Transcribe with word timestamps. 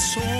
I 0.00 0.39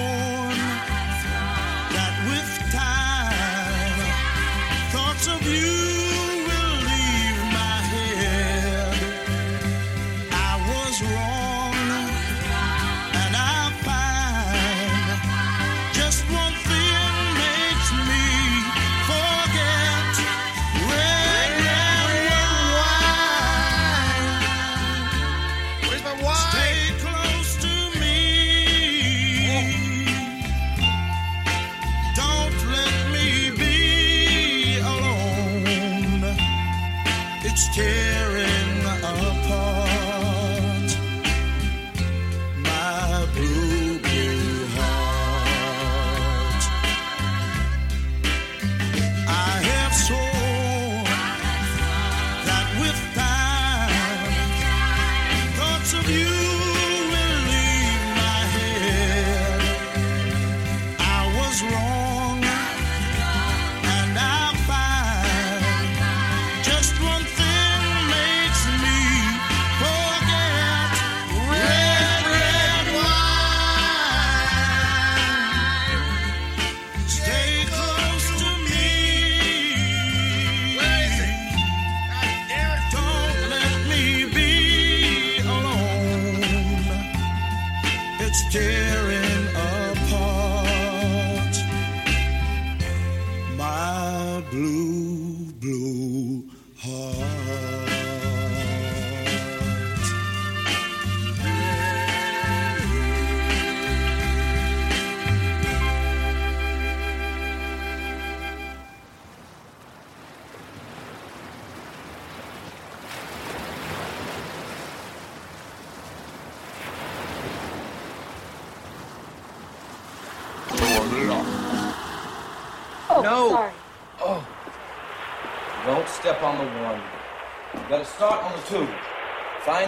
Tearing 88.30 88.50
apart 88.52 89.09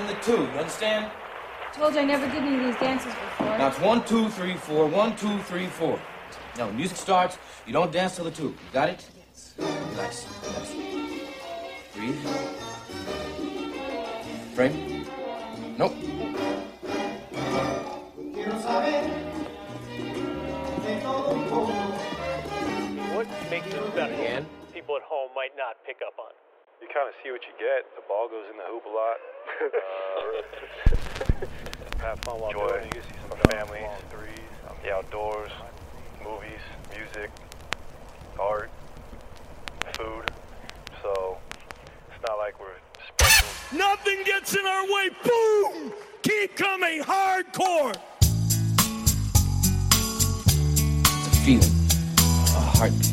Find 0.02 0.16
the 0.16 0.22
two, 0.24 0.32
you 0.32 0.58
understand? 0.58 1.12
Told 1.74 1.94
you 1.94 2.00
I 2.00 2.04
never 2.04 2.26
did 2.26 2.42
any 2.42 2.56
of 2.56 2.64
these 2.64 2.80
dances 2.80 3.14
before. 3.14 3.56
Now 3.56 3.68
it's 3.68 3.78
one, 3.78 4.04
two, 4.04 4.28
three, 4.30 4.56
four, 4.56 4.88
one, 4.88 5.14
two, 5.14 5.38
three, 5.42 5.68
four. 5.68 5.96
Now 6.58 6.66
when 6.66 6.76
music 6.76 6.96
starts, 6.96 7.38
you 7.68 7.72
don't 7.72 7.92
dance 7.92 8.16
till 8.16 8.24
the 8.24 8.32
two. 8.32 8.48
You 8.48 8.72
got 8.72 8.88
it? 8.88 9.08
Yes. 9.16 9.54
Nice. 9.96 10.26
Nice. 10.58 10.74
Breathe. 11.94 12.18
Frame. 14.54 15.06
Nope. 15.78 15.94
What 23.14 23.28
makes 23.50 23.66
it 23.68 23.94
better? 23.94 24.14
Again? 24.14 24.46
People 24.74 24.96
at 24.96 25.02
home 25.02 25.30
might 25.36 25.52
not 25.56 25.76
pick 25.86 25.98
up 26.04 26.18
on. 26.18 26.32
You 26.82 26.88
kind 26.92 27.08
of 27.08 27.14
see 27.22 27.30
what 27.30 27.42
you 27.46 27.54
get. 27.58 27.86
The 27.94 28.02
ball 28.08 28.28
goes 28.28 28.44
in 28.50 28.56
the 28.58 28.64
hoop 28.66 28.84
a 28.84 28.88
lot. 28.90 29.18
Uh, 32.02 32.06
Have 32.08 32.18
fun 32.20 32.40
while 32.40 32.50
enjoy 32.50 32.68
doing 32.68 32.84
it. 32.88 32.94
You 32.96 33.02
see 33.02 33.14
some 33.28 33.38
families, 33.50 33.86
threes. 34.10 34.50
the 34.82 34.90
outdoors, 34.92 35.52
movies, 36.24 36.58
music, 36.90 37.30
art, 38.40 38.70
food. 39.92 40.24
So 41.00 41.38
it's 42.12 42.22
not 42.26 42.38
like 42.38 42.58
we're 42.58 42.74
special. 43.06 43.46
Nothing 43.78 44.24
gets 44.24 44.56
in 44.56 44.66
our 44.66 44.84
way. 44.84 45.10
Boom! 45.24 45.92
Keep 46.22 46.56
coming 46.56 47.02
hardcore. 47.02 47.94
It's 51.14 51.26
a 51.28 51.30
feeling. 51.44 51.72
A 52.56 52.60
heartbeat. 52.76 53.11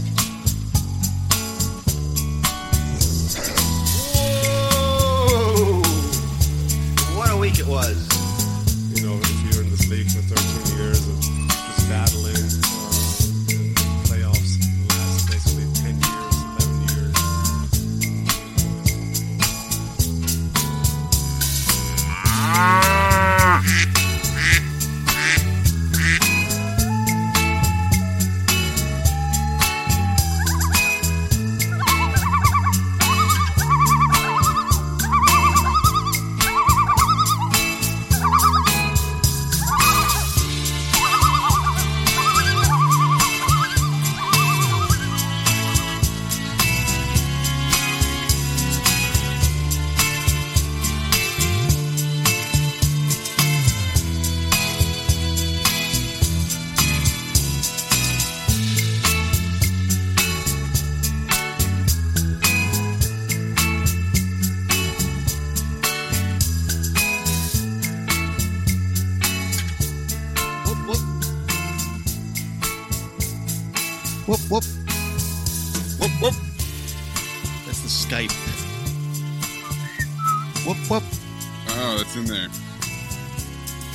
That's 82.00 82.16
in 82.16 82.26
there. 82.26 82.48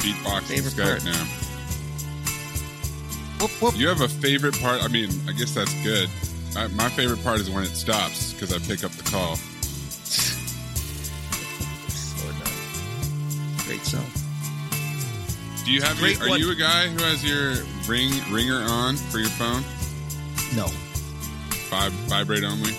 Beatbox 0.05 0.43
Favorite 0.43 0.75
Skype 0.75 0.91
part. 0.91 1.05
now. 1.05 1.25
Whoop, 3.41 3.51
whoop. 3.63 3.77
You 3.79 3.89
have 3.89 4.01
a 4.03 4.09
favorite 4.09 4.61
part? 4.61 4.83
I 4.83 4.89
mean, 4.89 5.11
I 5.29 5.33
guess 5.33 5.55
that's 5.55 5.73
good. 5.83 6.09
I, 6.57 6.69
my 6.69 6.89
favorite 6.91 7.23
part 7.25 7.41
is 7.41 7.51
when 7.51 7.65
it 7.65 7.75
stops 7.75 8.33
because 8.33 8.53
I 8.53 8.59
pick 8.59 8.85
up 8.85 8.93
the 8.93 9.03
call. 9.11 9.37
So 11.89 12.27
nice. 12.31 13.67
Great 13.67 13.85
song. 13.85 14.07
Do 15.65 15.73
you 15.73 15.81
have? 15.83 15.97
Great 15.99 16.19
Your, 16.19 16.27
are 16.27 16.31
one. 16.31 16.41
you 16.41 16.51
a 16.53 16.55
guy 16.55 16.89
who 16.89 17.03
has 17.03 17.25
your 17.25 17.55
ring 17.89 18.13
ringer 18.31 18.63
on 18.63 18.97
for 18.97 19.19
your 19.19 19.31
phone? 19.31 19.63
No. 20.55 20.67
Vib, 21.71 21.91
vibrate 22.09 22.45
only. 22.45 22.77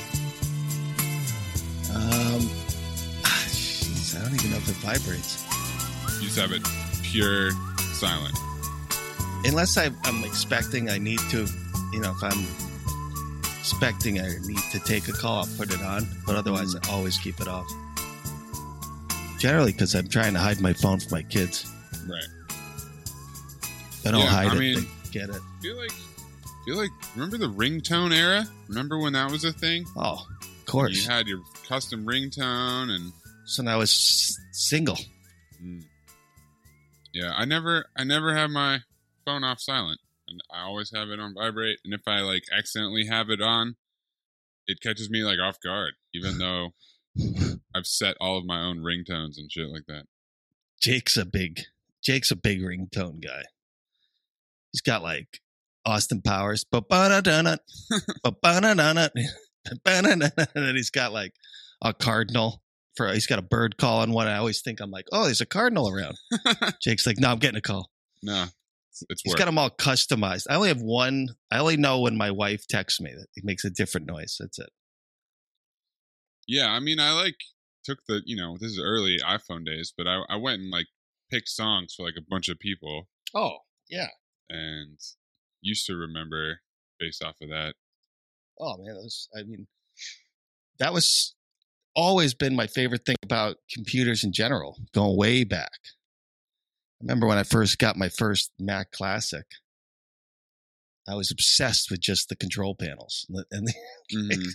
Um, 1.94 2.42
jeez, 2.42 2.54
I 2.54 2.55
don't 4.38 4.46
even 4.46 4.52
know 4.52 4.58
if 4.58 4.70
it 4.70 4.76
vibrates. 4.78 5.44
You 6.20 6.28
just 6.28 6.38
have 6.40 6.52
it 6.52 6.62
pure 7.04 7.52
silent. 7.94 8.36
Unless 9.46 9.78
I, 9.78 9.90
I'm 10.04 10.24
expecting 10.24 10.90
I 10.90 10.98
need 10.98 11.20
to, 11.30 11.48
you 11.94 12.00
know, 12.00 12.12
if 12.12 12.24
I'm 12.24 12.46
expecting 13.60 14.20
I 14.20 14.30
need 14.46 14.60
to 14.72 14.80
take 14.80 15.08
a 15.08 15.12
call, 15.14 15.40
I'll 15.40 15.58
put 15.58 15.74
it 15.74 15.82
on. 15.82 16.08
But 16.26 16.36
otherwise, 16.36 16.76
I 16.76 16.92
always 16.92 17.18
keep 17.18 17.40
it 17.40 17.48
off. 17.48 17.68
Generally, 19.40 19.74
because 19.74 19.94
I'm 19.96 20.08
trying 20.08 20.34
to 20.34 20.40
hide 20.40 20.60
my 20.62 20.74
phone 20.74 21.00
from 21.00 21.12
my 21.12 21.22
kids. 21.24 21.72
Right. 22.10 22.24
If 22.50 24.08
I 24.08 24.12
don't 24.12 24.22
Yeah, 24.22 24.28
hide 24.28 24.48
I 24.48 24.56
it, 24.56 24.60
mean- 24.60 24.76
they 24.80 25.10
get 25.12 25.30
it. 25.30 25.36
I 25.36 25.62
feel 25.62 25.78
like, 25.78 25.92
I 25.92 26.66
feel 26.66 26.78
like. 26.78 26.92
Remember 27.16 27.38
the 27.38 27.50
ringtone 27.50 28.14
era? 28.14 28.46
Remember 28.68 28.98
when 28.98 29.14
that 29.14 29.32
was 29.32 29.44
a 29.46 29.54
thing? 29.54 29.86
Oh, 29.96 30.26
of 30.42 30.66
course. 30.66 31.04
You 31.06 31.10
had 31.10 31.28
your 31.28 31.42
custom 31.68 32.06
ringtone 32.06 32.90
and 32.94 33.14
So 33.46 33.62
now 33.62 33.74
I 33.74 33.78
was 33.78 34.40
single. 34.52 34.98
Mm. 35.64 35.84
Yeah, 37.14 37.32
I 37.36 37.46
never 37.46 37.86
I 37.96 38.04
never 38.04 38.36
have 38.36 38.50
my 38.50 38.80
phone 39.24 39.44
off 39.44 39.62
silent. 39.62 40.00
And 40.28 40.42
I 40.52 40.64
always 40.64 40.92
have 40.94 41.10
it 41.10 41.20
on 41.20 41.36
vibrate. 41.36 41.80
And 41.86 41.94
if 41.94 42.02
I 42.08 42.22
like 42.22 42.44
accidentally 42.52 43.06
have 43.06 43.30
it 43.30 43.42
on, 43.42 43.76
it 44.68 44.82
catches 44.82 45.10
me 45.10 45.24
like 45.24 45.40
off 45.40 45.58
guard, 45.64 45.94
even 46.14 46.38
though 46.40 46.72
I've 47.74 47.86
set 47.86 48.18
all 48.20 48.38
of 48.38 48.46
my 48.46 48.62
own 48.62 48.80
ringtones 48.80 49.38
and 49.38 49.52
shit 49.52 49.70
like 49.70 49.86
that. 49.88 50.06
Jake's 50.82 51.16
a 51.16 51.26
big 51.26 51.62
Jake's 52.04 52.32
a 52.32 52.36
big 52.36 52.62
ringtone 52.62 53.24
guy. 53.24 53.44
He's 54.72 54.82
got 54.82 55.04
like 55.04 55.40
Austin 55.86 56.22
Powers, 56.22 56.66
ba-ba-da-da-nut, 56.66 57.62
ba-ba-da-da-nut, 58.24 59.14
ba-da-da-da-nut, 59.86 60.50
and 60.56 60.76
he's 60.76 60.90
got 60.90 61.14
like 61.14 61.34
a 61.82 61.94
cardinal 61.94 62.62
for 62.96 63.12
he's 63.14 63.28
got 63.28 63.40
a 63.40 63.44
bird 63.44 63.78
call 63.78 64.00
on 64.00 64.12
one. 64.12 64.28
I 64.28 64.38
always 64.38 64.62
think 64.62 64.80
I'm 64.80 64.92
like, 64.92 65.06
oh, 65.12 65.26
there's 65.26 65.42
a 65.42 65.46
cardinal 65.46 65.90
around. 65.90 66.16
Jake's 66.82 67.06
like, 67.06 67.20
no, 67.20 67.30
I'm 67.30 67.40
getting 67.40 67.58
a 67.58 67.62
call. 67.62 67.90
No, 68.24 68.46
it's, 68.92 69.04
it's 69.10 69.22
He's 69.24 69.32
work. 69.34 69.40
got 69.40 69.46
them 69.46 69.58
all 69.58 69.70
customized. 69.70 70.48
I 70.50 70.56
only 70.56 70.70
have 70.70 70.82
one. 70.82 71.30
I 71.52 71.60
only 71.60 71.78
know 71.78 72.02
when 72.02 72.18
my 72.18 72.32
wife 72.32 72.66
texts 72.68 73.00
me 73.02 73.12
that 73.14 73.28
it 73.36 73.44
makes 73.44 73.64
a 73.66 73.70
different 73.70 74.08
noise. 74.08 74.38
That's 74.40 74.60
it. 74.60 74.70
Yeah, 76.48 76.70
I 76.72 76.80
mean, 76.80 77.00
I 77.00 77.12
like 77.14 77.36
took 77.84 78.00
the 78.08 78.22
you 78.26 78.36
know 78.36 78.58
this 78.60 78.72
is 78.72 78.80
early 78.80 79.18
iPhone 79.26 79.66
days, 79.66 79.94
but 79.96 80.08
I 80.08 80.22
I 80.30 80.36
went 80.38 80.62
and 80.62 80.72
like 80.72 80.88
picked 81.32 81.50
songs 81.50 81.94
for 81.96 82.06
like 82.06 82.16
a 82.18 82.26
bunch 82.30 82.50
of 82.50 82.60
people 82.60 83.08
Oh, 83.34 83.58
yeah. 83.90 84.08
and 84.50 84.98
used 85.62 85.86
to 85.88 85.96
remember 85.96 86.60
based 87.00 87.24
off 87.24 87.36
of 87.42 87.50
that. 87.50 87.74
Oh 88.60 88.78
man, 88.78 88.94
that 88.96 89.02
was, 89.02 89.28
I 89.38 89.44
mean, 89.44 89.68
that 90.80 90.94
was 90.94 91.36
always 91.96 92.34
been 92.34 92.56
my 92.56 92.68
favorite 92.68 93.06
thing 93.06 93.16
about 93.24 93.58
computers 93.72 94.24
in 94.24 94.32
general, 94.34 94.78
going 94.94 95.18
way 95.18 95.44
back. 95.44 95.72
I 95.86 97.04
remember 97.04 97.28
when 97.28 97.38
I 97.38 97.44
first 97.44 97.78
got 97.80 97.98
my 97.98 98.10
first 98.10 98.52
Mac 98.60 98.92
Classic, 98.92 99.46
I 101.08 101.16
was 101.16 101.32
obsessed 101.32 101.92
with 101.92 102.00
just 102.00 102.30
the 102.30 102.36
control 102.36 102.76
panels 102.76 103.26
and 103.30 103.38
the, 103.38 103.46
and 103.52 103.68
the, 103.68 103.74
Mhm. 104.36 104.52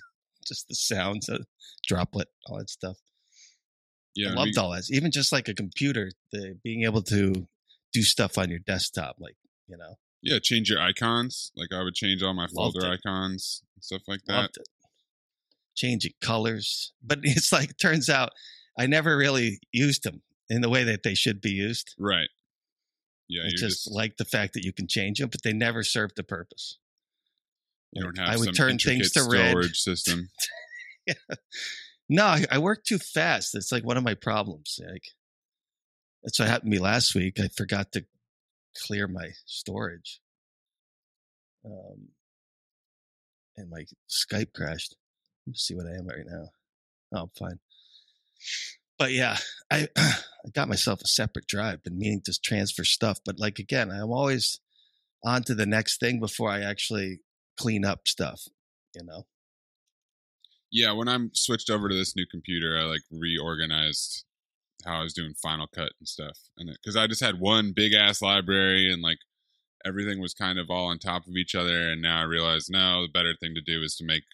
just 0.46 0.68
the 0.68 0.74
sounds, 0.74 1.28
of 1.28 1.46
droplet, 1.86 2.28
all 2.46 2.58
that 2.58 2.70
stuff. 2.70 2.96
Yeah, 4.14 4.28
I 4.28 4.30
we- 4.32 4.36
loved 4.38 4.58
all 4.58 4.70
that. 4.72 4.84
Even 4.90 5.10
just 5.12 5.32
like 5.32 5.48
a 5.48 5.54
computer, 5.54 6.10
the 6.32 6.58
being 6.64 6.82
able 6.84 7.02
to 7.02 7.46
do 7.92 8.02
stuff 8.02 8.36
on 8.38 8.50
your 8.50 8.58
desktop, 8.60 9.16
like 9.20 9.36
you 9.68 9.76
know, 9.76 9.94
Yeah, 10.22 10.38
change 10.42 10.68
your 10.68 10.80
icons. 10.80 11.52
Like 11.54 11.72
I 11.72 11.82
would 11.84 11.94
change 11.94 12.22
all 12.22 12.34
my 12.34 12.48
folder 12.48 12.84
it. 12.86 12.98
icons 13.04 13.62
stuff 13.80 14.02
like 14.08 14.20
that. 14.26 14.50
Changing 15.80 16.12
colors, 16.20 16.92
but 17.02 17.20
it's 17.22 17.52
like 17.52 17.78
turns 17.78 18.10
out 18.10 18.30
I 18.78 18.86
never 18.86 19.16
really 19.16 19.60
used 19.72 20.04
them 20.04 20.22
in 20.50 20.60
the 20.60 20.68
way 20.68 20.84
that 20.84 21.02
they 21.02 21.14
should 21.14 21.40
be 21.40 21.52
used. 21.52 21.94
Right. 21.98 22.28
Yeah, 23.28 23.44
I 23.46 23.50
just, 23.50 23.84
just, 23.84 23.90
like 23.90 24.16
the 24.16 24.24
fact 24.24 24.54
that 24.54 24.64
you 24.64 24.72
can 24.72 24.88
change 24.88 25.20
them, 25.20 25.28
but 25.30 25.42
they 25.42 25.52
never 25.52 25.84
served 25.84 26.16
the 26.16 26.24
purpose. 26.24 26.78
you 27.92 28.02
don't 28.02 28.18
have 28.18 28.28
I 28.28 28.36
would 28.36 28.54
turn 28.54 28.76
things 28.78 29.12
to 29.12 29.20
red. 29.30 29.50
storage 29.50 29.78
system. 29.78 30.30
No, 32.12 32.24
I, 32.24 32.44
I 32.50 32.58
work 32.58 32.82
too 32.82 32.98
fast. 32.98 33.54
It's 33.54 33.70
like 33.70 33.84
one 33.84 33.96
of 33.96 34.02
my 34.02 34.14
problems. 34.14 34.80
Like 34.84 35.04
that's 36.24 36.40
what 36.40 36.48
happened 36.48 36.72
to 36.72 36.76
me 36.76 36.82
last 36.82 37.14
week. 37.14 37.38
I 37.38 37.46
forgot 37.46 37.92
to 37.92 38.04
clear 38.76 39.06
my 39.06 39.28
storage, 39.46 40.20
um, 41.64 42.08
and 43.56 43.70
my 43.70 43.84
Skype 44.10 44.52
crashed. 44.52 44.96
Let's 45.50 45.66
see 45.66 45.74
what 45.74 45.86
I 45.86 45.98
am 45.98 46.06
right 46.06 46.26
now. 46.26 46.48
Oh, 47.12 47.22
I'm 47.22 47.30
fine. 47.36 47.58
But 48.98 49.10
yeah, 49.10 49.36
I 49.70 49.88
I 49.96 50.48
got 50.54 50.68
myself 50.68 51.00
a 51.02 51.08
separate 51.08 51.48
drive. 51.48 51.82
Been 51.82 51.98
meaning 51.98 52.22
to 52.26 52.38
transfer 52.40 52.84
stuff, 52.84 53.18
but 53.24 53.40
like 53.40 53.58
again, 53.58 53.90
I'm 53.90 54.12
always 54.12 54.60
on 55.24 55.42
to 55.44 55.54
the 55.54 55.66
next 55.66 55.98
thing 55.98 56.20
before 56.20 56.50
I 56.50 56.60
actually 56.60 57.20
clean 57.58 57.84
up 57.84 58.06
stuff. 58.06 58.42
You 58.94 59.04
know. 59.04 59.24
yeah, 60.70 60.92
when 60.92 61.08
I'm 61.08 61.30
switched 61.34 61.70
over 61.70 61.88
to 61.88 61.94
this 61.94 62.14
new 62.14 62.26
computer, 62.30 62.78
I 62.78 62.84
like 62.84 63.02
reorganized 63.10 64.24
how 64.84 65.00
I 65.00 65.02
was 65.02 65.14
doing 65.14 65.34
Final 65.34 65.66
Cut 65.66 65.92
and 65.98 66.08
stuff, 66.08 66.38
and 66.58 66.70
because 66.70 66.96
I 66.96 67.08
just 67.08 67.22
had 67.22 67.40
one 67.40 67.72
big 67.74 67.92
ass 67.92 68.22
library 68.22 68.92
and 68.92 69.02
like 69.02 69.18
everything 69.84 70.20
was 70.20 70.34
kind 70.34 70.58
of 70.58 70.70
all 70.70 70.86
on 70.86 70.98
top 70.98 71.26
of 71.26 71.36
each 71.36 71.54
other, 71.56 71.90
and 71.90 72.02
now 72.02 72.20
I 72.20 72.24
realize 72.24 72.68
no, 72.68 73.02
the 73.02 73.12
better 73.12 73.34
thing 73.40 73.54
to 73.54 73.60
do 73.60 73.82
is 73.82 73.96
to 73.96 74.04
make 74.04 74.24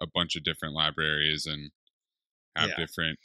a 0.00 0.06
bunch 0.14 0.36
of 0.36 0.44
different 0.44 0.74
libraries 0.74 1.46
and 1.46 1.70
have 2.56 2.70
Yeah. 2.70 2.76
different 2.76 3.18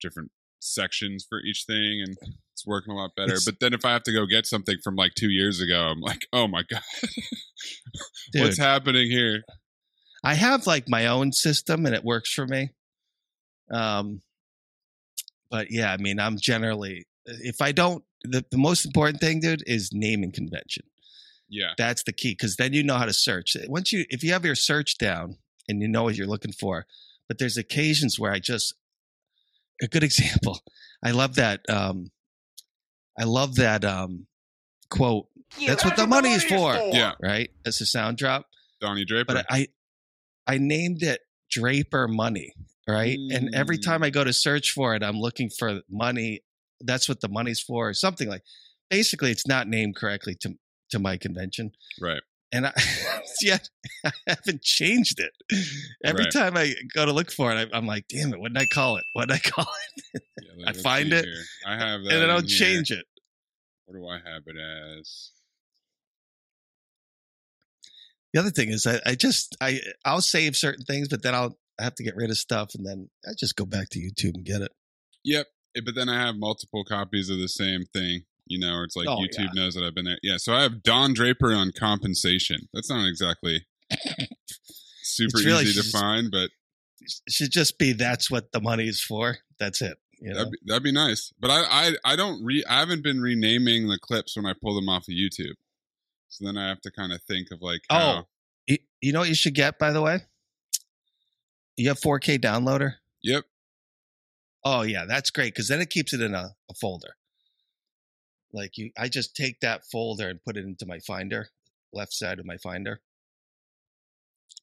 different 0.00 0.30
sections 0.60 1.24
for 1.28 1.40
each 1.40 1.64
thing 1.66 2.02
and 2.06 2.16
it's 2.52 2.66
working 2.66 2.92
a 2.92 2.96
lot 2.96 3.10
better 3.16 3.32
It's- 3.32 3.44
but 3.46 3.60
then 3.60 3.72
if 3.72 3.84
i 3.84 3.92
have 3.92 4.02
to 4.04 4.12
go 4.12 4.26
get 4.26 4.46
something 4.46 4.76
from 4.84 4.94
like 4.94 5.14
two 5.14 5.30
years 5.30 5.60
ago 5.60 5.78
i'm 5.88 6.00
like 6.00 6.26
oh 6.32 6.46
my 6.48 6.62
god 6.70 6.82
what's 8.34 8.58
happening 8.58 9.10
here 9.10 9.42
I 10.22 10.34
have 10.34 10.66
like 10.66 10.86
my 10.86 11.06
own 11.06 11.32
system 11.32 11.86
and 11.86 11.94
it 11.94 12.04
works 12.04 12.30
for 12.30 12.46
me. 12.46 12.72
Um, 13.70 14.20
but 15.50 15.70
yeah, 15.70 15.94
I 15.94 15.96
mean, 15.96 16.20
I'm 16.20 16.36
generally, 16.38 17.06
if 17.24 17.62
I 17.62 17.72
don't, 17.72 18.04
the, 18.24 18.44
the 18.50 18.58
most 18.58 18.84
important 18.84 19.18
thing, 19.18 19.40
dude, 19.40 19.62
is 19.66 19.88
naming 19.94 20.30
convention. 20.30 20.84
yeah 21.48 21.72
That's 21.78 22.02
the 22.02 22.12
key 22.12 22.32
because 22.32 22.56
then 22.56 22.74
you 22.74 22.82
know 22.82 22.96
how 22.98 23.06
to 23.06 23.14
search. 23.14 23.56
Once 23.66 23.94
you, 23.94 24.04
if 24.10 24.22
you 24.22 24.32
have 24.34 24.44
your 24.44 24.54
search 24.54 24.98
down 24.98 25.38
and 25.70 25.80
you 25.80 25.88
know 25.88 26.02
what 26.02 26.16
you're 26.16 26.26
looking 26.26 26.52
for, 26.52 26.86
but 27.28 27.38
there's 27.38 27.56
occasions 27.56 28.18
where 28.18 28.32
I 28.32 28.38
just, 28.38 28.74
a 29.82 29.88
good 29.88 30.02
example, 30.10 30.60
I 31.02 31.12
love 31.12 31.36
that. 31.36 31.60
Um, 31.68 32.10
I 33.18 33.24
love 33.24 33.56
that 33.56 33.84
um, 33.84 34.26
quote. 34.90 35.26
That's 35.66 35.84
what 35.84 35.96
the 35.96 36.06
money 36.06 36.32
is 36.32 36.44
for, 36.44 36.80
yeah 36.92 37.12
right? 37.22 37.50
That's 37.64 37.80
a 37.80 37.86
sound 37.86 38.18
drop 38.18 38.46
donnie 38.80 39.04
draper 39.04 39.34
but 39.34 39.46
I 39.50 39.68
I 40.46 40.58
named 40.58 41.02
it 41.02 41.20
Draper 41.50 42.08
Money, 42.08 42.52
right? 42.88 43.18
And 43.30 43.54
every 43.54 43.76
Mm. 43.78 43.84
time 43.84 44.02
I 44.02 44.10
go 44.10 44.24
to 44.24 44.32
search 44.32 44.70
for 44.70 44.94
it, 44.94 45.02
I'm 45.02 45.18
looking 45.18 45.50
for 45.58 45.82
money. 45.90 46.40
That's 46.80 47.08
what 47.08 47.20
the 47.20 47.28
money's 47.28 47.60
for, 47.60 47.88
or 47.88 47.94
something 47.94 48.28
like. 48.28 48.42
Basically, 48.88 49.30
it's 49.30 49.46
not 49.46 49.68
named 49.68 49.96
correctly 49.96 50.34
to 50.42 50.54
to 50.90 50.98
my 50.98 51.16
convention, 51.16 51.72
right 52.00 52.22
and 52.52 52.66
I 52.66 52.72
yet 53.42 53.68
I 54.04 54.10
haven't 54.26 54.62
changed 54.62 55.20
it. 55.20 55.32
Every 56.04 56.24
Right. 56.24 56.32
time 56.32 56.56
I 56.56 56.74
go 56.94 57.06
to 57.06 57.12
look 57.12 57.30
for 57.30 57.52
it, 57.52 57.56
I, 57.72 57.76
I'm 57.76 57.86
like, 57.86 58.06
"Damn 58.08 58.32
it! 58.32 58.40
What 58.40 58.52
did 58.52 58.60
I 58.62 58.66
call 58.66 58.96
it? 58.96 59.04
What 59.12 59.28
did 59.28 59.34
I 59.36 59.38
call 59.50 59.66
it?" 60.14 60.22
Yeah, 60.42 60.64
I 60.68 60.72
find 60.72 61.12
it, 61.12 61.24
here. 61.24 61.42
i 61.66 61.72
have 61.72 62.02
that 62.02 62.12
and 62.12 62.22
then 62.22 62.30
I'll 62.30 62.40
here. 62.40 62.48
change 62.48 62.90
it. 62.90 63.04
what 63.86 63.94
do 63.96 64.06
i 64.08 64.14
have 64.16 64.42
it 64.46 64.56
as 64.58 65.30
The 68.32 68.38
other 68.40 68.50
thing 68.50 68.68
is, 68.70 68.86
I, 68.86 69.00
I 69.04 69.14
just 69.16 69.56
I 69.60 69.80
I'll 70.04 70.20
save 70.20 70.56
certain 70.56 70.84
things, 70.84 71.08
but 71.08 71.22
then 71.22 71.34
I'll 71.34 71.58
I 71.80 71.84
have 71.84 71.94
to 71.96 72.04
get 72.04 72.14
rid 72.16 72.30
of 72.30 72.36
stuff, 72.38 72.74
and 72.74 72.86
then 72.86 73.08
I 73.26 73.30
just 73.38 73.56
go 73.56 73.64
back 73.64 73.88
to 73.90 73.98
YouTube 73.98 74.34
and 74.34 74.44
get 74.44 74.62
it. 74.62 74.70
Yep. 75.24 75.46
Eh, 75.76 75.80
But 75.84 75.94
then 75.94 76.08
I 76.08 76.24
have 76.26 76.36
multiple 76.36 76.84
copies 76.84 77.28
of 77.30 77.38
the 77.38 77.48
same 77.48 77.84
thing. 77.92 78.22
You 78.46 78.58
know, 78.58 78.74
or 78.74 78.84
it's 78.84 78.96
like 78.96 79.08
Oh, 79.08 79.18
YouTube 79.18 79.50
yeah. 79.54 79.62
knows 79.62 79.74
that 79.74 79.84
I've 79.84 79.94
been 79.94 80.04
there. 80.04 80.18
Yeah. 80.22 80.36
So 80.36 80.52
I 80.54 80.62
have 80.62 80.82
Don 80.82 81.14
Draper 81.14 81.52
on 81.52 81.72
compensation. 81.72 82.68
That's 82.74 82.90
not 82.90 83.06
exactly 83.06 83.66
super 85.02 85.38
really 85.38 85.64
easy 85.64 85.72
to 85.74 85.82
just- 85.82 85.92
find, 85.96 86.30
but 86.30 86.50
should 87.28 87.50
just 87.50 87.78
be 87.78 87.92
that's 87.92 88.30
what 88.30 88.52
the 88.52 88.60
money 88.60 88.86
is 88.86 89.00
for. 89.02 89.38
That's 89.58 89.80
it. 89.82 89.98
You 90.20 90.30
know? 90.30 90.38
that'd 90.38 90.50
be, 90.52 90.58
that'd 90.66 90.82
be 90.82 90.92
nice. 90.92 91.32
But 91.40 91.50
I, 91.50 91.62
I 91.88 92.12
I 92.12 92.16
don't 92.16 92.44
re 92.44 92.62
I 92.68 92.80
haven't 92.80 93.02
been 93.02 93.20
renaming 93.20 93.88
the 93.88 93.98
clips 93.98 94.36
when 94.36 94.44
I 94.46 94.52
pull 94.60 94.74
them 94.74 94.88
off 94.88 95.08
of 95.08 95.14
YouTube. 95.14 95.54
So 96.28 96.44
then 96.44 96.56
I 96.58 96.68
have 96.68 96.80
to 96.82 96.90
kind 96.90 97.12
of 97.12 97.22
think 97.22 97.48
of 97.50 97.60
like 97.62 97.80
Oh, 97.90 97.94
how, 97.96 98.26
you, 98.66 98.78
you 99.00 99.12
know 99.12 99.20
what 99.20 99.28
you 99.28 99.34
should 99.34 99.54
get, 99.54 99.78
by 99.78 99.90
the 99.92 100.02
way? 100.02 100.20
You 101.76 101.88
have 101.88 101.98
4K 101.98 102.38
downloader? 102.38 102.94
yep. 103.22 103.44
Oh 104.62 104.82
yeah, 104.82 105.06
that's 105.06 105.30
great 105.30 105.54
because 105.54 105.68
then 105.68 105.80
it 105.80 105.88
keeps 105.88 106.12
it 106.12 106.20
in 106.20 106.34
a, 106.34 106.50
a 106.70 106.74
folder. 106.78 107.16
Like 108.52 108.76
you, 108.78 108.90
I 108.98 109.08
just 109.08 109.36
take 109.36 109.60
that 109.60 109.82
folder 109.90 110.28
and 110.28 110.42
put 110.44 110.56
it 110.56 110.64
into 110.64 110.86
my 110.86 110.98
Finder, 110.98 111.48
left 111.92 112.12
side 112.12 112.38
of 112.38 112.46
my 112.46 112.56
Finder. 112.56 113.00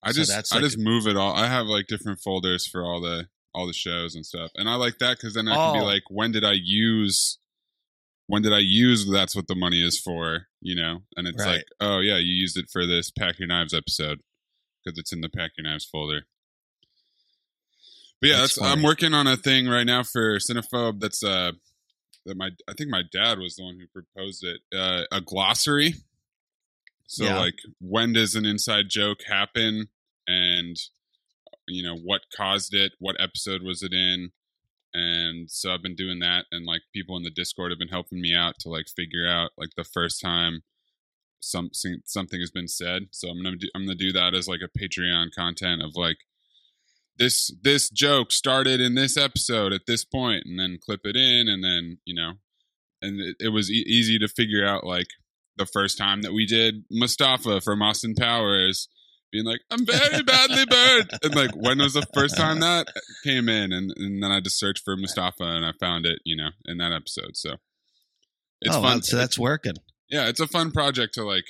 I 0.03 0.11
So 0.11 0.23
just 0.23 0.53
I 0.53 0.57
like- 0.57 0.63
just 0.65 0.77
move 0.77 1.07
it 1.07 1.17
all. 1.17 1.33
I 1.33 1.47
have 1.47 1.67
like 1.67 1.87
different 1.87 2.19
folders 2.19 2.67
for 2.67 2.83
all 2.83 3.01
the 3.01 3.27
all 3.53 3.65
the 3.65 3.73
shows 3.73 4.13
and 4.13 4.25
stuff, 4.25 4.51
and 4.55 4.69
I 4.69 4.75
like 4.75 4.99
that 4.99 5.17
because 5.17 5.33
then 5.33 5.47
I 5.47 5.55
can 5.55 5.73
be 5.75 5.79
Oh. 5.79 5.83
like, 5.85 6.03
when 6.09 6.31
did 6.31 6.43
I 6.43 6.53
use? 6.53 7.37
When 8.27 8.41
did 8.41 8.51
I 8.53 8.59
use? 8.59 9.09
That's 9.09 9.35
what 9.35 9.47
the 9.47 9.55
money 9.55 9.81
is 9.81 9.97
for, 9.99 10.47
you 10.61 10.75
know. 10.75 11.03
And 11.15 11.27
it's 11.27 11.39
Right. 11.43 11.55
like, 11.57 11.65
oh 11.79 11.99
yeah, 11.99 12.17
you 12.17 12.33
used 12.33 12.57
it 12.57 12.69
for 12.69 12.85
this 12.85 13.09
Pack 13.09 13.39
Your 13.39 13.47
Knives 13.47 13.73
episode 13.73 14.19
because 14.83 14.99
it's 14.99 15.13
in 15.13 15.21
the 15.21 15.29
Pack 15.29 15.51
Your 15.57 15.63
Knives 15.63 15.85
folder. 15.85 16.27
But 18.21 18.29
yeah, 18.29 18.37
That's 18.41 18.55
that's, 18.55 18.67
I'm 18.67 18.83
working 18.83 19.13
on 19.13 19.27
a 19.27 19.37
thing 19.37 19.67
right 19.67 19.85
now 19.85 20.03
for 20.03 20.37
Cinephobe. 20.39 20.99
That's 20.99 21.23
uh 21.23 21.53
that 22.27 22.37
my 22.37 22.49
I 22.67 22.73
think 22.73 22.89
my 22.89 23.03
dad 23.11 23.39
was 23.39 23.55
the 23.55 23.63
one 23.63 23.79
who 23.79 23.87
proposed 23.87 24.43
it. 24.45 24.61
Uh, 24.77 25.03
a 25.11 25.21
glossary. 25.21 25.95
So 27.07 27.23
Yeah. 27.23 27.39
like, 27.39 27.59
when 27.79 28.13
does 28.13 28.35
an 28.35 28.45
inside 28.45 28.89
joke 28.89 29.19
happen, 29.27 29.87
and 30.27 30.75
you 31.67 31.81
know 31.83 31.95
what 31.95 32.21
caused 32.35 32.73
it, 32.73 32.93
what 32.99 33.19
episode 33.19 33.63
was 33.63 33.81
it 33.81 33.93
in, 33.93 34.31
and 34.93 35.49
so 35.49 35.73
I've 35.73 35.81
been 35.83 35.95
doing 35.95 36.19
that, 36.19 36.45
and 36.51 36.65
like 36.65 36.81
people 36.93 37.15
in 37.17 37.23
the 37.23 37.29
Discord 37.31 37.71
have 37.71 37.79
been 37.79 37.87
helping 37.87 38.21
me 38.21 38.33
out 38.35 38.59
to 38.59 38.69
like 38.69 38.87
figure 38.89 39.27
out 39.27 39.51
like 39.57 39.69
the 39.77 39.83
first 39.85 40.21
time 40.21 40.63
something 41.39 42.01
something 42.05 42.39
has 42.41 42.51
been 42.51 42.67
said. 42.67 43.07
So 43.11 43.29
I'm 43.29 43.41
gonna 43.43 43.55
do, 43.57 43.69
I'm 43.75 43.85
gonna 43.85 43.95
do 43.95 44.11
that 44.13 44.33
as 44.33 44.47
like 44.47 44.61
a 44.61 44.79
Patreon 44.79 45.33
content 45.33 45.81
of 45.81 45.95
like 45.95 46.17
this 47.17 47.51
this 47.61 47.89
joke 47.89 48.31
started 48.31 48.79
in 48.79 48.95
this 48.95 49.17
episode 49.17 49.73
at 49.73 49.85
this 49.87 50.05
point, 50.05 50.43
and 50.45 50.59
then 50.59 50.77
clip 50.83 51.01
it 51.03 51.15
in, 51.15 51.47
and 51.47 51.63
then 51.63 51.97
you 52.05 52.15
know, 52.15 52.33
and 53.01 53.19
it, 53.19 53.35
it 53.39 53.49
was 53.49 53.71
e- 53.71 53.85
easy 53.87 54.19
to 54.19 54.27
figure 54.27 54.65
out 54.65 54.85
like 54.85 55.07
the 55.57 55.65
first 55.65 55.97
time 55.97 56.21
that 56.21 56.33
we 56.33 56.45
did 56.45 56.85
Mustafa 56.91 57.61
from 57.61 57.81
Austin 57.81 58.13
Powers 58.15 58.87
being 59.31 59.45
like, 59.45 59.61
I'm 59.69 59.85
very 59.85 60.23
badly 60.23 60.65
burned. 60.65 61.11
And 61.23 61.35
like, 61.35 61.51
when 61.51 61.79
was 61.79 61.93
the 61.93 62.05
first 62.13 62.37
time 62.37 62.59
that 62.61 62.87
came 63.23 63.49
in? 63.49 63.73
And, 63.73 63.91
and 63.97 64.23
then 64.23 64.31
I 64.31 64.39
just 64.39 64.59
searched 64.59 64.83
for 64.85 64.95
Mustafa 64.95 65.43
and 65.43 65.65
I 65.65 65.71
found 65.79 66.05
it, 66.05 66.19
you 66.23 66.35
know, 66.35 66.49
in 66.65 66.77
that 66.77 66.93
episode. 66.93 67.35
So 67.35 67.55
it's 68.61 68.75
oh, 68.75 68.81
fun. 68.81 68.97
wow, 68.97 68.99
so 69.01 69.17
that's 69.17 69.37
working. 69.37 69.75
yeah, 70.09 70.27
it's 70.27 70.39
a 70.39 70.47
fun 70.47 70.71
project 70.71 71.13
to 71.15 71.25
like 71.25 71.45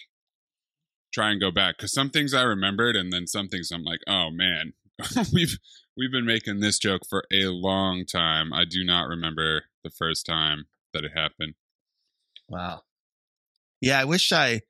try 1.14 1.32
and 1.32 1.40
go 1.40 1.52
back 1.52 1.78
because 1.78 1.94
some 1.94 2.10
things 2.10 2.34
I 2.34 2.44
remembered 2.44 2.96
and 2.96 3.12
then 3.14 3.28
some 3.28 3.48
things 3.48 3.72
I'm 3.72 3.84
like, 3.84 4.02
oh 4.08 4.30
man, 4.32 4.74
we've 5.34 5.58
we've 5.96 6.12
been 6.12 6.26
making 6.26 6.60
this 6.60 6.80
joke 6.80 7.04
for 7.10 7.24
a 7.32 7.46
long 7.46 8.06
time. 8.06 8.54
I 8.54 8.66
do 8.66 8.84
not 8.84 9.08
remember 9.08 9.64
the 9.84 9.92
first 9.92 10.26
time 10.26 10.66
that 10.94 11.04
it 11.04 11.12
happened. 11.16 11.54
Wow. 12.50 12.82
Yeah, 13.82 14.00
I 14.00 14.06
wish 14.06 14.32
I 14.32 14.62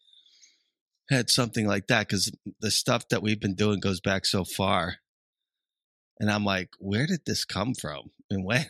had 1.10 1.29
something 1.29 1.65
like 1.65 1.88
that 1.88 2.07
because 2.07 2.31
the 2.60 2.72
stuff 2.72 3.07
that 3.10 3.22
we've 3.22 3.39
been 3.39 3.55
doing 3.55 3.79
goes 3.79 4.01
back 4.01 4.25
so 4.25 4.43
far. 4.43 4.98
And 6.19 6.29
I'm 6.31 6.43
like, 6.43 6.69
where 6.79 7.05
did 7.05 7.22
this 7.25 7.46
come 7.46 7.74
from? 7.74 8.12
And 8.29 8.43
when? 8.43 8.65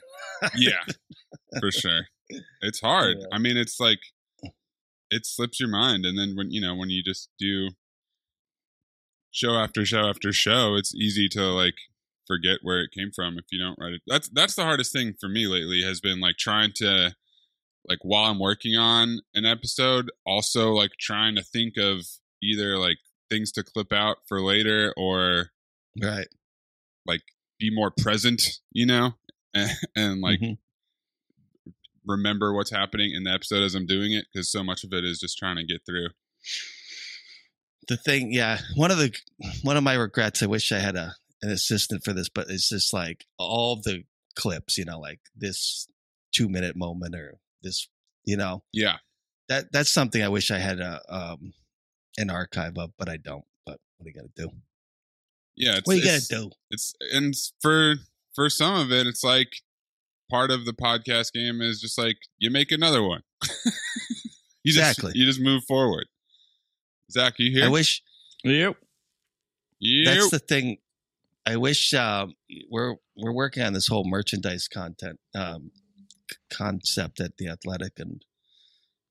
yeah, 0.56 0.84
for 1.60 1.72
sure. 1.72 2.02
It's 2.62 2.82
hard. 2.82 3.18
Yeah. 3.20 3.28
I 3.32 3.40
mean, 3.40 3.58
it's 3.58 3.80
like 3.80 4.00
it 5.10 5.26
slips 5.26 5.60
your 5.60 5.70
mind, 5.70 6.06
and 6.06 6.18
then 6.18 6.36
when 6.36 6.52
you 6.52 6.62
know 6.62 6.76
when 6.76 6.90
you 6.90 7.02
just 7.02 7.30
do 7.40 7.70
show 9.38 9.54
after 9.56 9.86
show 9.86 10.10
after 10.10 10.34
show, 10.34 10.76
it's 10.76 10.96
easy 10.96 11.30
to 11.30 11.44
like 11.44 11.76
forget 12.26 12.60
where 12.64 12.82
it 12.82 12.92
came 12.92 13.12
from 13.16 13.38
if 13.38 13.46
you 13.52 13.60
don't 13.60 13.78
write 13.80 13.94
it. 13.94 14.02
That's 14.08 14.30
that's 14.30 14.56
the 14.56 14.64
hardest 14.64 14.92
thing 14.92 15.14
for 15.20 15.30
me 15.30 15.48
lately 15.48 15.84
has 15.84 16.02
been 16.02 16.20
like 16.20 16.38
trying 16.38 16.72
to 16.78 17.16
like 17.88 18.00
while 18.02 18.30
I'm 18.32 18.40
working 18.40 18.76
on 18.76 19.20
an 19.34 19.46
episode, 19.46 20.12
also 20.26 20.72
like 20.74 20.92
trying 21.00 21.36
to 21.36 21.44
think 21.44 21.78
of 21.78 22.06
either 22.42 22.78
like 22.78 22.98
things 23.30 23.52
to 23.54 23.64
clip 23.64 23.94
out 23.94 24.18
for 24.28 24.42
later 24.42 24.94
or 24.98 25.52
Right. 26.02 26.28
like 27.06 27.22
be 27.60 27.74
more 27.74 27.92
present, 27.92 28.60
you 28.72 28.86
know, 28.86 29.14
and, 29.54 29.72
and 29.96 30.22
like 30.22 30.40
Mhm. 30.40 30.58
remember 32.06 32.54
what's 32.54 32.72
happening 32.72 33.14
in 33.14 33.24
the 33.24 33.32
episode 33.32 33.64
as 33.64 33.76
I'm 33.76 33.86
doing 33.86 34.14
it 34.14 34.26
because 34.32 34.52
so 34.52 34.64
much 34.64 34.84
of 34.84 34.94
it 34.94 35.04
is 35.06 35.20
just 35.20 35.38
trying 35.38 35.58
to 35.58 35.64
get 35.66 35.82
through. 35.86 36.10
The 37.88 37.98
thing, 37.98 38.32
yeah, 38.34 38.60
one 38.76 38.92
of 38.92 38.98
the 38.98 39.14
one 39.64 39.78
of 39.78 39.84
my 39.84 39.94
regrets. 39.94 40.44
I 40.44 40.48
wish 40.48 40.72
I 40.72 40.80
had 40.80 40.96
a 40.96 41.16
an 41.42 41.50
assistant 41.52 42.04
for 42.04 42.14
this, 42.14 42.30
but 42.30 42.48
it's 42.50 42.70
just 42.70 42.94
like 42.94 43.26
all 43.38 43.76
the 43.82 44.04
clips, 44.36 44.78
you 44.78 44.86
know, 44.86 45.00
like 45.00 45.20
this 45.36 45.88
two 46.34 46.50
minute 46.50 46.76
moment 46.76 47.16
or 47.16 47.40
this, 47.62 47.88
you 48.26 48.38
know, 48.38 48.64
Yeah, 48.74 48.98
that 49.50 49.72
that's 49.72 49.90
something 49.92 50.22
I 50.24 50.30
wish 50.30 50.52
I 50.52 50.60
had 50.60 50.80
a 50.80 51.02
um 51.10 51.54
an 52.18 52.30
archive 52.30 52.78
of, 52.78 52.92
but 52.98 53.08
I 53.10 53.18
don't. 53.18 53.46
But 53.66 53.80
what 53.98 54.06
are 54.06 54.10
you 54.10 54.14
got 54.16 54.36
to 54.36 54.44
do? 54.48 54.50
yeah. 55.56 55.78
It's, 55.78 55.88
What 55.88 55.98
you 55.98 56.04
got 56.04 56.22
to 56.22 56.28
do? 56.28 56.52
It's 56.72 56.94
and 57.14 57.34
for 57.62 57.96
for 58.36 58.50
some 58.50 58.76
of 58.76 58.92
it, 58.92 59.08
it's 59.08 59.24
like 59.24 59.50
part 60.30 60.52
of 60.52 60.66
the 60.66 60.74
podcast 60.74 61.32
game 61.34 61.62
is 61.62 61.80
just 61.80 61.98
like 61.98 62.18
you 62.40 62.50
make 62.52 62.72
another 62.72 63.02
one. 63.04 63.22
you 64.64 64.72
Exactly. 64.72 65.10
just 65.12 65.16
you 65.16 65.26
just 65.26 65.40
move 65.40 65.64
forward. 65.68 66.08
Zach, 67.12 67.36
you 67.38 67.52
here? 67.52 67.66
I 67.66 67.70
wish 67.70 68.02
Yep. 68.44 68.78
Yep. 69.80 70.16
that's 70.16 70.32
the 70.32 70.40
thing. 70.40 70.78
I 71.46 71.58
wish 71.58 71.94
um, 71.94 72.34
we're 72.70 72.96
we're 73.16 73.34
working 73.34 73.64
on 73.64 73.74
this 73.74 73.88
whole 73.88 74.08
merchandise 74.08 74.68
content 74.68 75.20
um, 75.36 75.72
concept 76.52 77.20
at 77.20 77.38
the 77.38 77.48
Athletic, 77.48 77.94
and 77.98 78.24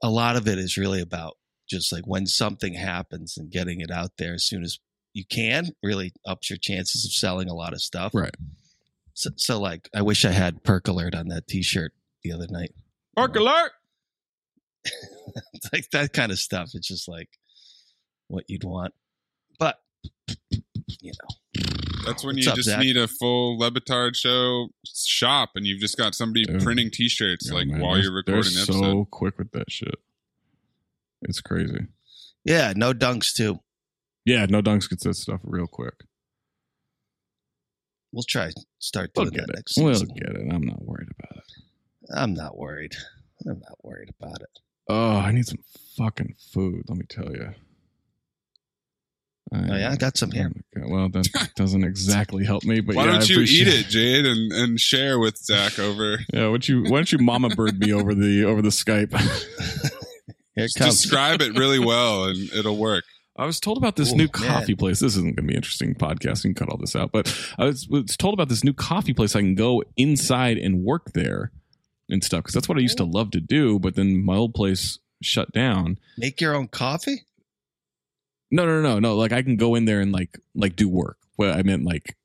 a 0.02 0.10
lot 0.10 0.36
of 0.36 0.46
it 0.46 0.58
is 0.58 0.76
really 0.76 1.00
about 1.00 1.36
just 1.68 1.92
like 1.92 2.06
when 2.06 2.26
something 2.26 2.74
happens 2.74 3.36
and 3.36 3.50
getting 3.50 3.80
it 3.80 3.90
out 3.90 4.12
there 4.18 4.34
as 4.34 4.44
soon 4.44 4.62
as 4.62 4.78
you 5.12 5.24
can 5.24 5.70
really 5.82 6.12
ups 6.26 6.50
your 6.50 6.58
chances 6.58 7.04
of 7.04 7.12
selling 7.12 7.48
a 7.48 7.54
lot 7.54 7.72
of 7.72 7.80
stuff. 7.80 8.12
Right. 8.14 8.34
So, 9.14 9.30
so 9.36 9.58
like, 9.58 9.88
I 9.94 10.02
wish 10.02 10.26
I 10.26 10.30
had 10.30 10.62
perk 10.62 10.88
alert 10.88 11.14
on 11.14 11.28
that 11.28 11.48
T-shirt 11.48 11.92
the 12.22 12.32
other 12.32 12.46
night. 12.50 12.72
Park 13.16 13.34
alert. 13.34 13.72
like 15.72 15.90
that 15.92 16.12
kind 16.12 16.30
of 16.30 16.38
stuff. 16.38 16.72
It's 16.74 16.86
just 16.86 17.08
like 17.08 17.30
what 18.28 18.44
you'd 18.48 18.64
want, 18.64 18.92
but 19.58 19.80
you 21.00 21.12
know, 21.12 21.62
That's 22.04 22.22
when 22.24 22.36
What's 22.36 22.46
you 22.46 22.50
up, 22.52 22.56
just 22.56 22.68
Zach? 22.68 22.80
need 22.80 22.96
a 22.96 23.08
full 23.08 23.58
Le 23.58 23.70
Batard 23.70 24.14
show 24.16 24.68
shop, 24.86 25.50
and 25.56 25.66
you've 25.66 25.80
just 25.80 25.96
got 25.96 26.14
somebody 26.14 26.44
Dude. 26.44 26.62
printing 26.62 26.90
T-shirts 26.90 27.48
Yo, 27.48 27.54
like 27.56 27.66
man, 27.68 27.80
while 27.80 27.94
they're- 27.94 28.04
you're 28.04 28.14
recording 28.14 28.44
the 28.44 28.50
they're 28.50 28.62
episode. 28.76 28.80
so 28.82 29.04
quick 29.10 29.38
with 29.38 29.50
that 29.52 29.70
shit. 29.70 29.94
It's 31.22 31.40
crazy. 31.40 31.86
yeah, 32.44 32.72
no 32.76 32.92
dunks 32.92 33.32
too. 33.34 33.60
Yeah, 34.24 34.46
no 34.46 34.60
dunks 34.62 34.88
gets 34.88 35.04
that 35.04 35.14
stuff 35.14 35.40
real 35.44 35.66
quick. 35.66 36.04
We'll 38.12 38.24
try 38.28 38.50
start 38.78 39.10
We'll 39.16 39.26
doing 39.26 39.34
get 39.36 39.46
that 39.46 39.52
it. 39.52 39.56
next 39.56 39.76
We'll 39.76 39.94
season. 39.94 40.14
get 40.14 40.30
it. 40.30 40.52
I'm 40.52 40.62
not 40.62 40.84
worried 40.84 41.08
about 41.18 41.38
it. 41.38 41.44
I'm 42.14 42.34
not 42.34 42.56
worried. 42.56 42.94
I'm 43.46 43.58
not 43.60 43.84
worried 43.84 44.10
about 44.20 44.40
it. 44.42 44.58
Oh, 44.88 45.16
I 45.16 45.32
need 45.32 45.46
some 45.46 45.58
fucking 45.96 46.36
food. 46.52 46.84
Let 46.88 46.98
me 46.98 47.04
tell 47.08 47.30
you. 47.32 47.54
Oh 49.70 49.76
yeah, 49.76 49.90
I 49.90 49.96
got 49.96 50.16
some 50.16 50.30
here. 50.30 50.52
Well, 50.76 51.08
that 51.10 51.50
doesn't 51.56 51.84
exactly 51.84 52.44
help 52.44 52.64
me, 52.64 52.80
but 52.80 52.96
Why 52.96 53.04
yeah, 53.04 53.10
I 53.10 53.18
don't 53.18 53.28
you 53.28 53.40
eat 53.40 53.68
it, 53.68 53.86
Jade, 53.86 54.26
and, 54.26 54.52
and 54.52 54.80
share 54.80 55.18
with 55.18 55.36
Zach 55.38 55.78
over? 55.78 56.18
Yeah, 56.32 56.46
why 56.46 56.52
don't 56.52 56.68
you 56.68 56.82
why 56.82 56.98
don't 56.98 57.12
you 57.12 57.18
mama 57.18 57.48
bird 57.50 57.78
me 57.78 57.92
over 57.92 58.14
the 58.14 58.44
over 58.44 58.62
the 58.62 58.70
Skype? 58.70 59.12
It 60.58 60.72
describe 60.74 61.42
it 61.42 61.54
really 61.58 61.78
well, 61.78 62.24
and 62.24 62.50
it'll 62.54 62.78
work. 62.78 63.04
I 63.36 63.44
was 63.44 63.60
told 63.60 63.76
about 63.76 63.96
this 63.96 64.12
Ooh, 64.12 64.16
new 64.16 64.28
man. 64.34 64.50
coffee 64.50 64.74
place. 64.74 65.00
This 65.00 65.12
isn't 65.12 65.36
going 65.36 65.46
to 65.46 65.52
be 65.52 65.54
interesting 65.54 65.94
podcasting. 65.94 66.56
Cut 66.56 66.70
all 66.70 66.78
this 66.78 66.96
out. 66.96 67.12
But 67.12 67.28
I 67.58 67.66
was, 67.66 67.86
was 67.88 68.16
told 68.16 68.32
about 68.32 68.48
this 68.48 68.64
new 68.64 68.72
coffee 68.72 69.12
place. 69.12 69.36
I 69.36 69.40
can 69.40 69.54
go 69.54 69.82
inside 69.98 70.56
and 70.56 70.82
work 70.82 71.12
there 71.12 71.52
and 72.08 72.24
stuff 72.24 72.44
because 72.44 72.54
that's 72.54 72.68
what 72.68 72.78
I 72.78 72.80
used 72.80 72.96
to 72.96 73.04
love 73.04 73.30
to 73.32 73.40
do. 73.40 73.78
But 73.78 73.96
then 73.96 74.24
my 74.24 74.36
old 74.36 74.54
place 74.54 74.98
shut 75.22 75.52
down. 75.52 75.98
Make 76.16 76.40
your 76.40 76.54
own 76.54 76.68
coffee. 76.68 77.24
No, 78.50 78.64
no, 78.66 78.80
no, 78.80 78.98
no. 78.98 79.16
Like 79.16 79.32
I 79.32 79.42
can 79.42 79.56
go 79.56 79.74
in 79.74 79.84
there 79.84 80.00
and 80.00 80.12
like 80.12 80.38
like 80.54 80.76
do 80.76 80.88
work. 80.88 81.18
Well, 81.36 81.56
I 81.56 81.62
meant 81.62 81.84
like 81.84 82.16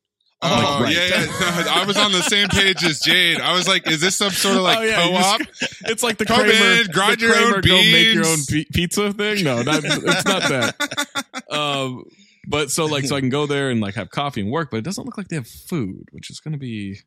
Oh, 0.43 0.49
Like, 0.49 0.83
right. 0.85 0.95
yeah, 0.95 1.07
yeah. 1.21 1.63
No, 1.65 1.71
I 1.71 1.85
was 1.85 1.97
on 1.97 2.11
the 2.11 2.23
same 2.23 2.47
page 2.47 2.83
as 2.83 2.99
Jade. 2.99 3.39
I 3.39 3.53
was 3.53 3.67
like, 3.67 3.87
is 3.87 4.01
this 4.01 4.15
some 4.15 4.31
sort 4.31 4.55
of 4.57 4.63
like 4.63 4.79
Oh, 4.79 4.81
yeah, 4.81 4.95
co-op? 5.07 5.39
just- 5.47 5.75
it's 5.85 6.01
like 6.03 6.17
the 6.17 6.25
Come 6.25 6.39
Kramer, 6.39 6.81
in, 6.81 6.87
grind 6.91 7.19
the 7.19 7.25
your 7.25 7.33
Kramer 7.35 7.55
own 7.57 7.61
go 7.61 7.75
make 7.75 8.13
your 8.15 8.25
own 8.25 8.39
beans. 8.49 8.65
pizza 8.73 9.13
thing. 9.13 9.43
No, 9.43 9.61
not, 9.61 9.83
it's 9.83 10.25
not 10.25 10.41
that. 10.49 11.43
Um, 11.51 12.05
but 12.47 12.71
so 12.71 12.85
like 12.87 13.05
so 13.05 13.15
I 13.15 13.19
can 13.19 13.29
go 13.29 13.45
there 13.45 13.69
and 13.69 13.81
like 13.81 13.93
have 13.93 14.09
coffee 14.09 14.41
and 14.41 14.49
work, 14.49 14.71
but 14.71 14.77
it 14.77 14.83
doesn't 14.83 15.05
look 15.05 15.15
like 15.15 15.27
they 15.27 15.35
have 15.35 15.47
food, 15.47 16.05
which 16.11 16.31
is 16.31 16.39
going 16.39 16.53
to 16.53 16.57
be 16.57 16.97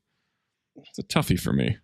it's 0.77 0.99
a 1.01 1.03
toughie 1.03 1.39
for 1.41 1.53
me. 1.53 1.77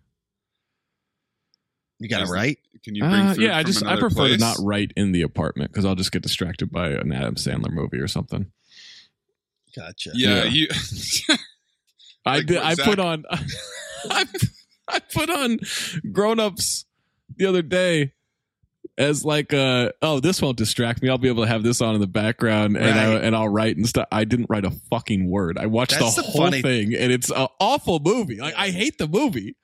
You 1.99 2.07
got 2.07 2.21
it 2.21 2.29
right. 2.29 2.57
Can 2.83 2.95
you 2.95 3.03
bring 3.03 3.13
Uh, 3.13 3.33
food 3.35 3.43
yeah, 3.43 3.57
I 3.57 3.63
just 3.63 3.83
I 3.83 3.87
another 3.93 4.01
prefer 4.09 4.27
to 4.29 4.37
not 4.37 4.57
write 4.59 4.91
in 4.95 5.11
the 5.11 5.21
apartment 5.21 5.71
because 5.71 5.85
I'll 5.85 5.95
just 5.95 6.11
get 6.11 6.23
distracted 6.23 6.71
by 6.71 6.89
an 6.89 7.11
Adam 7.11 7.35
Sandler 7.35 7.71
movie 7.71 7.97
or 7.99 8.07
something. 8.07 8.51
Gotcha. 9.75 10.11
Yeah, 10.13 10.43
Yeah. 10.43 10.49
you. 10.49 10.67
I 12.25 12.37
Like 12.37 12.45
did. 12.47 12.57
I 12.57 12.73
Zach? 12.75 12.85
put 12.85 12.99
on. 12.99 13.23
I, 14.09 14.25
I 14.87 14.99
put 14.99 15.29
on 15.29 15.59
Grown 16.11 16.39
Ups 16.39 16.85
the 17.37 17.45
other 17.45 17.61
day 17.61 18.13
as 18.97 19.23
like 19.23 19.53
uh 19.53 19.91
oh 20.01 20.19
this 20.19 20.41
won't 20.41 20.57
distract 20.57 21.01
me. 21.01 21.09
I'll 21.09 21.17
be 21.17 21.29
able 21.29 21.43
to 21.43 21.47
have 21.49 21.63
this 21.63 21.81
on 21.81 21.95
in 21.95 22.01
the 22.01 22.07
background 22.07 22.75
and 22.75 22.99
I, 22.99 23.13
and 23.19 23.35
i'll 23.35 23.47
write 23.47 23.77
and 23.77 23.87
stuff. 23.87 24.07
I 24.11 24.25
didn't 24.25 24.47
write 24.49 24.65
a 24.65 24.71
fucking 24.89 25.29
word. 25.29 25.57
I 25.57 25.67
watched 25.67 25.97
That's 25.99 26.15
the 26.15 26.21
the 26.23 26.27
whole 26.27 26.41
funny- 26.45 26.61
thing 26.61 26.93
and 26.95 27.11
it's 27.11 27.29
an 27.31 27.47
awful 27.59 27.99
movie. 28.03 28.39
Like 28.39 28.55
I 28.55 28.69
hate 28.71 28.97
the 28.97 29.07
movie. 29.07 29.55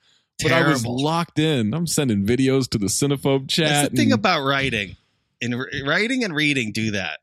But 0.41 0.51
I 0.51 0.67
was 0.67 0.86
locked 0.86 1.39
in. 1.39 1.74
I'm 1.74 1.88
sending 1.88 2.25
videos 2.25 2.70
to 2.70 2.77
the 2.77 2.86
Cinephobe 2.88 3.50
chat. 3.50 3.70
That's 3.70 3.89
the 3.89 3.98
thing 3.98 4.12
about 4.12 4.44
writing. 4.44 4.96
In 5.41 5.60
writing 5.86 6.24
and 6.24 6.36
reading, 6.36 6.72
do 6.72 6.91
that. 6.91 7.20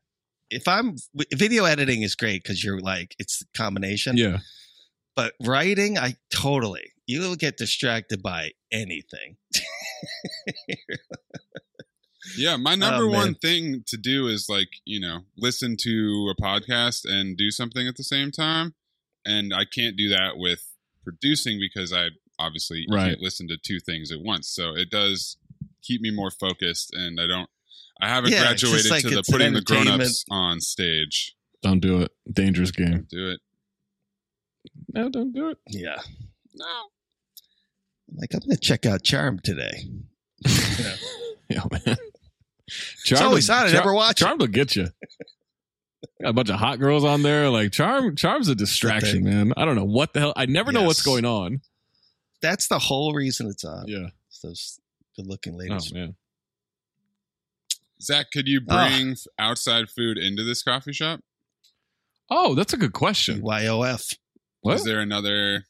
If 0.49 0.67
I'm 0.67 0.95
video 1.33 1.65
editing 1.65 2.01
is 2.01 2.15
great 2.15 2.43
because 2.43 2.63
you're 2.63 2.79
like 2.79 3.15
it's 3.19 3.41
a 3.41 3.57
combination. 3.57 4.17
yeah. 4.17 4.39
But 5.15 5.33
writing, 5.41 5.97
I 5.97 6.15
totally 6.29 6.91
you'll 7.07 7.35
get 7.35 7.57
distracted 7.57 8.21
by 8.21 8.51
anything. 8.71 9.37
Yeah, 12.37 12.57
my 12.57 12.73
oh, 12.73 12.75
number 12.75 13.03
Oh, 13.03 13.11
man. 13.11 13.19
one 13.19 13.35
thing 13.35 13.83
to 13.87 13.97
do 13.97 14.27
is 14.27 14.49
like, 14.49 14.69
you 14.83 14.99
know, 14.99 15.21
listen 15.37 15.77
to 15.81 16.33
a 16.35 16.41
podcast 16.41 17.05
and 17.07 17.37
do 17.37 17.51
something 17.51 17.87
at 17.87 17.97
the 17.97 18.03
same 18.03 18.31
time. 18.31 18.73
And 19.25 19.53
I 19.53 19.65
can't 19.65 19.95
do 19.95 20.09
that 20.09 20.37
with 20.37 20.73
producing 21.03 21.59
because 21.59 21.93
I 21.93 22.09
obviously 22.39 22.85
Right. 22.89 23.09
can't 23.09 23.21
listen 23.21 23.47
to 23.49 23.57
two 23.57 23.79
things 23.79 24.11
at 24.11 24.19
once. 24.21 24.49
So 24.49 24.75
it 24.75 24.89
does 24.89 25.37
keep 25.83 26.01
me 26.01 26.11
more 26.11 26.31
focused 26.31 26.91
and 26.93 27.19
I 27.19 27.27
don't 27.27 27.49
I 28.01 28.09
haven't 28.09 28.31
Yeah, 28.31 28.41
graduated 28.43 28.91
like 28.91 29.03
to 29.03 29.09
the 29.15 29.23
putting 29.23 29.53
the 29.53 29.61
grown 29.61 29.87
ups 29.87 30.25
on 30.29 30.59
stage. 30.59 31.35
Don't 31.61 31.79
do 31.79 32.01
it. 32.01 32.11
Dangerous 32.31 32.71
game. 32.71 33.07
Do 33.09 33.29
it. 33.29 33.39
No, 34.93 35.09
don't 35.09 35.31
do 35.33 35.49
it. 35.49 35.57
Yeah. 35.69 35.99
No. 36.53 36.65
Like 38.15 38.33
I'm 38.33 38.41
gonna 38.41 38.57
check 38.57 38.85
out 38.85 39.03
Charm 39.03 39.39
today. 39.43 39.85
You 40.45 40.49
know, 40.83 40.93
Yeah, 41.49 41.61
man. 41.71 41.97
it's 42.67 43.21
always 43.21 43.49
on. 43.49 43.67
I 43.67 43.71
never 43.71 43.93
watch 43.93 44.17
Charm 44.17 44.37
will 44.39 44.47
get 44.47 44.75
you. 44.75 44.87
Got 46.21 46.29
a 46.29 46.33
bunch 46.33 46.49
of 46.49 46.55
hot 46.57 46.79
girls 46.79 47.03
on 47.03 47.23
there. 47.23 47.49
Like 47.49 47.71
Charm, 47.71 48.15
Charm's 48.15 48.47
a 48.47 48.55
distraction, 48.55 49.23
man. 49.23 49.53
I 49.57 49.65
don't 49.65 49.75
know 49.75 49.85
what 49.85 50.13
the 50.13 50.19
hell. 50.19 50.33
I 50.35 50.45
never 50.45 50.71
know 50.71 50.83
what's 50.83 51.01
going 51.01 51.25
on. 51.25 51.61
That's 52.45 52.67
the 52.67 52.79
whole 52.79 53.13
reason 53.13 53.47
it's 53.47 53.63
on. 53.63 53.85
Yeah. 53.87 54.07
It's 54.29 54.39
those 54.41 54.79
good-looking 55.15 55.53
Oh 55.55 55.57
ladies. 55.57 55.93
man. 55.93 56.15
Zach, 58.01 58.27
could 58.31 58.47
you 58.47 58.61
Ah. 58.69 58.87
bring 58.89 59.11
f 59.11 59.19
outside 59.39 59.89
food 59.89 60.17
into 60.17 60.43
this 60.43 60.61
coffee 60.63 60.93
shop? 60.93 61.21
Oh, 62.29 62.55
that's 62.55 62.73
a 62.73 62.77
good 62.77 62.93
question. 62.93 63.41
YOF. 63.41 64.13
What? 64.61 64.75
Is 64.75 64.83
there 64.83 64.99
another 64.99 65.65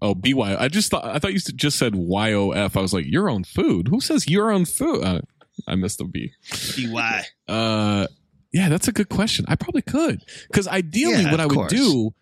Oh, 0.00 0.14
BY. 0.16 0.56
I 0.56 0.66
just 0.68 0.90
thought 0.90 1.04
I 1.04 1.18
thought 1.20 1.32
you 1.32 1.38
just 1.38 1.78
said 1.78 1.94
YOF. 1.94 2.76
I 2.76 2.80
was 2.80 2.92
like, 2.92 3.06
your 3.06 3.30
own 3.30 3.44
food. 3.44 3.86
Who 3.88 4.00
says 4.00 4.28
your 4.28 4.50
own 4.50 4.64
food? 4.64 5.04
Uh, 5.04 5.20
I 5.68 5.76
missed 5.76 5.98
the 5.98 6.04
B. 6.04 6.32
BY. 6.76 7.24
Uh, 7.46 8.06
yeah, 8.52 8.68
that's 8.68 8.88
a 8.88 8.92
good 8.92 9.08
question. 9.08 9.44
I 9.48 9.54
probably 9.54 9.82
could 9.82 10.22
because 10.48 10.66
ideally, 10.66 11.22
Yeah, 11.22 11.30
what 11.30 11.40
I 11.40 11.44
of 11.44 11.50
would 11.50 11.56
course. 11.56 11.72
do 11.72 12.14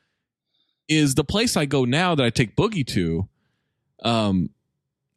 is 0.88 1.14
the 1.14 1.24
place 1.24 1.56
I 1.56 1.64
go 1.64 1.84
now 1.86 2.14
that 2.14 2.24
I 2.24 2.28
take 2.30 2.54
Boogie 2.54 2.86
to. 2.88 3.28
Um, 4.02 4.50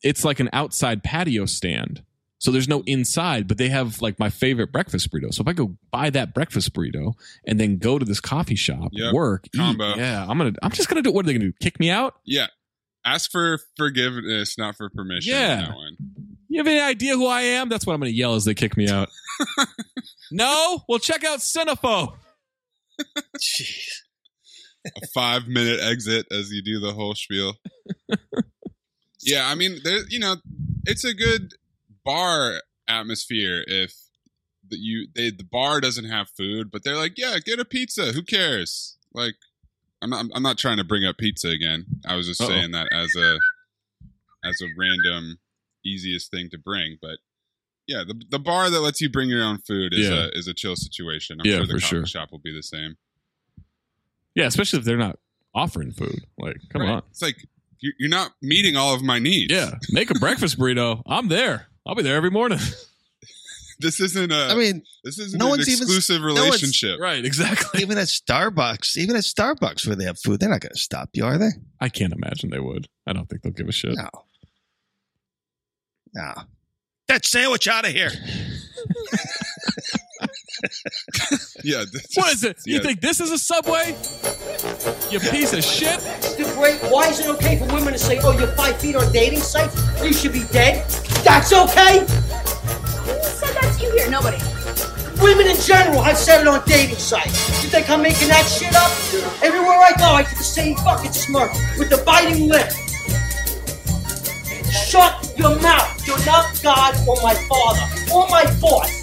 it's 0.01 0.25
like 0.25 0.39
an 0.39 0.49
outside 0.53 1.03
patio 1.03 1.45
stand, 1.45 2.03
so 2.43 2.51
there's 2.51 2.67
no 2.67 2.83
inside, 2.85 3.47
but 3.47 3.57
they 3.57 3.69
have 3.69 4.01
like 4.01 4.19
my 4.19 4.29
favorite 4.29 4.73
breakfast 4.73 5.09
burrito. 5.09 5.33
So 5.33 5.41
if 5.41 5.47
I 5.47 5.53
go 5.53 5.77
buy 5.91 6.09
that 6.09 6.33
breakfast 6.33 6.73
burrito 6.73 7.13
and 7.47 7.57
then 7.57 7.77
go 7.77 7.97
to 7.97 8.03
this 8.03 8.19
coffee 8.19 8.55
shop, 8.55 8.89
Yep, 8.91 9.13
work, 9.13 9.47
eat, 9.55 9.77
yeah, 9.79 10.25
I'm 10.27 10.37
gonna, 10.37 10.51
I'm 10.61 10.71
just 10.71 10.89
gonna 10.89 11.01
do. 11.01 11.11
What 11.11 11.23
are 11.23 11.27
they 11.27 11.33
gonna 11.33 11.45
do? 11.45 11.53
Kick 11.61 11.79
me 11.79 11.89
out? 11.89 12.15
Yeah. 12.25 12.47
Ask 13.05 13.31
for 13.31 13.59
forgiveness, 13.77 14.57
not 14.57 14.75
for 14.75 14.89
permission. 14.89 15.33
Yeah. 15.33 15.53
on 15.53 15.61
That 15.61 15.75
one. 15.75 15.97
You 16.49 16.59
have 16.59 16.67
any 16.67 16.81
idea 16.81 17.15
who 17.15 17.27
I 17.27 17.41
am? 17.41 17.69
That's 17.69 17.85
what 17.85 17.93
I'm 17.93 18.01
gonna 18.01 18.11
yell 18.11 18.35
as 18.35 18.43
they 18.43 18.53
kick 18.53 18.75
me 18.75 18.89
out. 18.89 19.07
no, 20.31 20.83
well, 20.89 20.99
check 20.99 21.23
out 21.23 21.39
Cinephobe. 21.39 22.13
Jeez. 23.39 23.87
a 24.85 25.07
five 25.13 25.47
minute 25.47 25.79
exit 25.81 26.25
as 26.29 26.51
you 26.51 26.61
do 26.61 26.81
the 26.81 26.91
whole 26.91 27.15
spiel. 27.15 27.53
yeah, 29.25 29.47
I 29.47 29.55
mean, 29.55 29.77
there, 29.83 30.01
you 30.09 30.19
know, 30.19 30.35
it's 30.85 31.03
a 31.03 31.13
good 31.13 31.53
bar 32.05 32.61
atmosphere 32.87 33.63
if 33.67 33.93
the, 34.69 34.77
you 34.77 35.07
they 35.15 35.29
the 35.31 35.43
bar 35.43 35.79
doesn't 35.81 36.05
have 36.05 36.29
food, 36.29 36.69
but 36.71 36.83
they're 36.83 36.97
like, 36.97 37.13
yeah, 37.17 37.37
get 37.43 37.59
a 37.59 37.65
pizza. 37.65 38.11
Who 38.11 38.23
cares? 38.23 38.97
Like, 39.13 39.35
I'm 40.01 40.09
not 40.09 40.25
I'm 40.33 40.43
not 40.43 40.57
trying 40.57 40.77
to 40.77 40.83
bring 40.83 41.05
up 41.05 41.17
pizza 41.17 41.49
again. 41.49 41.85
I 42.05 42.15
was 42.15 42.27
just 42.27 42.41
Uh-oh. 42.41 42.49
saying 42.49 42.71
that 42.71 42.87
as 42.91 43.15
a 43.15 43.39
as 44.45 44.59
a 44.61 44.67
random 44.77 45.39
easiest 45.85 46.31
thing 46.31 46.49
to 46.51 46.57
bring, 46.57 46.97
but. 47.01 47.17
Yeah, 47.85 48.05
the, 48.07 48.13
the 48.29 48.39
bar 48.39 48.69
that 48.69 48.79
lets 48.79 49.01
you 49.01 49.09
bring 49.09 49.27
your 49.27 49.43
own 49.43 49.57
food 49.57 49.93
is 49.93 50.07
Yeah. 50.07 50.27
a 50.27 50.29
is 50.29 50.47
a 50.47 50.53
chill 50.53 50.77
situation. 50.77 51.41
I'm 51.41 51.45
Yeah, 51.45 51.57
sure 51.57 51.65
the 51.67 51.73
for 51.73 51.79
coffee 51.81 51.87
sure. 51.97 52.05
shop 52.05 52.31
will 52.31 52.39
be 52.39 52.53
the 52.53 52.63
same. 52.63 52.95
Yeah, 54.35 54.45
especially 54.45 54.79
if 54.79 54.85
they're 54.85 54.95
not 54.95 55.19
offering 55.53 55.91
food. 55.91 56.25
Like, 56.37 56.57
come 56.69 56.83
Right. 56.83 56.91
on. 56.91 57.03
It's 57.11 57.21
like 57.21 57.45
you're, 57.83 57.93
you're 57.99 58.09
not 58.09 58.31
meeting 58.41 58.75
all 58.77 58.95
of 58.95 59.03
my 59.03 59.19
needs. 59.19 59.53
Yeah, 59.53 59.71
make 59.91 60.09
a 60.09 60.15
breakfast 60.15 60.57
burrito. 60.57 61.01
I'm 61.05 61.27
there. 61.27 61.67
I'll 61.85 61.95
be 61.95 62.01
there 62.03 62.15
every 62.15 62.31
morning. 62.31 62.59
This 63.79 63.99
isn't 63.99 64.31
a. 64.31 64.47
I 64.49 64.55
mean, 64.55 64.83
this 65.03 65.19
isn't 65.19 65.37
no 65.37 65.45
an 65.47 65.49
one's 65.51 65.67
even- 65.67 65.81
exclusive 65.83 66.21
no 66.21 66.27
relationship. 66.27 66.99
right, 67.01 67.25
exactly. 67.25 67.81
even 67.81 67.97
at 67.97 68.05
Starbucks, 68.07 68.95
even 68.95 69.15
at 69.17 69.23
Starbucks 69.23 69.85
where 69.85 69.95
they 69.97 70.05
have 70.05 70.17
food, 70.23 70.39
they're 70.39 70.47
not 70.47 70.61
gonna 70.61 70.75
stop 70.75 71.09
you, 71.13 71.25
are 71.25 71.37
they? 71.37 71.49
I 71.81 71.89
can't 71.89 72.13
imagine 72.13 72.49
they 72.51 72.59
would. 72.61 72.87
I 73.05 73.11
don't 73.11 73.27
think 73.27 73.41
they'll 73.41 73.51
give 73.51 73.67
a 73.67 73.73
shit. 73.73 73.95
No. 73.97 74.07
No. 76.13 76.33
That 77.09 77.25
sandwich 77.25 77.67
out 77.67 77.85
of 77.85 77.91
here. 77.91 78.11
Yeah. 81.63 81.85
that's- 81.85 82.07
What 82.15 82.33
is 82.33 82.43
it? 82.43 82.57
You 82.65 82.75
yeah. 82.77 82.81
think 82.81 83.01
this 83.01 83.19
is 83.19 83.31
a 83.31 83.37
subway? 83.37 83.95
You 85.11 85.19
piece 85.19 85.53
of 85.53 85.63
shit. 85.63 85.99
The 86.37 86.51
great, 86.55 86.79
why 86.91 87.09
is 87.09 87.19
it 87.19 87.27
okay 87.35 87.57
for 87.59 87.65
women 87.73 87.93
to 87.93 87.99
say, 87.99 88.19
oh, 88.23 88.31
you're 88.37 88.47
five 88.55 88.79
feet 88.79 88.95
on 88.95 89.11
dating 89.11 89.39
sites? 89.41 89.75
You 90.03 90.13
should 90.13 90.33
be 90.33 90.43
dead? 90.51 90.87
That's 91.23 91.51
okay? 91.53 91.99
Who 91.99 92.05
said 93.23 93.53
that 93.55 93.75
to 93.77 93.85
you 93.85 93.91
here? 93.93 94.09
Nobody. 94.09 94.37
Women 95.21 95.47
in 95.47 95.57
general 95.61 96.01
have 96.01 96.17
said 96.17 96.41
it 96.41 96.47
on 96.47 96.61
dating 96.65 96.97
sites. 96.97 97.63
You 97.63 97.69
think 97.69 97.89
I'm 97.89 98.01
making 98.01 98.27
that 98.29 98.43
shit 98.45 98.73
up? 98.75 98.91
Everywhere 99.43 99.77
I 99.79 99.91
go, 99.97 100.05
I 100.05 100.23
get 100.23 100.37
the 100.37 100.43
same 100.43 100.75
fucking 100.77 101.11
smirk 101.13 101.51
with 101.77 101.89
the 101.89 102.01
biting 102.05 102.49
lip. 102.49 102.69
Shut 104.71 105.33
your 105.37 105.59
mouth. 105.61 106.07
You're 106.07 106.23
not 106.25 106.59
God 106.61 106.95
or 107.07 107.15
my 107.21 107.35
father 107.47 107.85
or 108.13 108.27
my 108.29 108.43
boss. 108.59 109.02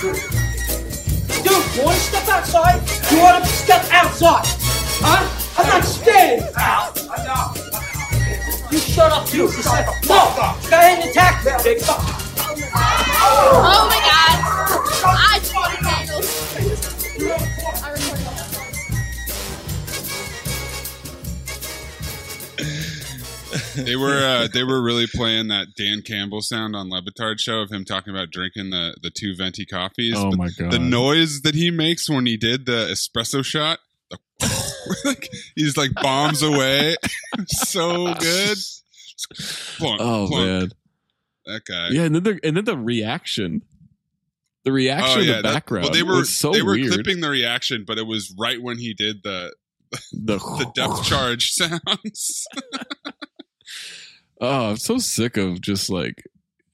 Dude, 0.00 0.16
you 0.16 1.84
want 1.84 1.94
to 1.94 2.00
step 2.00 2.26
outside? 2.28 2.80
You 3.12 3.20
want 3.20 3.44
to 3.44 3.50
step 3.50 3.84
outside? 3.92 4.46
Huh? 5.04 5.60
I'm 5.60 5.66
not 5.68 5.84
standing. 5.84 6.46
You 8.72 8.78
shut 8.78 9.12
up, 9.12 9.30
you. 9.34 9.46
Just 9.52 9.64
say, 9.64 9.84
no. 10.08 10.32
Go 10.70 10.76
ahead 10.78 11.00
and 11.00 11.10
attack 11.10 11.44
me, 11.44 11.52
big 11.62 11.82
fuck. 11.82 12.00
Oh 13.20 13.88
my 13.90 14.00
god. 14.00 14.40
I 15.04 15.89
they 23.76 23.96
were 23.96 24.18
uh, 24.18 24.48
they 24.52 24.64
were 24.64 24.82
really 24.82 25.06
playing 25.06 25.48
that 25.48 25.68
Dan 25.76 26.02
Campbell 26.02 26.40
sound 26.42 26.74
on 26.76 26.88
Le 26.90 27.02
Batard 27.02 27.38
show 27.40 27.60
of 27.60 27.70
him 27.70 27.84
talking 27.84 28.12
about 28.14 28.30
drinking 28.30 28.70
the 28.70 28.94
the 29.02 29.10
two 29.10 29.34
venti 29.36 29.64
coffees. 29.66 30.14
Oh 30.16 30.30
But 30.30 30.38
my 30.38 30.48
god. 30.58 30.72
The 30.72 30.78
noise 30.78 31.42
that 31.42 31.54
he 31.54 31.70
makes 31.70 32.08
when 32.08 32.26
he 32.26 32.36
did 32.36 32.66
the 32.66 32.88
espresso 32.92 33.44
shot, 33.44 33.78
the, 34.10 34.18
like 35.04 35.28
he's 35.54 35.76
like 35.76 35.92
bombs 35.94 36.42
away, 36.42 36.96
so 37.46 38.14
good. 38.14 38.58
Plunk, 39.78 40.00
Oh 40.02 40.26
plunk. 40.28 40.46
man. 40.46 40.70
that 41.46 41.64
guy. 41.66 41.88
Yeah, 41.90 42.02
and 42.04 42.14
then 42.14 42.22
the 42.22 42.40
and 42.42 42.56
then 42.56 42.64
the 42.64 42.76
reaction. 42.78 43.62
The 44.64 44.72
reaction 44.72 45.20
in 45.22 45.26
the 45.28 45.32
that- 45.34 45.42
background 45.42 45.84
well, 45.84 45.92
they 45.94 46.02
were 46.02 46.24
so 46.24 46.52
they 46.52 46.60
were 46.62 46.72
weird. 46.72 46.92
clipping 46.92 47.20
the 47.20 47.30
reaction, 47.30 47.84
but 47.86 47.96
it 47.98 48.06
was 48.06 48.34
right 48.38 48.60
when 48.60 48.76
he 48.78 48.92
did 48.92 49.22
the 49.22 49.54
the 50.12 50.36
the 50.38 50.70
depth 50.74 51.04
charge 51.04 51.50
sounds. 51.52 52.46
Oh, 54.40 54.70
I'm 54.70 54.76
so 54.76 54.98
sick 54.98 55.36
of 55.36 55.60
just 55.60 55.90
like 55.90 56.24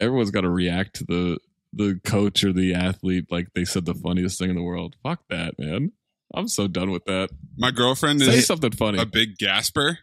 everyone's 0.00 0.30
got 0.30 0.42
to 0.42 0.50
react 0.50 0.96
to 0.96 1.04
the 1.04 1.38
the 1.72 2.00
coach 2.04 2.42
or 2.44 2.52
the 2.52 2.74
athlete 2.74 3.26
like 3.30 3.48
they 3.54 3.64
said 3.64 3.84
the 3.84 3.94
funniest 3.94 4.38
thing 4.38 4.50
in 4.50 4.56
the 4.56 4.62
world. 4.62 4.94
Fuck 5.02 5.20
that, 5.30 5.58
man. 5.58 5.92
I'm 6.34 6.48
so 6.48 6.68
done 6.68 6.90
with 6.90 7.04
that. 7.06 7.30
My 7.56 7.70
girlfriend 7.70 8.20
Say 8.20 8.38
is 8.38 8.46
something 8.46 8.72
funny. 8.72 8.98
a 8.98 9.06
big 9.06 9.36
gasper. 9.38 9.98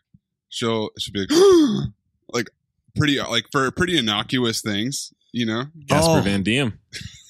She'll 0.49 0.89
she'll 0.99 1.13
be 1.13 1.25
like, 1.29 1.87
like 2.33 2.49
pretty 2.95 3.19
like 3.19 3.45
for 3.51 3.69
pretty 3.71 3.97
innocuous 3.97 4.61
things, 4.61 5.13
you 5.31 5.45
know. 5.45 5.63
Gasper 5.87 6.19
Oh. 6.19 6.21
Van 6.21 6.43
Dien. 6.43 6.77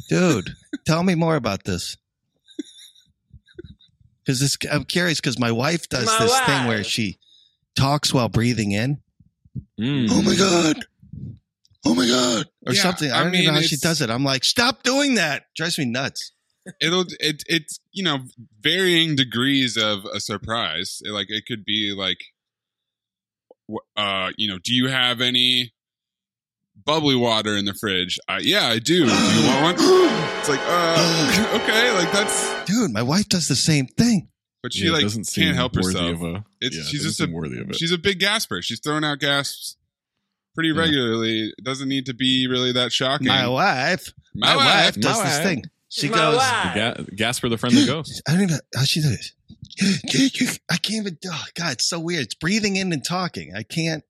dude 0.09 0.49
tell 0.85 1.03
me 1.03 1.15
more 1.15 1.35
about 1.37 1.63
this 1.63 1.95
because 4.19 4.39
this 4.41 4.57
i'm 4.69 4.83
curious 4.83 5.21
because 5.21 5.39
my 5.39 5.51
wife 5.51 5.87
does 5.87 6.05
My 6.07 6.17
this 6.19 6.39
thing 6.41 6.67
where 6.67 6.83
she 6.83 7.17
talks 7.77 8.13
while 8.13 8.27
breathing 8.27 8.73
in 8.73 8.99
Mm. 9.79 10.07
oh 10.09 10.21
my 10.21 10.35
god 10.35 10.85
oh 11.85 11.93
my 11.95 12.07
god 12.07 12.45
or 12.65 12.73
Yeah, 12.73 12.81
something 12.81 13.11
i 13.11 13.19
I 13.19 13.23
don't 13.23 13.33
even 13.35 13.45
know 13.45 13.51
mean, 13.53 13.61
how 13.61 13.67
she 13.67 13.77
does 13.77 14.01
it 14.01 14.09
i'm 14.09 14.23
like 14.23 14.43
stop 14.43 14.83
doing 14.83 15.15
that 15.15 15.45
drives 15.55 15.77
me 15.77 15.85
nuts 15.85 16.31
It'll 16.79 17.05
it 17.19 17.43
it's 17.47 17.79
you 17.91 18.03
know 18.05 18.19
varying 18.61 19.17
degrees 19.17 19.75
of 19.75 20.05
a 20.05 20.21
surprise. 20.21 21.01
Like 21.05 21.27
it 21.29 21.45
could 21.45 21.65
be 21.65 21.93
like, 21.93 22.19
uh, 23.97 24.29
you 24.37 24.47
know, 24.47 24.59
do 24.63 24.73
you 24.73 24.87
have 24.87 25.19
any 25.19 25.73
bubbly 26.85 27.15
water 27.15 27.57
in 27.57 27.65
the 27.65 27.73
fridge? 27.73 28.17
Uh, 28.29 28.39
yeah, 28.41 28.67
I 28.67 28.79
do. 28.79 29.05
Do 29.05 29.11
you 29.11 29.47
want 29.47 29.77
one? 29.77 30.09
It's 30.39 30.47
like, 30.49 30.61
uh, 30.63 31.49
okay, 31.63 31.91
like 31.91 32.11
that's. 32.13 32.63
dude 32.65 32.91
my 32.91 33.01
wife 33.03 33.27
does 33.27 33.49
the 33.49 33.55
same 33.57 33.85
thing 33.87 34.29
But 34.63 34.73
she 34.73 34.85
Yeah, 34.85 34.93
like 34.93 35.01
doesn't 35.03 35.29
can't 35.35 35.55
help 35.55 35.75
herself. 35.75 36.21
a- 36.21 36.45
it's 36.61 36.77
yeah, 36.77 36.83
she's 36.83 37.03
just 37.03 37.19
a 37.21 37.27
worthy 37.27 37.59
of 37.59 37.69
it. 37.69 37.75
she's 37.75 37.91
a 37.91 37.97
big 37.97 38.19
gasper. 38.19 38.61
She's 38.61 38.79
throwing 38.79 39.03
out 39.03 39.19
gasps 39.19 39.75
pretty 40.55 40.71
regularly. 40.71 41.53
It 41.57 41.63
doesn't 41.65 41.89
need 41.89 42.05
to 42.05 42.13
be 42.13 42.47
really 42.47 42.71
that 42.71 42.93
shocking. 42.93 43.27
my 43.27 43.45
wife 43.47 44.13
My 44.33 44.55
my, 44.55 44.55
wife, 44.55 44.65
wife, 44.85 44.95
does 44.95 45.17
my 45.17 45.23
this 45.25 45.33
wife. 45.37 45.43
thing 45.43 45.63
she 45.89 46.09
My 46.09 46.15
goes. 46.15 46.35
Ga- 46.37 47.05
Gasper 47.15 47.49
the 47.49 47.57
friendly 47.57 47.85
ghost. 47.85 48.21
I 48.27 48.31
don't 48.31 48.43
even 48.43 48.59
how 48.73 48.83
she 48.85 49.01
does 49.01 49.11
it. 49.11 49.31
I 50.71 50.77
can't 50.77 51.05
even. 51.07 51.17
Oh 51.27 51.43
God, 51.55 51.73
it's 51.73 51.85
so 51.85 51.99
weird. 51.99 52.23
It's 52.23 52.35
breathing 52.35 52.77
in 52.77 52.93
and 52.93 53.03
talking. 53.03 53.53
I 53.55 53.63
can't. 53.63 54.03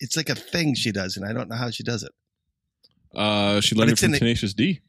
It's 0.00 0.16
like 0.16 0.28
a 0.28 0.34
thing 0.34 0.74
she 0.74 0.90
does, 0.92 1.16
and 1.16 1.24
I 1.24 1.32
don't 1.32 1.48
know 1.48 1.56
how 1.56 1.70
she 1.70 1.82
does 1.84 2.02
it. 2.02 2.12
Uh, 3.14 3.60
she 3.60 3.74
But 3.74 3.80
learned 3.80 3.90
it 3.90 3.92
it's 3.92 4.02
in 4.02 4.08
from 4.08 4.12
the- 4.12 4.18
Tenacious 4.18 4.54
D. 4.54 4.80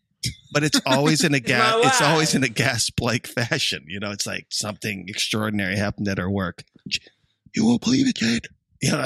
But 0.52 0.64
it's 0.64 0.82
always 0.86 1.24
in 1.24 1.34
a 1.34 1.40
gas. 1.52 1.76
It's 1.86 2.02
always 2.02 2.36
in 2.36 2.44
a 2.44 2.50
gasp 2.50 3.00
like 3.02 3.28
fashion. 3.28 3.86
You 3.88 4.00
know, 4.00 4.12
it's 4.12 4.26
like 4.26 4.48
something 4.50 5.06
extraordinary 5.08 5.76
happened 5.78 6.08
at 6.08 6.18
her 6.18 6.30
work. 6.30 6.64
You 7.56 7.66
won't 7.66 7.82
believe 7.82 8.08
it, 8.08 8.16
Jade. 8.16 8.48
You 8.82 8.92
know. 8.92 9.06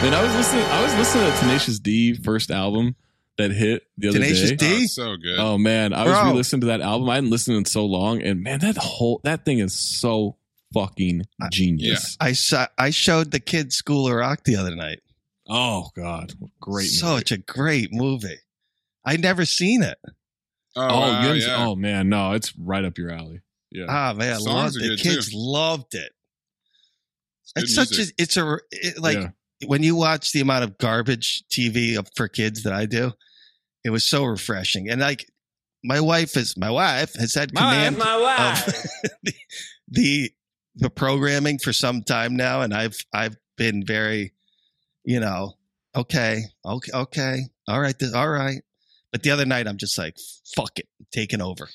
Man, 0.00 0.14
I 0.14 0.22
was 0.22 0.32
listening. 0.34 0.62
I 0.64 0.82
was 0.82 0.94
listening 0.94 1.30
to 1.30 1.38
Tenacious 1.38 1.78
D 1.80 2.14
first 2.14 2.52
album 2.52 2.94
that 3.36 3.50
hit 3.50 3.84
the 3.96 4.08
other 4.08 4.18
Tenacious 4.20 4.50
day. 4.50 4.56
D? 4.56 4.82
Oh, 4.84 4.86
so 4.86 5.16
good. 5.16 5.38
Oh 5.38 5.58
man, 5.58 5.92
I 5.92 6.04
was 6.06 6.24
re-listening 6.24 6.60
to 6.60 6.66
that 6.68 6.80
album. 6.80 7.08
I 7.10 7.16
hadn't 7.16 7.30
listened 7.30 7.56
in 7.56 7.64
so 7.64 7.84
long, 7.84 8.22
and 8.22 8.42
man, 8.42 8.60
that 8.60 8.76
whole 8.76 9.20
that 9.24 9.44
thing 9.44 9.58
is 9.58 9.72
so 9.72 10.36
fucking 10.72 11.22
genius. 11.50 12.16
I 12.20 12.32
saw. 12.32 12.66
I 12.78 12.90
showed 12.90 13.32
the 13.32 13.40
kids 13.40 13.74
School 13.76 14.06
of 14.06 14.14
Rock 14.14 14.44
the 14.44 14.54
other 14.54 14.76
night. 14.76 15.00
Oh 15.48 15.88
god, 15.96 16.34
great. 16.60 16.84
movie. 16.84 16.88
Such 16.88 17.32
a 17.32 17.38
great 17.38 17.92
movie. 17.92 18.38
I'd 19.08 19.20
never 19.22 19.44
seen 19.44 19.82
it. 19.82 19.98
oh, 20.04 20.10
Oh, 20.76 21.00
wow, 21.00 21.32
you 21.32 21.40
yeah. 21.46 21.64
oh 21.66 21.74
man, 21.76 22.08
no, 22.08 22.32
it's 22.32 22.52
right 22.58 22.84
up 22.84 22.98
your 22.98 23.10
alley. 23.10 23.40
Yeah. 23.70 23.86
Ah 23.88 24.12
man, 24.16 24.34
I 24.34 24.36
loved 24.38 24.76
are 24.76 24.92
it. 24.92 25.00
Kids 25.00 25.30
too. 25.30 25.36
loved 25.38 25.94
it. 25.94 26.12
good 27.54 27.64
It's 27.64 27.74
such 27.74 27.98
a. 27.98 28.02
It's 28.18 28.36
a. 28.36 28.58
It, 28.70 28.98
like 29.00 29.18
Yeah. 29.18 29.28
when 29.66 29.82
you 29.82 29.96
watch 29.96 30.32
the 30.32 30.40
amount 30.40 30.64
of 30.64 30.78
garbage 30.78 31.42
TV 31.50 31.98
for 32.16 32.28
kids 32.28 32.62
that 32.62 32.72
I 32.72 32.86
do, 32.86 33.12
it 33.84 33.90
was 33.90 34.04
so 34.08 34.24
refreshing. 34.24 34.88
And 34.88 35.00
like 35.00 35.26
my 35.84 36.00
wife 36.00 36.36
is 36.36 36.56
my 36.56 36.70
wife 36.70 37.14
has 37.14 37.34
had 37.34 37.52
My 37.54 37.62
wife, 37.62 37.74
command 37.74 37.98
my 37.98 38.16
wife. 38.20 38.68
of 38.68 39.10
the, 39.22 39.32
the 39.88 40.32
the 40.76 40.90
programming 40.90 41.58
for 41.58 41.72
some 41.72 42.02
time 42.02 42.36
now, 42.36 42.62
and 42.62 42.72
I've 42.74 42.96
I've 43.12 43.36
been 43.56 43.84
very, 43.84 44.32
you 45.04 45.20
know, 45.20 45.54
okay, 45.96 46.42
okay, 46.64 46.92
okay, 46.94 47.38
all 47.66 47.80
right, 47.80 47.98
this, 47.98 48.14
all 48.14 48.28
right. 48.28 48.62
But 49.12 49.22
the 49.22 49.30
other 49.30 49.46
night, 49.46 49.66
I'm 49.66 49.78
just 49.78 49.96
like, 49.98 50.16
fuck 50.54 50.78
it, 50.78 50.86
taking 51.12 51.40
over 51.40 51.68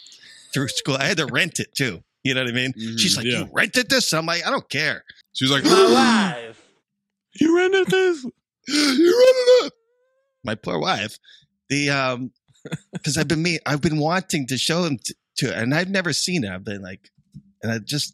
through 0.53 0.67
school. 0.67 0.95
I 0.97 1.05
had 1.05 1.17
to 1.17 1.25
rent 1.25 1.59
it 1.59 1.73
too. 1.75 2.03
You 2.23 2.33
know 2.35 2.41
what 2.43 2.51
I 2.51 2.53
mean? 2.53 2.73
Mhm. 2.73 2.99
She's 2.99 3.17
like, 3.17 3.25
Yeah. 3.25 3.39
you 3.39 3.49
rented 3.51 3.89
this? 3.89 4.13
I'm 4.13 4.25
like, 4.25 4.45
I 4.45 4.49
don't 4.51 4.69
care. 4.69 5.03
She's 5.33 5.51
like, 5.51 5.63
My 5.63 5.91
wife. 6.45 6.61
You 7.39 7.57
rented 7.57 7.87
this? 7.87 8.23
you 8.67 9.25
rented 9.25 9.65
it. 9.67 9.73
My 10.43 10.55
poor 10.55 10.79
wife. 10.79 11.17
The 11.69 11.89
um, 11.89 12.31
because 12.93 13.17
I've 13.17 13.27
been 13.27 13.41
me, 13.41 13.59
I've 13.65 13.81
been 13.81 13.97
wanting 13.97 14.47
to 14.47 14.57
show 14.57 14.83
them 14.83 14.97
to, 15.03 15.15
to, 15.37 15.57
and 15.57 15.73
I've 15.73 15.89
never 15.89 16.13
seen 16.13 16.43
it. 16.43 16.51
I've 16.51 16.63
been 16.63 16.81
like, 16.81 17.09
and 17.61 17.71
I 17.71 17.79
just 17.79 18.13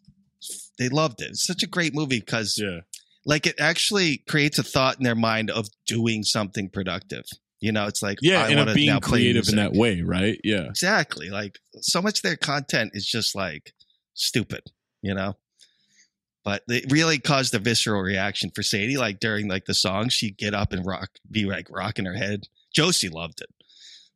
they 0.80 0.90
loved 0.90 1.22
it. 1.22 1.30
It's 1.32 1.46
such 1.46 1.62
a 1.64 1.68
great 1.68 1.94
movie 1.94 2.20
because 2.22 2.58
Yeah. 2.58 2.80
like 3.26 3.46
it 3.46 3.60
actually 3.60 4.24
creates 4.30 4.58
a 4.58 4.64
thought 4.64 4.98
in 4.98 5.04
their 5.04 5.14
mind 5.16 5.52
of 5.52 5.68
doing 5.86 6.24
something 6.24 6.70
productive. 6.70 7.26
You 7.60 7.72
know, 7.72 7.88
it's 7.88 8.02
like 8.02 8.20
Yeah, 8.22 8.44
I 8.44 8.50
and 8.50 8.70
of 8.70 8.76
being 8.76 9.00
creative 9.02 9.50
in 9.50 9.58
that 9.58 9.74
way, 9.74 10.02
right? 10.02 10.40
Yeah. 10.44 10.64
Exactly. 10.64 11.30
Like 11.30 11.60
so 11.82 12.02
much 12.02 12.20
of 12.20 12.24
their 12.24 12.38
content 12.38 12.92
is 12.94 13.06
just 13.06 13.36
like 13.36 13.74
stupid, 14.14 14.64
you 15.02 15.14
know? 15.14 15.36
But 16.46 16.64
it 16.70 16.92
really 16.92 17.20
caused 17.20 17.54
a 17.54 17.60
visceral 17.60 18.02
reaction 18.02 18.50
for 18.56 18.64
Sadie. 18.64 18.98
Like 18.98 19.20
during 19.20 19.50
like 19.50 19.66
the 19.66 19.74
song, 19.74 20.10
she'd 20.10 20.38
get 20.38 20.54
up 20.54 20.72
and 20.72 20.86
rock, 20.86 21.10
be 21.30 21.46
like 21.46 21.68
rocking 21.70 22.06
her 22.06 22.16
head. 22.16 22.48
Josie 22.74 23.10
loved 23.10 23.42
it. 23.42 23.50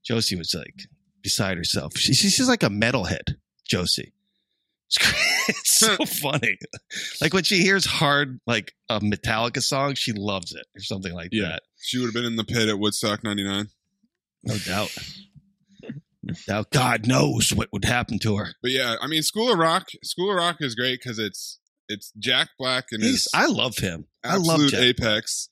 Josie 0.06 0.36
was 0.36 0.54
like 0.54 0.84
beside 1.22 1.58
herself. 1.58 1.98
She, 1.98 2.14
she's 2.14 2.48
like 2.48 2.64
a 2.64 2.70
metalhead, 2.70 3.36
Josie. 3.68 4.14
It's, 5.50 5.78
so 5.80 5.98
funny. 6.06 6.58
Like 7.20 7.34
when 7.34 7.44
she 7.44 7.58
hears 7.58 7.86
hard, 7.86 8.40
like 8.48 8.72
a 8.90 9.02
Metallica 9.02 9.62
song, 9.62 9.94
she 9.96 10.14
loves 10.14 10.54
it 10.54 10.66
or 10.76 10.80
something 10.82 11.14
like 11.14 11.30
Yeah. 11.34 11.50
that. 11.50 11.64
she 11.82 11.98
would 11.98 12.06
have 12.06 12.14
been 12.14 12.24
in 12.24 12.38
the 12.38 12.46
pit 12.46 12.70
at 12.70 12.80
Woodstock 12.80 13.24
'99. 13.26 13.68
No 14.44 14.58
doubt. 14.60 14.96
No 16.24 16.34
doubt. 16.48 16.72
God 16.72 17.08
knows 17.08 17.52
what 17.54 17.68
would 17.74 17.84
happen 17.84 18.20
to 18.20 18.38
her. 18.38 18.54
But 18.62 18.72
yeah, 18.72 18.96
I 19.02 19.08
mean, 19.08 19.22
School 19.24 19.52
of 19.52 19.58
Rock. 19.60 19.88
School 20.04 20.30
of 20.32 20.38
Rock 20.38 20.58
is 20.62 20.76
great 20.76 21.00
because 21.04 21.20
it's 21.20 21.60
it's 21.90 22.14
Jack 22.18 22.50
Black 22.58 22.86
and 22.92 23.04
He's, 23.04 23.12
his 23.24 23.28
I 23.34 23.48
love 23.48 23.78
him. 23.78 24.06
I 24.24 24.38
love 24.38 24.68
Jack. 24.70 24.80
apex, 24.80 25.50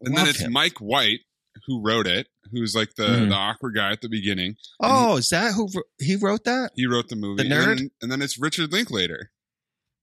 and 0.00 0.16
then 0.16 0.26
it's 0.26 0.40
him. 0.40 0.52
Mike 0.52 0.78
White 0.78 1.20
who 1.68 1.80
wrote 1.80 2.08
it, 2.08 2.26
who's 2.54 2.74
like 2.74 2.94
the 2.94 3.06
Mhm. 3.06 3.28
the 3.30 3.34
awkward 3.34 3.74
guy 3.74 3.90
at 3.90 4.00
the 4.00 4.08
beginning. 4.08 4.56
Oh, 4.80 5.16
is 5.18 5.28
that 5.30 5.54
who 5.54 5.68
he 5.98 6.16
wrote 6.16 6.44
that? 6.44 6.70
He 6.76 6.86
wrote 6.86 7.08
the 7.08 7.16
movie. 7.16 7.42
The 7.48 7.54
And 7.54 7.66
nerd? 7.66 7.76
then, 7.78 7.90
and 8.02 8.12
then 8.12 8.22
it's 8.22 8.38
Richard 8.38 8.72
Linklater, 8.72 9.32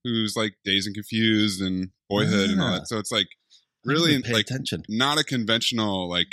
who's 0.04 0.36
like 0.36 0.56
Dazed 0.66 0.88
and 0.88 0.96
Confused 0.96 1.62
and 1.62 1.92
Boyhood 2.10 2.50
and 2.52 2.62
all 2.62 2.68
Ah. 2.68 2.80
that. 2.80 2.88
So 2.88 2.98
it's 3.00 3.12
like 3.12 3.28
really 3.84 4.22
pay 4.22 4.34
like 4.34 4.46
attention. 4.50 4.84
not 4.90 5.18
a 5.18 5.24
conventional 5.24 6.10
like 6.10 6.28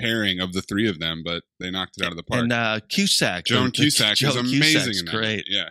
pairing 0.00 0.40
of 0.40 0.52
the 0.52 0.62
three 0.62 0.88
of 0.88 0.98
them, 0.98 1.22
but 1.24 1.44
they 1.60 1.70
knocked 1.70 1.98
it 1.98 2.04
out 2.04 2.10
of 2.12 2.16
the 2.16 2.22
park. 2.22 2.42
And 2.42 2.52
uh, 2.52 2.80
Cusack, 2.88 3.44
Joan 3.44 3.70
Cusack 3.70 4.12
is 4.14 4.18
Joan 4.20 4.38
amazing 4.38 4.62
Cusack's 4.62 4.98
in 5.00 5.04
that. 5.06 5.14
great. 5.14 5.44
Yeah. 5.48 5.68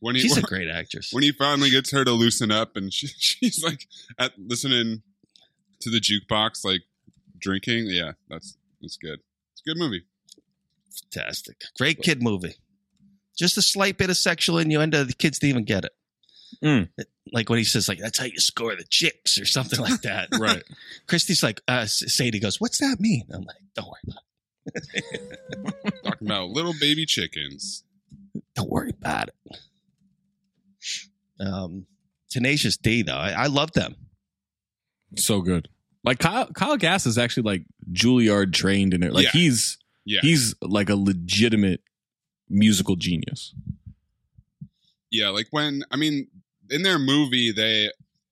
When 0.00 0.14
he 0.14 0.22
She's 0.22 0.36
a 0.38 0.40
great 0.54 0.68
actress. 0.68 1.10
when 1.12 1.22
he 1.22 1.30
finally 1.30 1.68
gets 1.70 1.90
her 1.90 2.04
to 2.06 2.12
loosen 2.12 2.50
up 2.50 2.74
and 2.76 2.92
she, 2.92 3.06
she's 3.18 3.62
like 3.62 3.86
at 4.18 4.32
listening 4.38 5.02
to 5.80 5.90
the 5.90 5.98
jukebox 6.00 6.64
like 6.64 6.82
drinking 7.38 7.86
yeah 7.86 8.12
that's 8.28 8.56
that's 8.80 8.96
good 8.96 9.20
it's 9.52 9.62
a 9.66 9.70
good 9.70 9.78
movie 9.78 10.04
Fantastic, 11.12 11.62
great 11.78 12.02
kid 12.02 12.22
movie. 12.22 12.56
Just 13.36 13.56
a 13.56 13.62
slight 13.62 13.96
bit 13.96 14.10
of 14.10 14.16
sexual 14.16 14.58
innuendo. 14.58 15.04
The 15.04 15.12
kids 15.12 15.38
didn't 15.38 15.50
even 15.50 15.64
get 15.64 15.84
it. 15.84 15.92
Mm. 16.64 16.88
Like 17.32 17.48
when 17.48 17.58
he 17.58 17.64
says, 17.64 17.88
"Like 17.88 17.98
that's 17.98 18.18
how 18.18 18.24
you 18.24 18.38
score 18.38 18.74
the 18.74 18.84
chicks" 18.84 19.38
or 19.38 19.46
something 19.46 19.80
like 19.80 20.02
that. 20.02 20.28
Right. 20.38 20.62
Christy's 21.06 21.42
like, 21.42 21.60
uh, 21.68 21.86
Sadie 21.86 22.40
goes, 22.40 22.60
"What's 22.60 22.78
that 22.78 22.96
mean?" 22.98 23.24
I'm 23.32 23.42
like, 23.42 23.56
"Don't 23.74 23.88
worry 23.88 24.00
about 24.08 24.24
it. 24.74 26.02
talking 26.04 26.26
about 26.26 26.50
little 26.50 26.74
baby 26.80 27.06
chickens. 27.06 27.84
Don't 28.54 28.70
worry 28.70 28.90
about 28.90 29.28
it." 29.28 29.58
Um, 31.38 31.86
Tenacious 32.30 32.76
D 32.76 33.02
though, 33.02 33.14
I, 33.16 33.30
I 33.30 33.46
love 33.46 33.72
them. 33.72 33.94
So 35.16 35.40
good. 35.40 35.68
Like 36.04 36.18
Kyle, 36.18 36.46
Kyle 36.52 36.76
Gass 36.76 37.04
is 37.06 37.18
actually 37.18 37.42
like 37.44 37.62
Juilliard 37.92 38.52
trained 38.52 38.94
in 38.94 39.02
it. 39.02 39.12
Like 39.12 39.24
Yeah. 39.26 39.30
he's 39.32 39.78
yeah 40.06 40.20
he's 40.22 40.54
like 40.62 40.88
a 40.88 40.96
legitimate 40.96 41.82
musical 42.48 42.96
genius. 42.96 43.54
yeah 45.10 45.28
like 45.28 45.46
when 45.50 45.82
i 45.90 45.96
mean 45.96 46.26
in 46.70 46.82
their 46.82 46.98
movie 46.98 47.52
they 47.52 47.90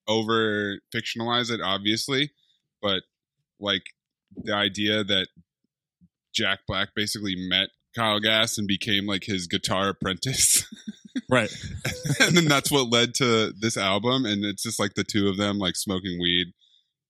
over 0.09 0.78
fictionalize 0.94 1.50
it 1.52 1.61
obviously 1.62 2.31
but 2.81 3.02
like 3.61 3.83
the 4.37 4.52
idea 4.54 5.04
that 5.04 5.28
jack 6.35 6.61
black 6.66 6.88
basically 6.96 7.37
met 7.48 7.68
kyle 7.94 8.18
gass 8.18 8.59
and 8.59 8.66
became 8.66 9.07
like 9.07 9.24
his 9.24 9.46
guitar 9.46 9.90
apprentice 9.90 10.64
Right. 11.31 11.52
and 12.20 12.35
then 12.37 12.46
that's 12.46 12.70
what 12.70 12.90
led 12.90 13.12
to 13.16 13.52
this 13.61 13.76
album 13.76 14.24
and 14.24 14.44
it's 14.44 14.62
just 14.62 14.78
like 14.81 14.94
the 14.94 15.04
two 15.04 15.28
of 15.28 15.37
them 15.37 15.59
like 15.59 15.76
smoking 15.76 16.18
weed 16.20 16.48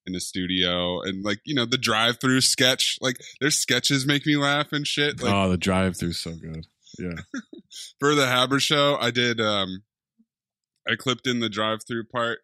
in 0.09 0.15
a 0.15 0.21
studio 0.21 1.01
and 1.03 1.25
like 1.25 1.41
you 1.45 1.55
know 1.55 1.67
the 1.67 1.79
drive-through 1.79 2.41
sketch. 2.41 2.99
Like 3.01 3.21
their 3.41 3.51
sketches 3.51 4.07
make 4.07 4.27
me 4.27 4.37
laugh 4.37 4.73
and 4.73 4.87
shit. 4.87 5.23
Like 5.23 5.33
oh, 5.33 5.51
the 5.51 5.57
drive-through 5.57 6.15
so 6.15 6.33
good. 6.33 6.67
Yeah. 6.99 7.21
for 8.01 8.15
the 8.15 8.27
Haber 8.27 8.59
show, 8.59 8.97
I 9.01 9.11
did. 9.11 9.41
um 9.41 9.83
I 10.89 10.97
clipped 10.97 11.27
in 11.27 11.41
the 11.41 11.51
drive-through 11.51 12.05
part. 12.05 12.39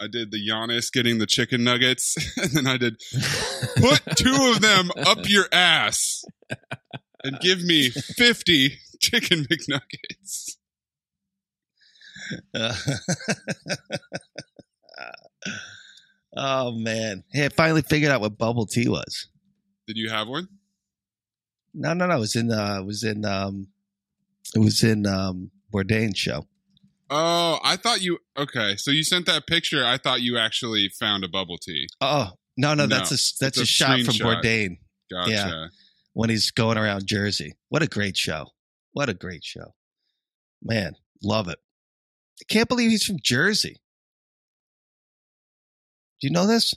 I 0.00 0.06
did 0.08 0.30
the 0.32 0.38
Giannis 0.38 0.90
getting 0.90 1.18
the 1.18 1.26
chicken 1.26 1.62
nuggets, 1.62 2.16
and 2.36 2.50
then 2.50 2.66
I 2.66 2.78
did 2.78 3.00
put 3.76 4.02
two 4.16 4.52
of 4.54 4.60
them 4.60 4.90
up 5.06 5.18
your 5.28 5.44
ass 5.52 6.24
and 7.22 7.38
give 7.40 7.62
me 7.62 7.90
fifty 7.90 8.78
chicken 9.00 9.44
McNuggets. 9.44 10.56
Uh, 12.54 12.74
oh 16.36 16.72
man! 16.72 17.24
Hey, 17.32 17.46
I 17.46 17.48
finally 17.48 17.82
figured 17.82 18.12
out 18.12 18.20
what 18.20 18.38
bubble 18.38 18.66
tea 18.66 18.88
was. 18.88 19.28
Did 19.86 19.96
you 19.96 20.10
have 20.10 20.28
one? 20.28 20.48
No, 21.74 21.92
no, 21.92 22.06
no. 22.06 22.16
It 22.16 22.20
was 22.20 22.36
in. 22.36 22.50
Uh, 22.50 22.78
it 22.80 22.86
was 22.86 23.02
in. 23.04 23.24
Um, 23.24 23.68
it 24.54 24.58
was 24.58 24.82
in 24.82 25.06
um, 25.06 25.50
Bourdain's 25.72 26.18
show. 26.18 26.46
Oh, 27.10 27.58
I 27.62 27.76
thought 27.76 28.02
you. 28.02 28.18
Okay, 28.36 28.76
so 28.76 28.90
you 28.90 29.04
sent 29.04 29.26
that 29.26 29.46
picture. 29.46 29.84
I 29.84 29.98
thought 29.98 30.22
you 30.22 30.38
actually 30.38 30.88
found 30.88 31.24
a 31.24 31.28
bubble 31.28 31.58
tea. 31.58 31.86
Oh 32.00 32.30
no, 32.56 32.74
no, 32.74 32.86
that's 32.86 33.10
a 33.10 33.18
that's 33.44 33.58
it's 33.58 33.58
a, 33.58 33.66
shot 33.66 34.00
from 34.00 34.14
screenshot. 34.14 34.42
Bourdain. 34.42 34.78
Gotcha. 35.10 35.30
Yeah. 35.30 35.66
when 36.14 36.30
he's 36.30 36.50
going 36.50 36.78
around 36.78 37.06
Jersey. 37.06 37.54
What 37.68 37.82
a 37.82 37.86
great 37.86 38.16
show! 38.16 38.46
What 38.92 39.08
a 39.08 39.14
great 39.14 39.44
show, 39.44 39.74
man! 40.62 40.94
Love 41.22 41.48
it. 41.48 41.58
I 42.40 42.44
can't 42.48 42.68
believe 42.68 42.90
he's 42.90 43.04
from 43.04 43.18
Jersey. 43.22 43.76
Do 46.24 46.28
you 46.28 46.32
know 46.32 46.46
this? 46.46 46.74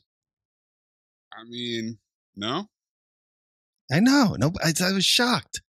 I 1.31 1.45
mean, 1.45 1.99
no. 2.35 2.67
I 3.89 4.01
know. 4.01 4.35
No, 4.37 4.51
I, 4.61 4.73
I 4.83 4.91
was 4.91 5.05
shocked. 5.05 5.61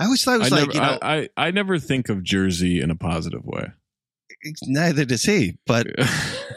I 0.00 0.06
always 0.06 0.24
thought 0.24 0.34
it 0.34 0.38
was 0.40 0.52
I 0.52 0.56
like 0.56 0.66
never, 0.66 0.72
you 0.74 0.80
know. 0.80 0.98
I, 1.00 1.16
I, 1.16 1.28
I 1.36 1.50
never 1.52 1.78
think 1.78 2.08
of 2.08 2.24
Jersey 2.24 2.80
in 2.80 2.90
a 2.90 2.96
positive 2.96 3.44
way. 3.44 3.68
neither 4.64 5.04
does 5.04 5.22
he, 5.22 5.56
but 5.68 5.86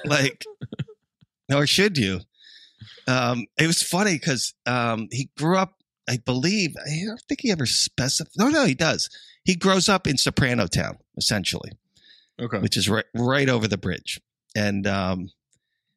like, 0.06 0.44
nor 1.50 1.68
should 1.68 2.00
you. 2.00 2.22
Um, 3.08 3.46
it 3.60 3.68
was 3.68 3.84
funny 3.84 4.14
because 4.14 4.56
um, 4.66 5.10
he 5.12 5.30
grew 5.38 5.56
up. 5.56 5.84
I 6.10 6.18
believe 6.18 6.74
I 6.84 7.06
don't 7.06 7.22
think 7.30 7.42
he 7.42 7.52
ever 7.52 7.68
specified. 7.68 8.32
No, 8.40 8.50
no, 8.50 8.66
he 8.66 8.74
does. 8.74 9.08
He 9.44 9.54
grows 9.54 9.88
up 9.88 10.08
in 10.08 10.18
Soprano 10.18 10.66
Town, 10.66 10.98
essentially. 11.16 11.74
Okay. 12.42 12.58
which 12.58 12.76
is 12.76 12.90
right 12.90 13.06
right 13.14 13.50
over 13.50 13.68
the 13.68 13.78
bridge. 13.78 14.20
And 14.56 14.88
um, 14.88 15.30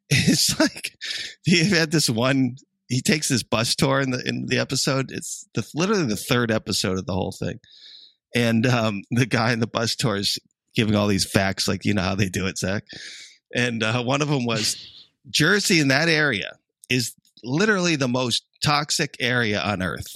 it's 0.11 0.59
like 0.61 0.97
he 1.45 1.69
had 1.69 1.91
this 1.91 2.09
one. 2.09 2.57
He 2.89 3.01
takes 3.01 3.29
this 3.29 3.43
bus 3.43 3.75
tour 3.75 4.01
in 4.01 4.11
the 4.11 4.23
in 4.27 4.47
the 4.47 4.59
episode. 4.59 5.11
It's 5.11 5.49
the 5.55 5.69
literally 5.75 6.07
the 6.07 6.17
third 6.17 6.51
episode 6.51 6.99
of 6.99 7.07
the 7.07 7.13
whole 7.13 7.33
thing. 7.33 7.59
And 8.35 8.67
um, 8.67 9.03
the 9.11 9.27
guy 9.27 9.53
in 9.53 9.61
the 9.61 9.67
bus 9.67 9.97
tour 9.97 10.17
is 10.17 10.39
giving 10.75 10.95
all 10.95 11.09
these 11.09 11.29
facts, 11.29 11.67
like 11.67 11.85
you 11.85 11.95
know 11.95 12.03
how 12.03 12.15
they 12.15 12.29
do 12.29 12.47
it, 12.47 12.59
Zach. 12.59 12.85
And 13.55 13.83
uh, 13.83 14.03
one 14.03 14.23
of 14.23 14.29
them 14.29 14.45
was 14.45 14.77
Jersey 15.31 15.81
in 15.81 15.89
that 15.89 16.09
area 16.09 16.59
is 16.89 17.15
literally 17.43 17.97
the 17.97 18.09
most 18.09 18.45
toxic 18.63 19.17
area 19.19 19.61
on 19.61 19.83
earth 19.83 20.13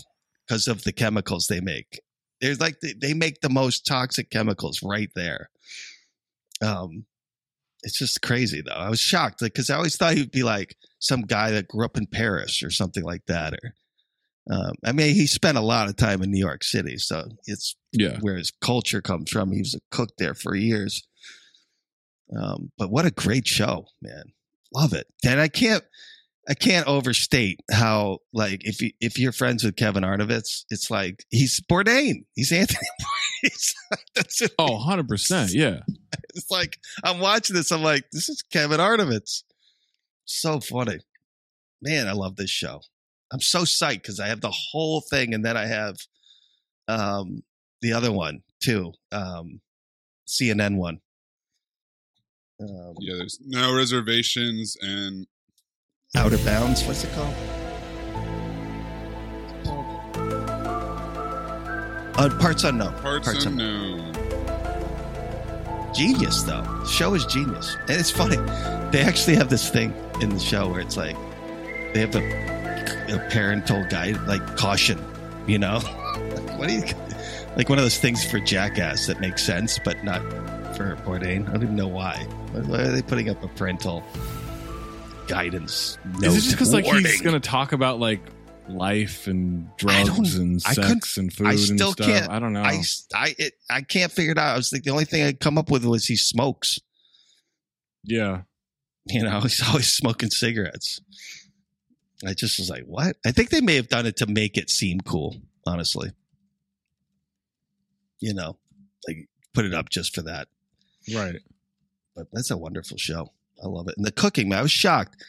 because 0.46 0.68
of 0.68 0.84
the 0.84 0.92
chemicals 0.92 1.46
they 1.46 1.60
make. 1.60 2.00
There's 2.40 2.60
like 2.60 2.80
they, 2.80 2.92
they 2.92 3.14
make 3.14 3.40
the 3.40 3.48
most 3.48 3.86
toxic 3.86 4.30
chemicals 4.30 4.80
right 4.82 5.10
there. 5.14 5.50
Um, 6.62 7.06
it's 7.82 7.98
just 7.98 8.22
crazy 8.22 8.62
though. 8.62 8.72
I 8.74 8.88
was 8.90 9.00
shocked 9.00 9.40
because 9.40 9.70
I 9.70 9.76
always 9.76 9.96
thought 9.96 10.14
he'd 10.14 10.30
be 10.30 10.42
like 10.42 10.76
some 10.98 11.22
guy 11.22 11.50
that 11.52 11.68
grew 11.68 11.84
up 11.84 11.96
in 11.96 12.06
Paris 12.06 12.62
or 12.62 12.70
something 12.70 13.02
like 13.04 13.24
that. 13.26 13.54
Or, 13.54 13.74
um, 14.52 14.72
I 14.84 14.92
mean, 14.92 15.14
he 15.14 15.26
spent 15.26 15.58
a 15.58 15.62
lot 15.62 15.88
of 15.88 15.96
time 15.96 16.22
in 16.22 16.30
New 16.30 16.38
York 16.38 16.62
City, 16.64 16.96
so 16.98 17.28
it's 17.46 17.76
Yeah. 17.92 18.18
where 18.20 18.36
his 18.36 18.50
culture 18.60 19.00
comes 19.02 19.30
from. 19.30 19.52
He 19.52 19.60
was 19.60 19.74
a 19.74 19.80
cook 19.90 20.10
there 20.18 20.34
for 20.34 20.54
years. 20.54 21.02
Um, 22.36 22.70
but 22.78 22.90
what 22.90 23.06
a 23.06 23.10
great 23.10 23.46
show, 23.46 23.86
man! 24.00 24.24
Love 24.74 24.92
it. 24.92 25.06
And 25.24 25.40
I 25.40 25.48
can't, 25.48 25.82
I 26.48 26.54
can't 26.54 26.86
overstate 26.86 27.60
how 27.70 28.18
like 28.32 28.62
if 28.64 28.80
you 28.80 28.90
if 29.00 29.18
you're 29.18 29.32
friends 29.32 29.62
with 29.62 29.76
Kevin 29.76 30.02
Arnovitz, 30.04 30.64
it's 30.70 30.90
like 30.90 31.24
he's 31.30 31.60
Bourdain. 31.70 32.24
He's 32.34 32.50
Anthony. 32.50 32.78
Bourdain. 33.44 33.74
That's 34.14 34.42
it. 34.42 34.52
Oh, 34.58 34.84
100%. 34.86 35.50
Yeah. 35.52 35.80
It's 36.32 36.50
like 36.50 36.78
I'm 37.02 37.18
watching 37.18 37.56
this. 37.56 37.72
I'm 37.72 37.82
like, 37.82 38.04
this 38.12 38.28
is 38.28 38.40
Kevin 38.42 38.78
Arnovitz. 38.78 39.42
So 40.26 40.60
funny, 40.60 40.98
man. 41.82 42.06
I 42.06 42.12
love 42.12 42.36
this 42.36 42.50
show. 42.50 42.82
I'm 43.32 43.40
so 43.40 43.62
psyched 43.62 44.02
because 44.02 44.20
I 44.20 44.28
have 44.28 44.40
the 44.40 44.50
whole 44.52 45.00
thing, 45.00 45.34
and 45.34 45.44
then 45.44 45.56
I 45.56 45.66
have 45.66 45.96
um 46.86 47.42
the 47.82 47.92
other 47.94 48.12
one 48.12 48.42
too, 48.62 48.92
um 49.10 49.60
CNN 50.28 50.76
one. 50.76 51.00
Um, 52.60 52.94
Yeah, 53.00 53.14
there's 53.16 53.38
no 53.44 53.74
reservations 53.74 54.76
and 54.80 55.26
Outer 56.16 56.38
Bounds. 56.38 56.82
What's 56.84 57.04
it 57.04 57.12
called? 57.12 57.34
Uh, 62.16 62.28
parts 62.40 62.64
unknown. 62.64 62.92
parts, 63.00 63.28
unknown. 63.44 64.12
Genius 65.94 66.42
though. 66.42 66.62
The 66.62 66.86
show 66.86 67.14
is 67.14 67.24
genius, 67.26 67.76
and 67.82 67.90
it's 67.90 68.10
funny. 68.10 68.36
They 68.90 69.02
actually 69.02 69.36
have 69.36 69.50
this 69.50 69.70
thing 69.70 69.94
in 70.20 70.30
the 70.30 70.40
show 70.40 70.68
where 70.68 70.80
it's 70.80 70.96
like 70.96 71.16
they 71.94 72.00
have 72.00 72.16
a, 72.16 73.14
a 73.14 73.30
parental 73.30 73.84
guide, 73.88 74.20
like 74.26 74.56
caution. 74.56 74.98
You 75.46 75.60
know, 75.60 75.78
what 76.56 76.68
do 76.68 76.74
you 76.74 76.82
like? 77.56 77.68
One 77.68 77.78
of 77.78 77.84
those 77.84 77.98
things 77.98 78.28
for 78.28 78.40
Jackass 78.40 79.06
that 79.06 79.20
makes 79.20 79.44
sense, 79.44 79.78
but 79.78 80.02
not 80.02 80.22
for 80.76 80.96
Bourdain. 81.04 81.48
I 81.48 81.52
don't 81.52 81.62
even 81.62 81.76
know 81.76 81.88
why. 81.88 82.26
Why 82.50 82.60
why 82.62 82.78
are 82.82 82.90
they 82.90 83.02
putting 83.02 83.30
up 83.30 83.42
a 83.44 83.48
parental 83.48 84.02
guidance? 85.30 85.98
Is 86.22 86.36
it 86.36 86.40
just 86.40 86.50
because 86.52 86.72
like 86.72 86.84
he's 86.84 87.20
going 87.22 87.40
to 87.40 87.48
talk 87.48 87.72
about 87.72 87.98
like 88.00 88.20
life 88.68 89.26
and 89.26 89.68
drugs 89.76 90.36
and 90.36 90.60
sex 90.62 91.16
and 91.16 91.32
food 91.32 91.46
I 91.46 91.50
and 91.52 91.60
still 91.60 91.92
stuff? 91.92 92.06
can't. 92.06 92.30
I 92.30 92.38
don't 92.38 92.52
know. 92.52 92.62
I 92.62 92.82
I 93.14 93.34
it, 93.38 93.54
I 93.70 93.80
can't 93.82 94.12
figure 94.12 94.32
it 94.32 94.38
out. 94.38 94.54
I 94.54 94.56
was 94.56 94.72
like 94.72 94.82
the 94.82 94.90
only 94.90 95.04
thing 95.04 95.22
I 95.24 95.32
come 95.32 95.58
up 95.58 95.70
with 95.70 95.84
was 95.84 96.06
he 96.06 96.16
smokes. 96.16 96.78
yeah. 98.04 98.42
You 99.06 99.22
know, 99.22 99.40
he's 99.42 99.66
always 99.66 99.92
smoking 99.92 100.30
cigarettes. 100.30 101.00
I 102.24 102.34
just 102.34 102.58
was 102.58 102.68
like, 102.68 102.84
what? 102.84 103.16
I 103.24 103.32
think 103.32 103.48
they 103.48 103.62
may 103.62 103.76
have 103.76 103.88
done 103.88 104.04
it 104.06 104.16
to 104.18 104.26
make 104.26 104.58
it 104.58 104.68
seem 104.68 105.00
cool, 105.00 105.36
honestly. 105.66 106.10
You 108.20 108.34
know, 108.34 108.58
like 109.08 109.28
put 109.54 109.64
it 109.64 109.72
up 109.72 109.88
just 109.88 110.14
for 110.14 110.20
that. 110.22 110.48
Right. 111.14 111.36
But 112.14 112.26
that's 112.32 112.50
a 112.50 112.58
wonderful 112.58 112.98
show. 112.98 113.32
I 113.62 113.68
love 113.68 113.88
it. 113.88 113.94
And 113.96 114.06
the 114.06 114.12
cooking, 114.12 114.48
man, 114.48 114.60
I 114.60 114.62
was 114.62 114.70
shocked. 114.70 115.22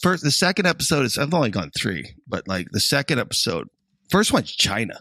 First, 0.00 0.24
the 0.24 0.30
second 0.30 0.66
episode 0.66 1.04
is, 1.04 1.18
I've 1.18 1.34
only 1.34 1.50
gone 1.50 1.70
three, 1.76 2.14
but 2.26 2.48
like 2.48 2.68
the 2.70 2.80
second 2.80 3.18
episode, 3.18 3.68
first 4.10 4.32
one's 4.32 4.50
China. 4.50 4.98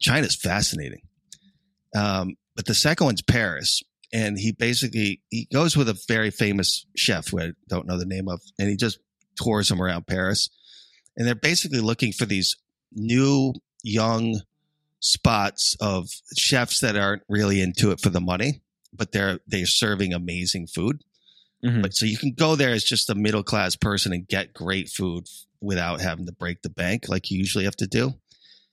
China's 0.00 0.34
fascinating. 0.34 1.02
Um, 1.94 2.36
but 2.56 2.66
the 2.66 2.74
second 2.74 3.04
one's 3.04 3.22
Paris. 3.22 3.82
And 4.12 4.38
he 4.38 4.52
basically, 4.52 5.20
he 5.28 5.46
goes 5.52 5.76
with 5.76 5.88
a 5.88 6.02
very 6.08 6.30
famous 6.30 6.84
chef 6.96 7.28
who 7.28 7.40
I 7.40 7.52
don't 7.68 7.86
know 7.86 7.98
the 7.98 8.06
name 8.06 8.28
of, 8.28 8.40
and 8.58 8.68
he 8.68 8.76
just 8.76 8.98
tours 9.36 9.70
him 9.70 9.80
around 9.80 10.06
Paris. 10.06 10.48
And 11.16 11.26
they're 11.26 11.34
basically 11.34 11.80
looking 11.80 12.12
for 12.12 12.26
these 12.26 12.56
new, 12.92 13.52
young 13.82 14.40
spots 15.00 15.76
of 15.80 16.08
chefs 16.36 16.80
that 16.80 16.96
aren't 16.96 17.22
really 17.28 17.60
into 17.60 17.90
it 17.90 18.00
for 18.00 18.10
the 18.10 18.20
money, 18.20 18.62
but 18.92 19.12
they're, 19.12 19.38
they're 19.46 19.66
serving 19.66 20.12
amazing 20.12 20.66
food. 20.66 21.02
Mhm. 21.64 21.82
But 21.82 21.94
so 21.94 22.06
you 22.06 22.16
can 22.16 22.32
go 22.32 22.56
there 22.56 22.70
as 22.72 22.84
just 22.84 23.10
a 23.10 23.14
middle 23.14 23.42
class 23.42 23.76
person 23.76 24.12
and 24.12 24.26
get 24.26 24.54
great 24.54 24.88
food 24.88 25.26
without 25.60 26.00
having 26.00 26.26
to 26.26 26.32
break 26.32 26.62
the 26.62 26.70
bank 26.70 27.08
like 27.08 27.30
you 27.30 27.38
usually 27.38 27.64
have 27.64 27.76
to 27.76 27.86
do. 27.86 28.14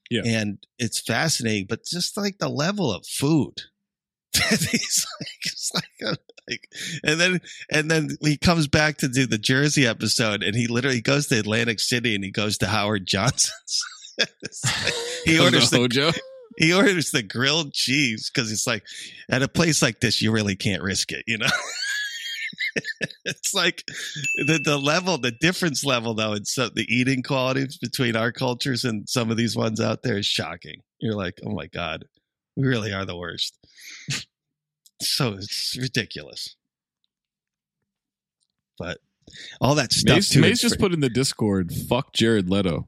Yeah. 0.10 0.22
And 0.26 0.60
it's 0.80 1.02
fascinating, 1.02 1.66
but 1.68 1.84
just 1.86 2.16
like 2.16 2.38
the 2.38 2.48
level 2.48 2.94
of 2.94 3.06
food. 3.06 3.56
He's 4.50 5.06
like, 5.20 5.28
it's 5.46 5.72
like, 5.74 5.84
a- 6.02 6.18
like, 6.50 6.70
and 7.04 7.20
then, 7.20 7.42
and 7.70 7.92
then 7.92 8.10
he 8.22 8.38
comes 8.38 8.68
back 8.68 9.00
to 9.00 9.10
do 9.10 9.26
the 9.26 9.38
Jersey 9.38 9.86
episode 9.86 10.44
and 10.44 10.56
he 10.56 10.68
literally 10.68 11.02
goes 11.02 11.28
to 11.28 11.38
Atlantic 11.40 11.82
City 11.82 12.16
and 12.16 12.24
he 12.24 12.32
goes 12.32 12.58
to 12.60 12.68
Howard 12.68 13.06
Johnson's. 13.06 13.84
Like- 14.18 14.94
he 15.26 15.40
orders 15.40 15.70
the, 15.70 15.78
Hojo? 15.78 16.12
he 16.58 16.74
orders 16.74 17.12
the 17.12 17.22
grilled 17.22 17.74
cheese 17.74 18.32
because 18.34 18.52
it's 18.52 18.66
like 18.66 18.84
at 19.30 19.44
a 19.44 19.48
place 19.48 19.82
like 19.82 20.00
this 20.00 20.22
you 20.24 20.32
really 20.32 20.56
can't 20.56 20.82
risk 20.82 21.12
it 21.12 21.24
you 21.28 21.38
know 21.38 21.46
it's 23.26 23.54
like 23.54 23.84
the 24.46 24.60
the 24.64 24.78
level 24.78 25.18
the 25.18 25.32
difference 25.32 25.84
level 25.84 26.14
though 26.14 26.34
in 26.34 26.46
so 26.46 26.70
the 26.70 26.86
eating 26.94 27.24
qualities 27.24 27.78
between 27.78 28.16
our 28.16 28.32
cultures 28.32 28.84
and 28.84 29.08
some 29.08 29.32
of 29.32 29.38
these 29.38 29.56
ones 29.56 29.80
out 29.80 30.04
there 30.04 30.18
is 30.18 30.26
shocking 30.26 30.82
you're 31.00 31.16
like 31.16 31.40
oh 31.46 31.52
my 31.52 31.68
god 31.68 32.06
we 32.56 32.68
really 32.68 32.94
are 32.94 33.06
the 33.06 33.18
worst 33.18 33.58
so 35.02 35.34
it's 35.34 35.76
ridiculous 35.80 36.56
but 38.78 39.00
all 39.60 39.76
that 39.76 39.92
stuff 39.92 40.16
Mace, 40.16 40.30
too. 40.30 40.42
Mace 40.42 40.62
just 40.62 40.76
fr- 40.76 40.82
put 40.82 40.94
in 40.94 41.00
the 41.02 41.10
Discord, 41.10 41.74
"Fuck 41.90 42.14
Jared 42.14 42.50
Leto." 42.50 42.88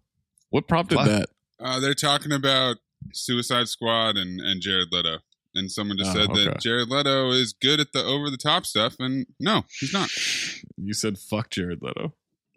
What 0.49 0.67
prompted 0.67 0.95
What? 0.97 1.05
that? 1.05 1.29
Uh, 1.60 1.79
they're 1.79 1.93
talking 1.93 2.32
about 2.32 2.77
Suicide 3.13 3.67
Squad 3.67 4.17
and, 4.17 4.39
and 4.39 4.62
Jared 4.62 4.88
Leto. 4.91 5.19
And 5.55 5.71
someone 5.71 5.97
just 5.97 6.12
Oh, 6.12 6.13
said 6.21 6.29
okay. 6.29 6.45
that 6.45 6.59
Jared 6.62 6.89
Leto 6.89 7.31
is 7.31 7.53
good 7.53 7.79
at 7.79 7.91
the 7.91 8.03
over 8.03 8.29
the 8.29 8.38
top 8.38 8.65
stuff, 8.67 8.95
and 8.99 9.25
no, 9.39 9.63
he's 9.79 9.93
not. 9.93 10.09
You 10.81 10.93
said 10.93 11.17
"fuck 11.17 11.49
Jared 11.49 11.81
Leto." 11.81 12.13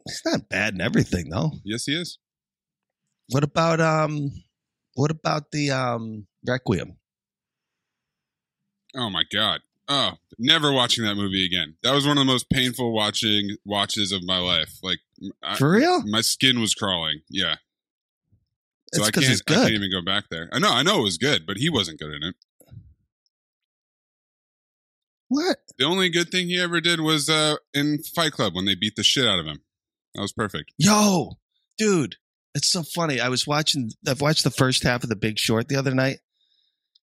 He's 0.07 0.23
not 0.25 0.49
bad 0.49 0.75
in 0.75 0.81
everything 0.81 1.31
though. 1.31 1.53
Yes, 1.65 1.87
he 1.87 1.95
is. 1.95 2.19
What 3.31 3.43
about 3.45 3.81
um? 3.81 4.31
What 4.95 5.11
about 5.11 5.51
the 5.53 5.71
um 5.71 6.27
Requiem? 6.47 6.99
Oh 8.95 9.11
my 9.11 9.23
god. 9.33 9.61
Oh, 9.89 10.13
never 10.39 10.71
watching 10.73 11.05
that 11.05 11.17
movie 11.17 11.45
again. 11.45 11.75
That 11.83 11.95
was 11.95 12.07
one 12.07 12.17
of 12.17 12.21
the 12.21 12.31
most 12.33 12.49
painful 12.51 12.93
watching 12.93 13.57
watches 13.65 14.13
of 14.13 14.23
my 14.25 14.39
life. 14.39 14.75
Like 14.83 14.99
I, 15.43 15.57
For 15.57 15.71
real? 15.73 16.03
my 16.07 16.21
skin 16.21 16.61
was 16.61 16.75
crawling. 16.75 17.21
Yeah. 17.29 17.57
So 18.95 19.01
It's 19.01 19.09
I 19.09 19.11
'cause 19.11 19.25
can't. 19.25 19.33
it's 19.33 19.43
I 19.49 19.55
can't 19.55 19.71
even 19.75 19.91
go 19.91 20.03
back 20.03 20.25
there. 20.31 20.49
I 20.53 20.59
know. 20.59 20.71
I 20.71 20.83
know 20.83 21.01
it 21.01 21.05
was 21.05 21.19
good, 21.19 21.47
but 21.47 21.57
he 21.57 21.69
wasn't 21.71 21.99
good 21.99 22.13
in 22.15 22.23
it. 22.23 22.37
What? 25.33 25.57
The 25.79 25.87
only 25.87 26.11
good 26.11 26.31
thing 26.31 26.49
he 26.49 26.61
ever 26.61 26.81
did 26.83 27.01
was 27.01 27.31
uh, 27.31 27.57
in 27.73 28.03
Fight 28.15 28.33
Club 28.33 28.55
when 28.55 28.67
they 28.67 28.75
beat 28.75 28.97
the 28.97 29.03
shit 29.03 29.27
out 29.27 29.39
of 29.39 29.47
him. 29.47 29.63
That 30.15 30.21
was 30.21 30.33
perfect. 30.33 30.73
Yo, 30.77 31.39
dude, 31.79 32.17
it's 32.55 32.71
so 32.71 32.83
funny. 32.83 33.19
I 33.19 33.31
was 33.31 33.47
watching. 33.47 33.91
I've 34.07 34.21
watched 34.21 34.45
the 34.45 34.51
first 34.51 34.83
half 34.83 35.03
of 35.03 35.09
The 35.09 35.17
Big 35.17 35.39
Short 35.39 35.69
the 35.69 35.77
other 35.77 35.95
night. 35.95 36.19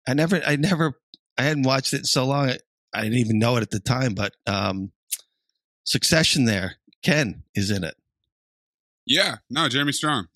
I 0.07 0.13
never, 0.13 0.41
I 0.45 0.55
never, 0.55 0.97
I 1.37 1.43
hadn't 1.43 1.63
watched 1.63 1.93
it 1.93 1.97
in 1.99 2.03
so 2.05 2.25
long. 2.25 2.49
I, 2.49 2.59
I 2.93 3.03
didn't 3.03 3.17
even 3.17 3.39
know 3.39 3.57
it 3.57 3.61
at 3.61 3.71
the 3.71 3.81
time. 3.81 4.13
But 4.13 4.33
um, 4.47 4.93
Succession, 5.83 6.45
there, 6.45 6.77
Ken 7.03 7.43
is 7.55 7.71
in 7.71 7.83
it. 7.83 7.95
Yeah. 9.05 9.37
No, 9.49 9.67
Jeremy 9.67 9.91
Strong. 9.91 10.27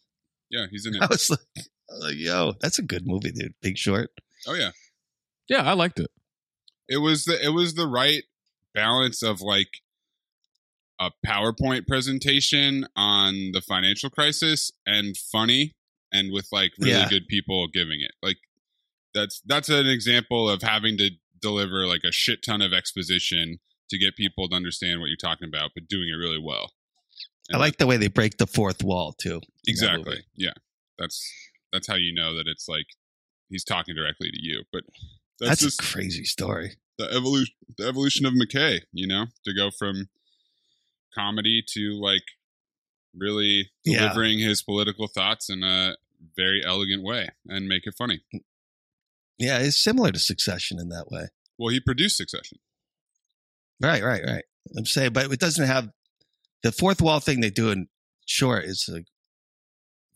Yeah, 0.50 0.66
he's 0.70 0.86
in 0.86 0.96
it. 0.96 1.02
I 1.02 1.08
was 1.08 1.30
like, 1.30 1.40
I 1.58 1.62
was 1.94 2.04
like, 2.04 2.18
yo, 2.18 2.54
that's 2.60 2.80
a 2.80 2.84
good 2.84 3.08
movie, 3.08 3.32
dude. 3.32 3.54
Big 3.62 3.78
Short. 3.78 4.10
Oh 4.46 4.56
yeah. 4.56 4.72
Yeah, 5.48 5.64
I 5.64 5.74
liked 5.74 6.02
it. 6.02 6.12
It 6.90 6.98
was 6.98 7.26
the 7.26 7.44
it 7.44 7.50
was 7.50 7.74
the 7.76 7.88
right 7.88 8.24
balance 8.74 9.24
of 9.24 9.42
like 9.42 9.70
a 11.00 11.12
PowerPoint 11.26 11.86
presentation 11.88 12.88
on 12.96 13.52
the 13.54 13.62
financial 13.62 14.10
crisis 14.10 14.72
and 14.86 15.16
funny 15.16 15.76
and 16.12 16.32
with 16.32 16.48
like 16.52 16.72
really 16.80 16.92
Yeah. 16.94 17.10
good 17.10 17.28
people 17.28 17.68
giving 17.68 18.02
it. 18.02 18.12
Like 18.24 18.38
that's 19.14 19.42
that's 19.46 19.70
an 19.70 19.88
example 19.88 20.50
of 20.50 20.62
having 20.62 20.98
to 20.98 21.12
deliver 21.42 21.86
like 21.86 22.02
a 22.04 22.12
shit 22.12 22.40
ton 22.44 22.62
of 22.62 22.74
exposition 22.74 23.60
to 23.90 23.98
get 23.98 24.16
people 24.16 24.50
to 24.50 24.56
understand 24.56 25.00
what 25.00 25.08
you're 25.08 25.18
talking 25.18 25.48
about, 25.48 25.72
but 25.76 25.88
doing 25.88 26.10
it 26.10 26.18
really 26.18 26.42
well. 26.44 26.74
I 27.54 27.58
like 27.58 27.78
the 27.78 27.88
way 27.88 27.96
they 27.98 28.10
break 28.10 28.38
the 28.38 28.48
fourth 28.48 28.84
wall 28.84 29.14
too. 29.14 29.36
in 29.36 29.42
that 29.42 29.70
Exactly. 29.70 30.20
Yeah. 30.36 30.52
That's 30.98 31.32
that's 31.72 31.88
how 31.88 31.96
you 31.96 32.14
know 32.14 32.36
that 32.36 32.48
it's 32.48 32.68
like 32.68 32.88
he's 33.50 33.64
talking 33.64 33.96
directly 33.96 34.30
to 34.32 34.38
you. 34.42 34.64
But 34.74 34.84
That's, 35.40 35.62
that's, 35.62 35.62
just 35.62 35.82
a 35.82 35.86
crazy 35.86 36.24
story. 36.24 36.78
the 36.98 37.06
evolution 37.14 37.54
the 37.78 37.88
evolution 37.88 38.26
of 38.26 38.34
McKay, 38.34 38.82
you 38.92 39.08
know, 39.08 39.26
to 39.46 39.54
go 39.54 39.70
from 39.70 40.10
comedy 41.14 41.64
to 41.74 42.00
like 42.00 42.24
really 43.16 43.70
Yeah. 43.86 44.00
delivering 44.00 44.40
his 44.40 44.62
political 44.64 45.08
thoughts 45.08 45.50
in 45.50 45.64
a 45.64 45.96
very 46.36 46.64
elegant 46.66 47.04
way 47.04 47.30
and 47.48 47.68
make 47.68 47.86
it 47.86 47.94
funny. 47.98 48.22
Mm. 48.34 48.42
Yeah, 49.38 49.60
it's 49.60 49.82
similar 49.82 50.12
to 50.12 50.20
Succession 50.20 50.80
in 50.80 50.90
that 50.90 51.12
way. 51.12 51.28
Well, 51.58 51.70
he 51.72 51.80
produced 51.80 52.18
Succession. 52.18 52.58
Right, 53.80 54.04
right, 54.04 54.24
right. 54.26 54.44
I'm 54.76 54.86
saying, 54.86 55.14
but 55.14 55.32
it 55.32 55.40
doesn't 55.40 55.68
have 55.68 55.90
the 56.64 56.72
fourth 56.72 57.02
wall 57.02 57.20
thing 57.20 57.40
they 57.42 57.52
do 57.52 57.70
in 57.70 57.88
short 58.26 58.66
is 58.66 58.90
like 58.92 59.06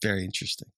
very 0.01 0.23
interesting. 0.25 0.69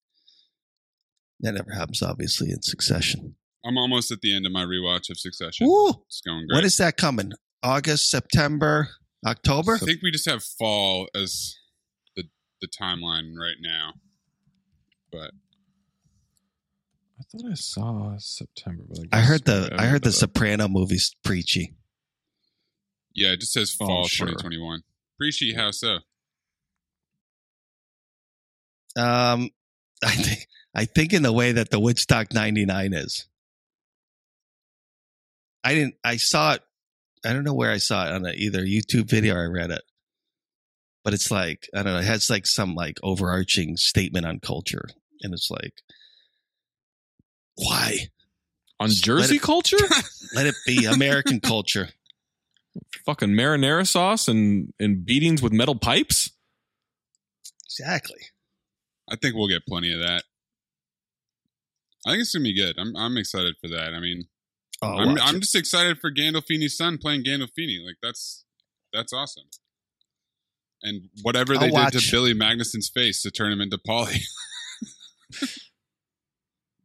That 1.40 1.54
never 1.54 1.72
happens, 1.74 2.02
obviously, 2.02 2.52
in 2.52 2.62
Succession. 2.62 3.36
I'm 3.66 3.78
almost 3.78 4.12
at 4.12 4.22
the 4.22 4.36
end 4.36 4.46
of 4.46 4.52
my 4.52 4.66
rewatch 4.66 5.10
of 5.10 5.18
Succession. 5.20 5.68
Woo! 5.68 5.90
It's 6.08 6.22
going 6.22 6.46
great. 6.48 6.58
When 6.58 6.66
is 6.66 6.78
that 6.78 6.98
coming? 6.98 7.32
August, 7.64 8.10
September, 8.12 8.90
October? 9.26 9.76
I 9.76 9.78
think 9.80 10.02
we 10.04 10.12
just 10.12 10.30
have 10.30 10.44
fall 10.44 11.08
as 11.16 11.56
the 12.16 12.24
the 12.62 12.68
timeline 12.68 13.36
right 13.40 13.56
now. 13.62 13.94
But 15.12 15.32
I 17.20 17.24
thought 17.32 17.50
I 17.52 17.54
saw 17.54 18.18
September, 18.18 18.84
but 18.90 19.00
I 19.14 19.20
guess 19.22 19.30
heard 19.30 19.46
the 19.46 19.62
maybe 19.62 19.76
I 19.76 19.86
heard 19.86 20.04
the 20.04 20.10
looked 20.10 20.24
up. 20.24 20.30
Soprano 20.36 20.68
movies 20.68 21.16
preachy. 21.24 21.76
yeah, 23.16 23.32
it 23.32 23.40
just 23.40 23.54
says 23.54 23.76
Oh, 23.80 23.86
fall 23.86 24.08
sure. 24.08 24.28
2021. 24.28 24.82
Preachy, 25.18 25.54
how 25.54 25.72
so. 25.72 26.00
Um, 28.98 29.50
I 30.04 30.12
think 30.12 30.48
I 30.76 30.86
think 30.86 31.14
in 31.14 31.24
the 31.24 31.32
way 31.32 31.54
that 31.54 31.70
the 31.70 31.80
Woodstock 31.80 32.34
'99 32.34 32.94
is. 32.94 33.28
I 35.64 35.74
didn't. 35.76 35.96
I 36.04 36.18
saw 36.18 36.54
it. 36.54 36.62
I 37.26 37.32
don't 37.34 37.44
know 37.44 37.54
where 37.54 37.72
I 37.72 37.78
saw 37.78 38.06
it 38.06 38.12
on 38.14 38.26
a, 38.26 38.32
either 38.34 38.64
YouTube 38.64 39.10
video 39.10 39.36
or 39.36 39.44
I 39.44 39.48
read 39.48 39.72
it. 39.72 39.82
But 41.04 41.14
it's 41.14 41.32
like 41.32 41.68
I 41.74 41.84
don't 41.84 41.94
know. 41.94 42.00
It 42.00 42.06
has 42.06 42.30
like 42.30 42.46
some 42.48 42.76
like 42.76 42.98
overarching 43.04 43.78
statement 43.78 44.26
on 44.26 44.40
culture, 44.40 44.86
and 45.22 45.34
it's 45.34 45.50
like, 45.52 45.74
why 47.56 48.08
on 48.80 48.90
Just 48.90 49.04
Jersey 49.04 49.34
let 49.36 49.36
it- 49.36 49.42
culture. 49.42 49.78
let 50.36 50.46
it 50.48 50.56
be 50.66 50.86
American 50.86 51.40
culture? 51.42 51.90
Fucking 53.06 53.30
marinara 53.30 53.88
sauce 53.88 54.28
and 54.28 54.74
and 54.80 55.06
beatings 55.06 55.42
with 55.42 55.54
metal 55.54 55.76
pipes. 55.76 56.32
Exactly. 57.66 58.20
I 59.10 59.16
think 59.16 59.36
we'll 59.36 59.48
get 59.48 59.66
plenty 59.68 59.94
of 59.94 60.00
that. 60.00 60.24
I 62.06 62.12
think 62.12 62.22
it's 62.22 62.34
gonna 62.34 62.44
be 62.44 62.56
good. 62.56 62.76
I'm 62.80 62.96
I'm 62.96 63.18
excited 63.18 63.56
for 63.62 63.68
that. 63.70 63.94
I 63.94 64.00
mean, 64.00 64.24
Oh, 64.84 64.98
I'm 64.98 65.18
I'm 65.20 65.40
just 65.40 65.56
excited 65.56 66.00
for 66.00 66.12
Gandolfini's 66.12 66.78
son 66.78 66.98
playing 66.98 67.24
Gandolfini. 67.24 67.84
Like 67.86 67.96
that's 68.02 68.46
that's 68.92 69.14
awesome. 69.14 69.46
And 70.82 71.10
whatever 71.22 71.58
they 71.58 71.72
I'll 71.74 71.90
did 71.90 72.02
to. 72.02 72.12
Billy 72.12 72.34
Magnussen's 72.34 72.90
face 72.90 73.22
to 73.22 73.32
turn 73.32 73.52
him 73.54 73.62
into 73.62 73.78
Paulie. 73.78 74.24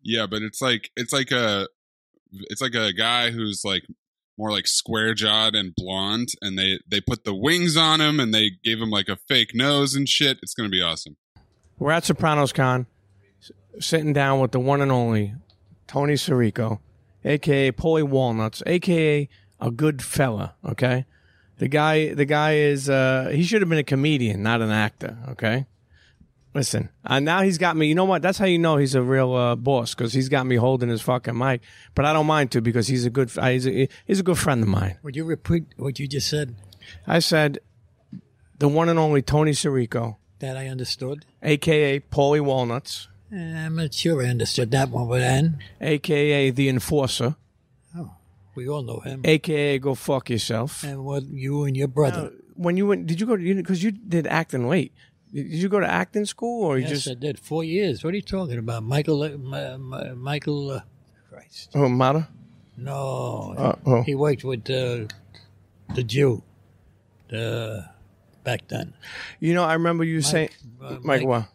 yeah, 0.03 0.27
but 0.27 0.43
it's 0.43 0.61
like 0.63 0.91
it's 0.97 1.13
like 1.13 1.31
a 1.31 1.67
it's 2.33 2.61
like 2.61 2.75
a 2.75 2.93
guy 2.93 3.31
who's 3.31 3.63
like 3.65 3.85
more 4.39 4.53
like 4.53 4.67
square 4.69 5.15
jawed 5.15 5.55
and 5.55 5.75
blonde, 5.75 6.29
and 6.41 6.59
they 6.59 6.79
they 6.89 7.01
put 7.01 7.25
the 7.25 7.35
wings 7.35 7.77
on 7.77 8.01
him 8.01 8.21
and 8.21 8.33
they 8.33 8.53
gave 8.63 8.81
him 8.81 8.91
like 8.91 9.09
a 9.09 9.17
fake 9.29 9.51
nose 9.55 9.95
and 9.95 10.09
shit. 10.09 10.39
It's 10.43 10.55
gonna 10.55 10.69
be 10.69 10.83
awesome. 10.83 11.17
We're 11.79 11.93
at 11.93 12.05
Sopranos 12.05 12.53
Con, 12.53 12.87
s- 13.43 13.51
sitting 13.81 14.13
down 14.13 14.41
with 14.41 14.53
the 14.53 14.61
one 14.61 14.81
and 14.81 14.91
only 14.93 15.35
Tony 15.87 16.15
Sirico, 16.15 16.81
aka 17.25 17.73
Paulie 17.73 18.03
Walnuts, 18.03 18.63
aka 18.67 19.29
a 19.61 19.71
good 19.71 20.03
fella. 20.03 20.55
Okay, 20.65 21.05
the 21.59 21.69
guy, 21.69 22.15
the 22.15 22.25
guy 22.25 22.55
is 22.55 22.89
uh, 22.89 23.31
he 23.33 23.43
should 23.43 23.61
have 23.63 23.69
been 23.69 23.79
a 23.79 23.85
comedian, 23.85 24.43
not 24.43 24.61
an 24.63 24.71
actor. 24.71 25.17
Okay, 25.31 25.67
listen, 26.55 26.89
uh, 27.05 27.19
now 27.21 27.43
he's 27.43 27.59
got 27.59 27.77
me. 27.77 27.87
You 27.87 27.95
know 27.95 28.05
what? 28.05 28.23
That's 28.23 28.39
how 28.39 28.47
you 28.47 28.59
know 28.59 28.77
he's 28.77 28.95
a 28.95 29.03
real 29.03 29.35
uh, 29.35 29.57
boss 29.57 29.95
because 29.95 30.13
he's 30.13 30.29
got 30.29 30.47
me 30.47 30.57
holding 30.57 30.89
his 30.89 31.03
fucking 31.03 31.37
mic. 31.37 31.63
But 31.95 32.05
I 32.05 32.13
don't 32.13 32.27
mind 32.27 32.53
to 32.53 32.61
because 32.61 32.87
he's 32.89 33.05
a 33.05 33.11
good, 33.11 33.37
uh, 33.39 33.49
he's 33.49 33.67
a, 33.67 33.89
he's 34.07 34.21
a 34.21 34.23
good 34.25 34.39
friend 34.39 34.63
of 34.63 34.69
mine. 34.69 34.99
Would 35.03 35.17
you 35.17 35.25
repeat 35.25 35.65
what 35.77 35.99
you 35.99 36.07
just 36.07 36.29
said? 36.29 36.55
I 37.07 37.19
said, 37.19 37.59
the 38.59 38.69
one 38.69 38.89
and 38.89 38.99
only 38.99 39.23
Tony 39.23 39.53
Sirico, 39.53 40.17
That 40.39 40.57
I 40.57 40.69
understood. 40.69 41.27
aka 41.43 42.01
Paulie 42.01 42.41
Walnuts, 42.41 43.09
I'm 43.31 43.77
not 43.77 43.93
sure 43.93 44.23
I 44.23 44.27
understood 44.27 44.71
that 44.71 44.91
one, 44.91 45.09
but 45.09 45.19
then 45.19 45.59
aka 45.81 46.51
the 46.51 46.69
Enforcer, 46.69 47.37
Oh, 47.97 48.13
we 48.55 48.69
all 48.69 48.83
know 48.83 49.01
him. 49.01 49.21
aka 49.25 49.79
Go 49.79 49.95
Fuck 49.95 50.31
Yourself. 50.31 50.83
And 50.83 51.05
what 51.05 51.25
you 51.25 51.65
and 51.65 51.77
your 51.77 51.89
brother. 51.89 52.33
When 52.55 52.77
you 52.77 52.87
went, 52.87 53.07
did 53.07 53.21
you 53.21 53.27
go 53.27 53.37
to 53.37 53.55
because 53.55 53.83
you 53.83 53.93
did 53.93 54.27
acting 54.27 54.69
late? 54.69 54.93
Did 55.33 55.47
you 55.53 55.69
go 55.69 55.79
to 55.79 55.87
acting 55.87 56.25
school 56.25 56.65
or 56.65 56.79
you 56.79 56.85
yes, 56.85 57.05
just 57.05 57.09
I 57.09 57.15
did. 57.15 57.39
Four 57.39 57.63
years. 57.63 58.03
What 58.03 58.15
are 58.15 58.17
you 58.17 58.23
talking 58.23 58.59
about? 58.59 58.83
Michael, 58.83 59.23
uh, 59.23 59.77
Michael, 60.17 60.71
uh, 60.71 60.81
Christ. 61.31 61.71
oh 61.75 61.89
Mata? 61.89 62.29
No. 62.79 63.55
Uh, 63.57 63.75
oh. 63.85 64.03
He 64.03 64.15
worked 64.15 64.43
with 64.45 64.71
uh, 64.71 65.07
the 65.95 66.03
Jew 66.03 66.43
uh, 67.33 67.83
back 68.43 68.69
then. 68.69 68.95
You 69.39 69.53
know, 69.53 69.65
I 69.65 69.75
remember 69.75 70.03
you 70.05 70.23
saying, 70.23 70.51
uh, 70.83 70.93
Mike, 70.93 71.05
Mike- 71.05 71.27
what? 71.27 71.49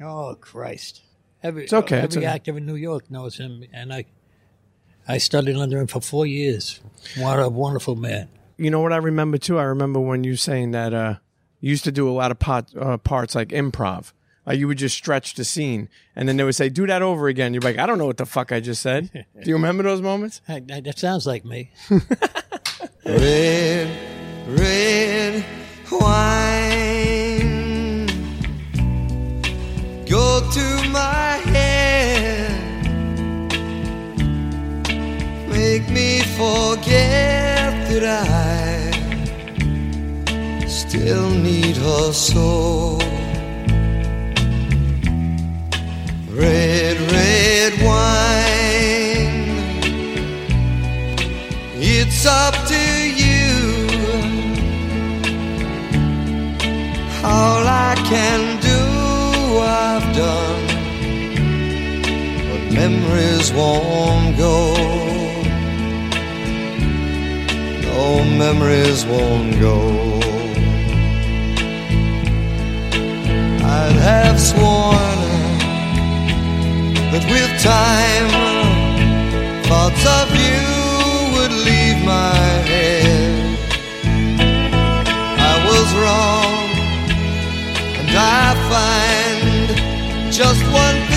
Oh, 0.00 0.34
Christ. 0.40 1.02
Every, 1.42 1.64
It's 1.64 1.72
okay, 1.72 1.96
Every 1.96 2.04
it's 2.06 2.16
okay. 2.16 2.26
actor 2.26 2.56
in 2.56 2.66
New 2.66 2.76
York 2.76 3.10
knows 3.10 3.38
him, 3.38 3.64
and 3.72 3.92
I 3.92 4.04
I 5.08 5.18
studied 5.18 5.56
under 5.56 5.78
him 5.78 5.86
for 5.86 6.00
four 6.00 6.26
years. 6.26 6.80
What 7.16 7.40
a 7.40 7.48
wonderful 7.48 7.96
man. 7.96 8.28
You 8.56 8.70
know 8.70 8.80
what 8.80 8.92
I 8.92 8.98
remember 8.98 9.38
too? 9.38 9.58
I 9.58 9.62
remember 9.64 9.98
when 10.00 10.22
you 10.22 10.36
saying 10.36 10.72
that 10.72 10.92
uh, 10.92 11.14
you 11.60 11.70
used 11.70 11.84
to 11.84 11.92
do 11.92 12.08
a 12.08 12.12
lot 12.12 12.30
of 12.30 12.38
pot, 12.38 12.70
uh, 12.78 12.98
parts 12.98 13.34
like 13.34 13.48
improv. 13.48 14.12
Like 14.46 14.58
you 14.58 14.68
would 14.68 14.78
just 14.78 14.96
stretch 14.96 15.34
the 15.34 15.44
scene, 15.44 15.88
and 16.14 16.28
then 16.28 16.36
they 16.36 16.44
would 16.44 16.54
say, 16.54 16.68
"Do 16.68 16.86
that 16.86 17.02
over 17.02 17.28
again." 17.28 17.54
You're 17.54 17.62
like, 17.62 17.78
"I 17.78 17.86
don't 17.86 17.98
know 17.98 18.06
what 18.06 18.18
the 18.18 18.26
fuck 18.26 18.52
I 18.52 18.60
just 18.60 18.82
said." 18.82 19.10
do 19.42 19.48
you 19.48 19.54
remember 19.54 19.82
those 19.82 20.02
moments? 20.02 20.40
Hey, 20.46 20.60
that 20.60 20.84
that 20.84 20.98
sounds 20.98 21.26
like 21.26 21.44
me. 21.44 21.70
Red, 23.04 23.88
red 24.46 25.44
wine 25.90 26.99
to 30.52 30.88
my 30.90 31.38
head, 31.54 32.50
make 35.48 35.88
me 35.90 36.20
forget 36.36 37.70
that 37.88 38.04
I 38.04 38.90
still 40.66 41.30
need 41.30 41.76
her 41.76 42.12
so. 42.12 42.98
Red, 46.30 46.96
red 47.12 47.72
wine, 47.84 48.19
memories 63.10 63.52
won't 63.52 64.36
go. 64.36 64.74
No 67.82 68.24
memories 68.38 69.04
won't 69.04 69.58
go. 69.58 69.78
I'd 73.76 73.96
have 74.10 74.38
sworn 74.38 75.20
that 77.10 77.24
with 77.32 77.52
time, 77.60 78.30
thoughts 79.64 80.04
of 80.18 80.26
you 80.44 80.62
would 81.34 81.54
leave 81.68 81.98
my 82.04 82.36
head. 82.70 83.58
I 85.50 85.54
was 85.70 85.88
wrong, 86.00 86.70
and 87.98 88.10
I 88.16 88.54
find 88.70 90.32
just 90.32 90.62
one 90.72 91.09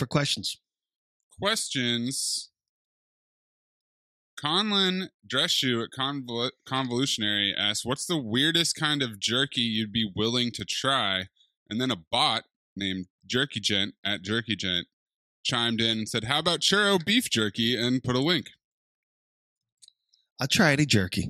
for 0.00 0.06
questions? 0.06 0.56
Questions. 1.40 2.50
Conlon 4.42 5.10
Dress 5.26 5.50
Shoe 5.50 5.82
at 5.82 5.90
Convol- 5.90 6.50
Convolutionary 6.66 7.54
asks, 7.54 7.84
"What's 7.84 8.06
the 8.06 8.16
weirdest 8.16 8.74
kind 8.74 9.02
of 9.02 9.18
jerky 9.20 9.60
you'd 9.60 9.92
be 9.92 10.10
willing 10.16 10.50
to 10.52 10.64
try?" 10.64 11.28
And 11.68 11.80
then 11.80 11.90
a 11.90 11.96
bot 11.96 12.44
named 12.74 13.06
Jerky 13.26 13.60
Gent 13.60 13.94
at 14.02 14.22
Jerky 14.22 14.56
Gent 14.56 14.88
chimed 15.44 15.80
in 15.80 15.98
and 15.98 16.08
said, 16.08 16.24
"How 16.24 16.38
about 16.38 16.60
churro 16.60 17.04
beef 17.04 17.28
jerky?" 17.28 17.76
and 17.76 18.02
put 18.02 18.16
a 18.16 18.20
link. 18.20 18.50
I'll 20.40 20.48
try 20.48 20.72
any 20.72 20.86
jerky. 20.86 21.28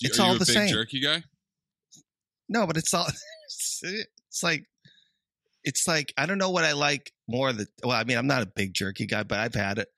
It's 0.00 0.20
Are 0.20 0.22
you 0.22 0.28
all 0.28 0.36
a 0.36 0.38
the 0.38 0.44
big 0.46 0.54
same. 0.54 0.68
jerky 0.68 1.00
guy. 1.00 1.24
No, 2.48 2.64
but 2.64 2.76
it's 2.76 2.94
all 2.94 3.06
it's, 3.46 3.82
it's 3.82 4.42
like 4.44 4.66
it's 5.68 5.86
like 5.86 6.14
I 6.16 6.24
don't 6.24 6.38
know 6.38 6.48
what 6.48 6.64
I 6.64 6.72
like 6.72 7.12
more 7.28 7.52
the 7.52 7.66
well, 7.84 7.92
I 7.94 8.04
mean, 8.04 8.16
I'm 8.16 8.26
not 8.26 8.42
a 8.42 8.46
big 8.46 8.72
jerky 8.72 9.04
guy, 9.04 9.22
but 9.22 9.38
I've 9.38 9.54
had 9.54 9.76
it. 9.76 9.88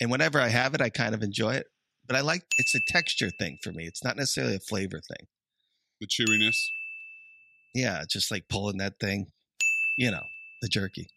And 0.00 0.08
whenever 0.08 0.40
I 0.40 0.46
have 0.46 0.72
it, 0.74 0.80
I 0.80 0.88
kind 0.88 1.16
of 1.16 1.22
enjoy 1.24 1.54
it. 1.54 1.66
But 2.06 2.14
I 2.14 2.20
like 2.20 2.44
it's 2.58 2.76
a 2.76 2.80
texture 2.86 3.30
thing 3.36 3.58
for 3.60 3.72
me. 3.72 3.86
It's 3.86 4.04
not 4.04 4.16
necessarily 4.16 4.54
a 4.54 4.60
flavor 4.60 5.00
thing. 5.00 5.26
The 6.00 6.06
chewiness. 6.06 6.68
Yeah, 7.74 8.04
just 8.08 8.30
like 8.30 8.48
pulling 8.48 8.78
that 8.78 9.00
thing, 9.00 9.26
you 9.98 10.12
know, 10.12 10.22
the 10.62 10.68
jerky. 10.68 11.08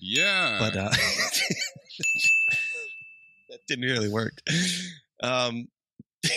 Yeah. 0.00 0.56
But 0.58 0.76
uh 0.78 0.88
that 3.50 3.60
didn't 3.68 3.84
really 3.84 4.08
work. 4.08 4.40
Um 5.22 5.68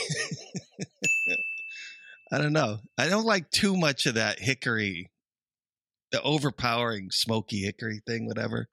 I 2.33 2.37
don't 2.37 2.51
know. 2.51 2.79
I 2.97 3.07
don't 3.07 3.25
like 3.25 3.49
too 3.49 3.77
much 3.77 4.07
of 4.07 4.15
that 4.15 4.39
hickory, 4.39 5.09
the 6.13 6.21
overpowering 6.21 7.09
smoky 7.11 7.63
hickory 7.63 7.99
thing, 8.05 8.27
whatever. 8.27 8.69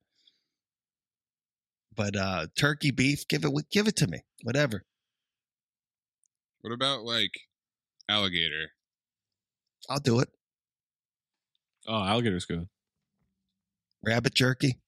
But 1.97 2.14
uh 2.14 2.47
turkey 2.57 2.93
beef, 2.93 3.26
give 3.26 3.45
it 3.45 3.51
give 3.72 3.88
it 3.88 3.97
to 3.97 4.07
me. 4.07 4.20
Whatever. 4.45 4.84
what 6.61 6.72
about 6.72 7.03
like 7.03 7.32
alligator? 8.09 8.68
I'll 9.88 9.99
do 10.01 10.20
it. 10.20 10.28
Oh, 11.88 12.05
alligator's 12.05 12.45
good. 12.45 12.68
Rabbit 14.05 14.34
jerky. 14.34 14.78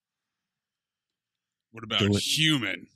What 1.73 1.85
about 1.85 2.01
Do 2.01 2.13
human? 2.15 2.87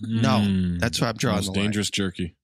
No, 0.00 0.38
Mm, 0.38 0.78
that's 0.78 1.00
where 1.00 1.10
I'm 1.10 1.16
drawing 1.16 1.36
most 1.38 1.46
the 1.46 1.52
line. 1.52 1.62
dangerous 1.64 1.90
jerky. 1.90 2.36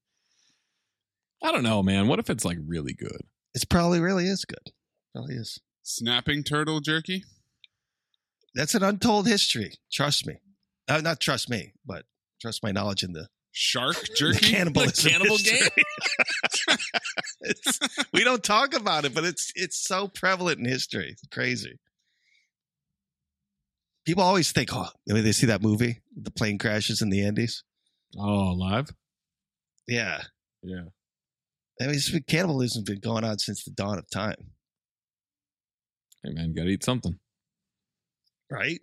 I 1.42 1.52
don't 1.52 1.62
know, 1.62 1.82
man. 1.82 2.08
What 2.08 2.18
if 2.18 2.28
it's 2.30 2.44
like 2.44 2.58
really 2.66 2.94
good? 2.94 3.20
It's 3.54 3.64
probably 3.66 4.00
really 4.00 4.26
is 4.26 4.44
good. 4.44 4.72
Probably 5.14 5.36
is. 5.36 5.60
Snapping 5.84 6.42
turtle 6.44 6.80
jerky? 6.80 7.24
That's 8.54 8.74
an 8.74 8.82
untold 8.82 9.26
history. 9.26 9.74
Trust 9.92 10.26
me. 10.26 10.36
Uh, 10.88 11.00
not 11.02 11.20
trust 11.20 11.48
me, 11.50 11.72
but 11.86 12.04
trust 12.40 12.62
my 12.62 12.72
knowledge 12.72 13.02
in 13.02 13.12
the 13.12 13.28
Shark 13.52 13.94
the 14.00 14.14
jerky? 14.16 14.46
cannibalism. 14.52 15.10
cannibal 15.10 15.36
history. 15.36 15.68
It's- 17.42 17.78
we 18.12 18.24
don't 18.24 18.42
talk 18.42 18.74
about 18.74 19.04
it, 19.04 19.14
but 19.14 19.24
it's 19.24 19.52
it's 19.54 19.76
so 19.86 20.08
prevalent 20.08 20.58
in 20.58 20.64
history. 20.64 21.08
It's 21.10 21.26
crazy. 21.30 21.78
People 24.06 24.22
always 24.22 24.52
think, 24.52 24.70
oh, 24.72 24.88
I 25.08 25.12
mean, 25.14 25.24
they 25.24 25.32
see 25.32 25.46
that 25.46 25.62
movie, 25.62 26.00
the 26.14 26.30
plane 26.30 26.58
crashes 26.58 27.00
in 27.00 27.08
the 27.10 27.24
Andes. 27.24 27.62
Oh, 28.18 28.50
alive? 28.52 28.90
Yeah, 29.88 30.22
Yeah. 30.62 30.84
I 31.80 31.86
mean, 31.88 31.98
cannibalism's 32.28 32.84
been 32.84 33.00
going 33.00 33.24
on 33.24 33.38
since 33.38 33.64
the 33.64 33.70
dawn 33.70 33.98
of 33.98 34.08
time, 34.10 34.36
Hey, 36.24 36.32
man, 36.32 36.54
gotta 36.54 36.70
eat 36.70 36.82
something. 36.82 37.18
right? 38.50 38.80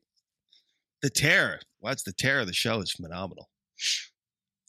The 1.02 1.10
terror. 1.10 1.60
What's 1.80 2.04
the 2.04 2.14
terror 2.14 2.42
of 2.42 2.48
the 2.48 2.54
show 2.54 2.80
is 2.82 2.92
phenomenal. 2.92 3.50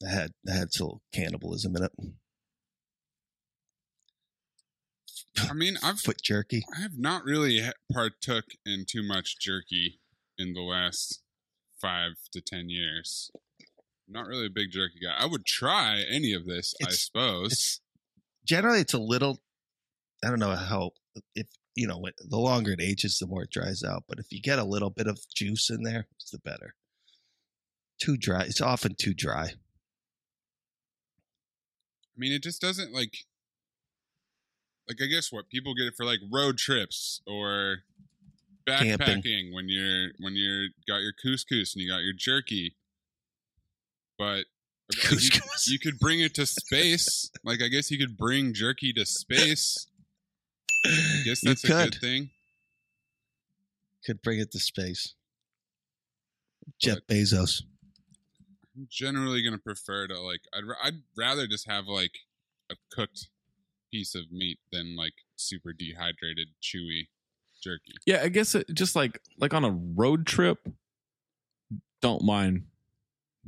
I 0.07 0.11
had 0.11 0.31
I 0.49 0.53
had 0.53 0.73
some 0.73 1.01
cannibalism 1.13 1.77
in 1.77 1.85
it. 1.85 1.93
I 5.39 5.53
mean, 5.53 5.77
I've 5.83 6.01
Foot 6.01 6.23
jerky. 6.23 6.65
I 6.75 6.81
have 6.81 6.99
not 6.99 7.25
really 7.25 7.61
partook 7.93 8.45
in 8.65 8.85
too 8.89 9.03
much 9.03 9.39
jerky 9.39 10.01
in 10.39 10.55
the 10.55 10.63
last 10.63 11.23
five 11.81 12.13
to 12.33 12.41
ten 12.41 12.71
years. 12.71 13.31
I'm 14.09 14.15
not 14.15 14.27
really 14.27 14.47
a 14.47 14.51
big 14.51 14.71
jerky 14.71 15.01
guy. 15.03 15.15
I 15.19 15.27
would 15.27 15.45
try 15.45 16.03
any 16.09 16.33
of 16.33 16.47
this, 16.47 16.75
I 16.87 16.91
suppose. 16.91 17.53
It's 17.53 17.81
generally 18.47 18.81
it's 18.81 18.95
a 18.95 18.99
little. 18.99 19.41
I 20.25 20.29
don't 20.29 20.39
know 20.39 20.55
how 20.55 20.93
if 21.35 21.47
you 21.75 21.87
know 21.87 22.05
the 22.19 22.39
longer 22.39 22.73
it 22.73 22.81
ages, 22.83 23.19
the 23.19 23.27
more 23.27 23.45
it 23.45 23.51
dries 23.51 23.83
out. 23.83 24.05
But 24.09 24.19
if 24.19 24.27
you 24.31 24.41
get 24.41 24.59
a 24.59 24.65
little 24.65 24.91
bit 24.91 25.07
of 25.07 25.21
juice 25.35 25.71
in 25.71 25.83
there, 25.83 26.07
it's 26.17 26.31
the 26.31 26.39
better. 26.39 26.75
Too 28.01 28.17
dry. 28.17 28.43
It's 28.43 28.61
often 28.61 28.95
too 28.99 29.15
dry. 29.15 29.53
I 32.15 32.17
mean, 32.17 32.33
it 32.33 32.43
just 32.43 32.61
doesn't 32.61 32.93
like. 32.93 33.19
Like 34.89 34.99
I 35.01 35.07
guess 35.07 35.33
what 35.33 35.49
people 35.49 35.75
get 35.75 35.87
it 35.87 35.95
for 35.97 36.05
like 36.05 36.19
road 36.31 36.59
trips 36.59 37.23
or 37.27 37.79
backpacking 38.69 38.99
Camping. 38.99 39.55
when 39.55 39.69
you're 39.69 40.11
when 40.19 40.35
you're 40.35 40.69
got 40.89 41.03
your 41.03 41.13
couscous 41.13 41.75
and 41.75 41.83
you 41.83 41.89
got 41.89 42.03
your 42.03 42.13
jerky, 42.13 42.77
but 44.19 44.45
you, 45.11 45.41
you 45.67 45.79
could 45.79 45.99
bring 45.99 46.21
it 46.21 46.35
to 46.35 46.47
space. 46.47 47.31
like 47.45 47.63
I 47.63 47.69
guess 47.69 47.91
you 47.91 47.99
could 47.99 48.17
bring 48.17 48.53
jerky 48.53 48.93
to 48.95 49.07
space. 49.07 49.87
I 50.85 51.23
guess 51.25 51.43
You 51.43 51.51
that's 51.51 51.65
a 51.65 51.67
could. 51.69 51.93
good 51.93 52.01
thing. 52.01 52.31
Could 54.05 54.23
bring 54.23 54.41
it 54.41 54.51
to 54.53 54.59
space. 54.59 55.15
Jeff 56.81 56.99
Bezos. 57.09 57.63
I'm 58.77 58.89
generally 58.91 59.43
gonna 59.43 59.59
prefer 59.59 60.07
to 60.09 60.19
like 60.21 60.41
I'd 60.55 60.65
I'd 60.83 61.03
rather 61.17 61.47
just 61.47 61.69
have 61.69 61.87
like 61.87 62.13
a 62.71 62.75
cooked 62.91 63.29
piece 63.93 64.15
of 64.15 64.33
meat 64.33 64.59
than 64.73 64.97
like 64.97 65.13
super 65.37 65.73
dehydrated 65.73 66.49
chewy 66.63 67.09
jerky. 67.63 67.95
Yeah, 68.07 68.23
I 68.23 68.29
guess 68.29 68.55
it, 68.55 68.67
just 68.73 68.97
like 68.97 69.21
like 69.39 69.53
on 69.55 69.65
a 69.65 69.71
road 69.71 70.27
trip, 70.27 70.67
don't 72.01 72.23
mind 72.25 72.65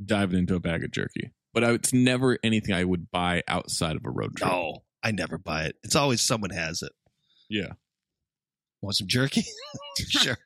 diving 0.03 0.39
into 0.39 0.55
a 0.55 0.59
bag 0.59 0.83
of 0.83 0.91
jerky. 0.91 1.31
But 1.53 1.63
I, 1.63 1.71
it's 1.71 1.93
never 1.93 2.37
anything 2.43 2.75
I 2.75 2.83
would 2.83 3.09
buy 3.11 3.41
outside 3.47 3.95
of 3.95 4.05
a 4.05 4.09
road 4.11 4.35
trip. 4.35 4.51
No, 4.51 4.83
I 5.03 5.11
never 5.11 5.37
buy 5.37 5.63
it. 5.65 5.75
It's 5.83 5.95
always 5.95 6.21
someone 6.21 6.49
has 6.51 6.81
it. 6.81 6.91
Yeah. 7.49 7.73
Want 8.81 8.95
some 8.95 9.07
jerky? 9.07 9.43
sure. 10.09 10.37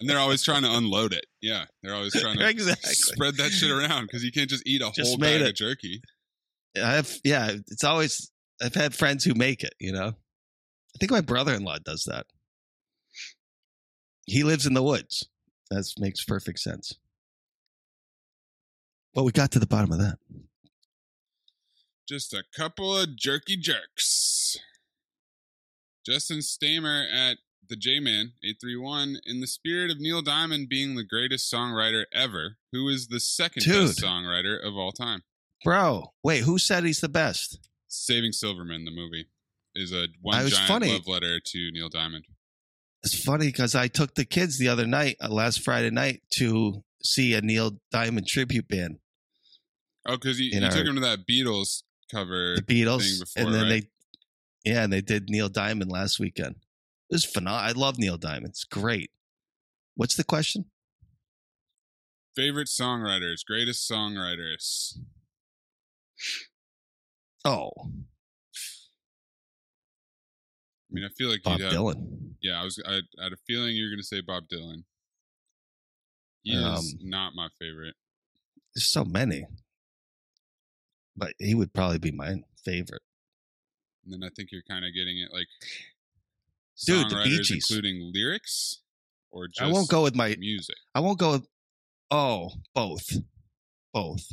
And 0.00 0.08
they're 0.08 0.18
always 0.18 0.42
trying 0.42 0.62
to 0.62 0.72
unload 0.74 1.12
it. 1.12 1.24
Yeah, 1.40 1.64
they're 1.82 1.94
always 1.94 2.12
trying 2.18 2.38
to 2.38 2.48
Exactly. 2.48 2.92
spread 2.92 3.36
that 3.36 3.50
shit 3.50 3.70
around 3.70 4.02
because 4.06 4.22
you 4.24 4.30
can't 4.32 4.48
just 4.50 4.62
eat 4.66 4.82
a 4.82 4.90
Just 4.94 5.08
whole 5.10 5.18
made 5.18 5.38
bag 5.38 5.42
it. 5.42 5.48
of 5.50 5.54
jerky. 5.54 6.02
I 6.76 6.92
have 6.92 7.10
yeah, 7.24 7.50
it's 7.68 7.82
always 7.84 8.30
I've 8.62 8.74
had 8.74 8.94
friends 8.94 9.24
who 9.24 9.34
make 9.34 9.62
it, 9.64 9.74
you 9.80 9.92
know. 9.92 10.08
I 10.08 10.98
think 10.98 11.10
my 11.10 11.20
brother-in-law 11.22 11.78
does 11.84 12.04
that. 12.04 12.26
He 14.26 14.44
lives 14.44 14.66
in 14.66 14.74
the 14.74 14.82
woods. 14.82 15.26
That 15.70 15.84
makes 15.98 16.24
perfect 16.24 16.58
sense. 16.60 16.94
Well, 19.14 19.24
we 19.24 19.32
got 19.32 19.50
to 19.52 19.58
the 19.58 19.66
bottom 19.66 19.92
of 19.92 19.98
that. 19.98 20.18
Just 22.08 22.32
a 22.34 22.42
couple 22.56 22.96
of 22.96 23.16
jerky 23.16 23.56
jerks. 23.56 24.39
Justin 26.10 26.42
Stamer 26.42 27.04
at 27.12 27.38
the 27.68 27.76
J 27.76 28.00
Man 28.00 28.32
831. 28.42 29.18
In 29.24 29.40
the 29.40 29.46
spirit 29.46 29.90
of 29.90 30.00
Neil 30.00 30.22
Diamond 30.22 30.68
being 30.68 30.96
the 30.96 31.04
greatest 31.04 31.52
songwriter 31.52 32.04
ever, 32.12 32.56
who 32.72 32.88
is 32.88 33.08
the 33.08 33.20
second 33.20 33.64
best 33.64 34.02
songwriter 34.02 34.58
of 34.60 34.76
all 34.76 34.90
time? 34.92 35.22
Bro, 35.64 36.12
wait, 36.24 36.42
who 36.44 36.58
said 36.58 36.84
he's 36.84 37.00
the 37.00 37.08
best? 37.08 37.58
Saving 37.86 38.32
Silverman, 38.32 38.84
the 38.84 38.90
movie, 38.90 39.26
is 39.74 39.92
a 39.92 40.08
one 40.20 40.48
giant 40.48 40.66
funny. 40.66 40.92
love 40.92 41.06
letter 41.06 41.38
to 41.38 41.70
Neil 41.70 41.88
Diamond. 41.88 42.24
It's 43.04 43.22
funny 43.22 43.46
because 43.46 43.74
I 43.74 43.88
took 43.88 44.14
the 44.14 44.24
kids 44.24 44.58
the 44.58 44.68
other 44.68 44.86
night, 44.86 45.16
uh, 45.20 45.28
last 45.28 45.62
Friday 45.62 45.90
night, 45.90 46.22
to 46.34 46.82
see 47.02 47.34
a 47.34 47.40
Neil 47.40 47.78
Diamond 47.92 48.26
tribute 48.26 48.68
band. 48.68 48.98
Oh, 50.06 50.16
because 50.16 50.40
you, 50.40 50.50
you 50.58 50.64
our- 50.64 50.70
took 50.72 50.86
him 50.86 50.96
to 50.96 51.00
that 51.02 51.26
Beatles 51.26 51.82
cover 52.10 52.56
the 52.56 52.62
Beatles, 52.62 53.08
thing 53.08 53.20
before, 53.20 53.42
and 53.44 53.54
then 53.54 53.62
right? 53.70 53.82
they, 53.82 53.88
yeah, 54.64 54.84
and 54.84 54.92
they 54.92 55.00
did 55.00 55.28
Neil 55.28 55.48
Diamond 55.48 55.90
last 55.90 56.18
weekend. 56.20 56.56
It 57.10 57.14
was 57.14 57.24
phenomenal. 57.24 57.68
I 57.68 57.72
love 57.72 57.98
Neil 57.98 58.16
Diamond. 58.16 58.50
It's 58.50 58.64
great. 58.64 59.10
What's 59.94 60.16
the 60.16 60.24
question? 60.24 60.66
Favorite 62.36 62.68
songwriters, 62.68 63.44
greatest 63.44 63.90
songwriters. 63.90 64.96
Oh, 67.44 67.70
I 70.90 70.94
mean, 70.94 71.04
I 71.04 71.08
feel 71.16 71.28
like 71.28 71.42
Bob 71.42 71.60
have, 71.60 71.72
Dylan. 71.72 72.34
Yeah, 72.40 72.60
I 72.60 72.64
was. 72.64 72.82
I, 72.86 73.00
I 73.20 73.24
had 73.24 73.32
a 73.32 73.36
feeling 73.46 73.74
you 73.76 73.84
were 73.84 73.90
going 73.90 74.00
to 74.00 74.06
say 74.06 74.20
Bob 74.20 74.44
Dylan. 74.52 74.84
He 76.42 76.52
is 76.52 76.62
Um, 76.64 76.84
not 77.02 77.34
my 77.34 77.48
favorite. 77.60 77.94
There's 78.74 78.86
so 78.86 79.04
many, 79.04 79.46
but 81.16 81.34
he 81.38 81.54
would 81.54 81.72
probably 81.72 81.98
be 81.98 82.12
my 82.12 82.42
favorite. 82.64 83.02
And 84.04 84.12
then 84.12 84.22
I 84.24 84.30
think 84.34 84.50
you're 84.52 84.62
kind 84.68 84.84
of 84.84 84.94
getting 84.94 85.18
it 85.18 85.32
like 85.32 85.46
Dude, 86.86 87.10
the 87.10 87.22
Bee 87.22 87.42
Gees. 87.42 87.50
including 87.70 88.10
lyrics, 88.14 88.80
or 89.30 89.48
just 89.48 89.60
I 89.60 89.66
won't 89.66 89.88
go 89.88 90.02
with 90.02 90.14
my 90.14 90.34
music. 90.38 90.76
I 90.94 91.00
won't 91.00 91.18
go 91.18 91.32
with. 91.32 91.46
Oh, 92.10 92.50
both, 92.74 93.18
both. 93.92 94.32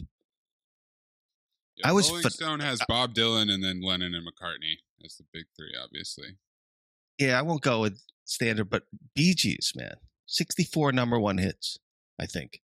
Yeah, 1.75 1.89
I 1.89 1.91
was 1.91 2.09
Rolling 2.09 2.29
Stone 2.29 2.59
has 2.61 2.81
Bob 2.87 3.13
Dylan 3.13 3.51
and 3.51 3.63
then 3.63 3.81
Lennon 3.83 4.15
and 4.15 4.25
McCartney 4.25 4.77
as 5.05 5.15
the 5.17 5.25
big 5.31 5.45
three, 5.55 5.73
obviously. 5.79 6.37
Yeah, 7.19 7.37
I 7.37 7.43
won't 7.43 7.61
go 7.61 7.81
with 7.81 8.01
standard, 8.25 8.69
but 8.69 8.83
Bee 9.13 9.35
Gees, 9.35 9.73
man, 9.75 9.97
sixty-four 10.25 10.91
number 10.91 11.19
one 11.19 11.37
hits. 11.37 11.77
I 12.19 12.25
think. 12.25 12.61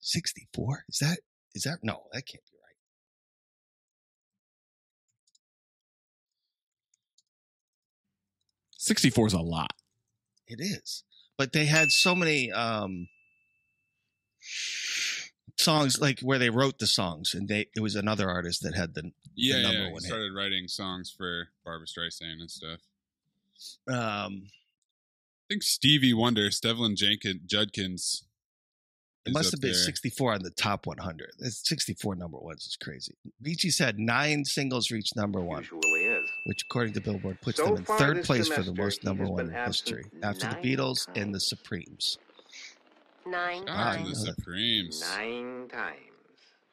Sixty-four 0.00 0.84
is 0.88 0.98
that? 0.98 1.18
Is 1.54 1.62
that 1.62 1.78
no? 1.82 2.04
That 2.12 2.26
can't 2.26 2.44
be 2.44 2.58
right. 8.82 8.86
Sixty-four 8.88 9.26
is 9.26 9.32
a 9.32 9.40
lot. 9.40 9.72
It 10.46 10.60
is, 10.60 11.04
but 11.38 11.52
they 11.52 11.66
had 11.66 11.92
so 11.92 12.14
many 12.14 12.50
um 12.52 13.08
songs 15.58 16.00
like 16.00 16.20
where 16.20 16.38
they 16.38 16.50
wrote 16.50 16.78
the 16.78 16.86
songs, 16.86 17.34
and 17.34 17.48
they 17.48 17.68
it 17.76 17.80
was 17.80 17.94
another 17.94 18.28
artist 18.28 18.62
that 18.62 18.74
had 18.74 18.94
the, 18.94 19.02
the 19.02 19.12
Yeah, 19.34 19.62
number 19.62 19.78
yeah. 19.78 19.86
He 19.86 19.92
one 19.92 20.02
hit. 20.02 20.08
started 20.08 20.32
writing 20.36 20.68
songs 20.68 21.14
for 21.16 21.48
Barbra 21.64 21.86
Streisand 21.86 22.40
and 22.40 22.50
stuff. 22.50 22.80
Um, 23.88 24.44
I 24.46 25.54
think 25.54 25.62
Stevie 25.62 26.14
Wonder, 26.14 26.48
Stevland 26.48 26.96
Jenkins, 26.96 27.40
Judkins. 27.46 28.24
it 29.24 29.30
is 29.30 29.34
must 29.34 29.50
have 29.52 29.60
been 29.60 29.70
there. 29.72 29.78
64 29.80 30.32
on 30.34 30.42
the 30.42 30.50
top 30.50 30.86
100. 30.86 31.30
It's 31.38 31.68
64 31.68 32.16
number 32.16 32.38
ones 32.38 32.66
is 32.66 32.76
crazy. 32.76 33.14
Bee 33.40 33.54
Gees 33.54 33.78
had 33.78 33.98
nine 34.00 34.44
singles 34.44 34.90
reach 34.90 35.10
number 35.14 35.40
one, 35.40 35.64
which 36.44 36.62
according 36.62 36.92
to 36.94 37.00
Billboard 37.00 37.40
puts 37.40 37.58
So 37.58 37.64
them 37.66 37.76
in 37.78 37.84
third 37.84 38.16
this 38.18 38.26
place 38.26 38.48
for 38.48 38.60
the 38.60 38.64
semester, 38.66 38.82
most 38.82 39.04
number 39.04 39.24
one 39.26 39.48
in 39.48 39.52
history, 39.52 40.04
after 40.22 40.46
the 40.48 40.54
nine 40.54 40.62
Beatles 40.62 41.08
and 41.16 41.34
the 41.34 41.40
Supremes. 41.40 42.18
Nine 43.26 43.64
Ah, 43.68 43.94
times. 43.96 44.24
the 44.24 44.32
Supremes. 44.32 45.00
Nine 45.16 45.68
times. 45.68 45.96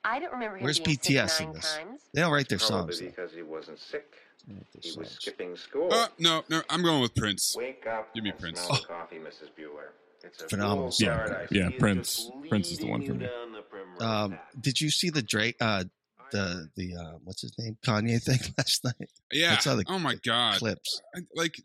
I 0.03 0.19
don't 0.19 0.31
remember 0.31 0.57
him 0.57 0.63
Where's 0.63 0.79
being 0.79 0.97
sick 1.01 1.15
BTS 1.15 1.41
in 1.41 1.53
this? 1.53 1.75
times. 1.75 2.01
They 2.13 2.21
don't 2.21 2.31
write 2.31 2.49
their 2.49 2.57
Probably 2.57 2.93
songs. 2.95 2.99
though. 2.99 3.05
because 3.07 3.33
he 3.33 3.41
wasn't 3.43 3.79
sick. 3.79 4.13
They 4.47 4.53
write 4.55 4.65
their 4.73 4.91
He 4.91 4.97
was 4.97 5.09
skipping 5.11 5.55
school. 5.57 5.89
Uh, 5.93 6.07
no, 6.17 6.43
no, 6.49 6.61
I'm 6.69 6.81
going 6.81 7.01
with 7.01 7.13
Prince. 7.15 7.55
Wake 7.57 7.85
up 7.85 8.13
Give 8.15 8.23
me 8.23 8.31
and 8.31 8.39
Prince. 8.39 8.61
smell 8.61 8.79
the 8.79 8.87
coffee, 8.87 9.17
Mrs. 9.17 9.49
Bueller. 9.57 9.89
It's 10.23 10.41
a 10.43 10.49
Phenomenal 10.49 10.83
cool 10.85 10.91
song. 10.91 11.07
Yeah, 11.07 11.45
yeah. 11.51 11.69
Prince. 11.77 12.29
Prince 12.49 12.71
is 12.71 12.79
the 12.79 12.87
one 12.87 13.05
for 13.05 13.13
me. 13.13 13.25
down 13.25 13.51
the 13.53 13.61
primrose 13.61 14.01
Um, 14.01 14.39
did 14.59 14.81
you 14.81 14.89
see 14.89 15.09
the 15.09 15.21
Drake, 15.21 15.55
uh, 15.61 15.83
the 16.31 16.69
the 16.75 16.95
uh, 16.95 17.17
what's 17.23 17.41
his 17.41 17.57
name, 17.59 17.77
Kanye 17.85 18.21
thing 18.23 18.39
last 18.57 18.83
night? 18.83 19.09
Yeah. 19.31 19.55
The 19.55 19.83
oh 19.87 19.99
my 19.99 20.15
god. 20.25 20.57
clips. 20.59 21.01
I- 21.15 21.21
like 21.35 21.55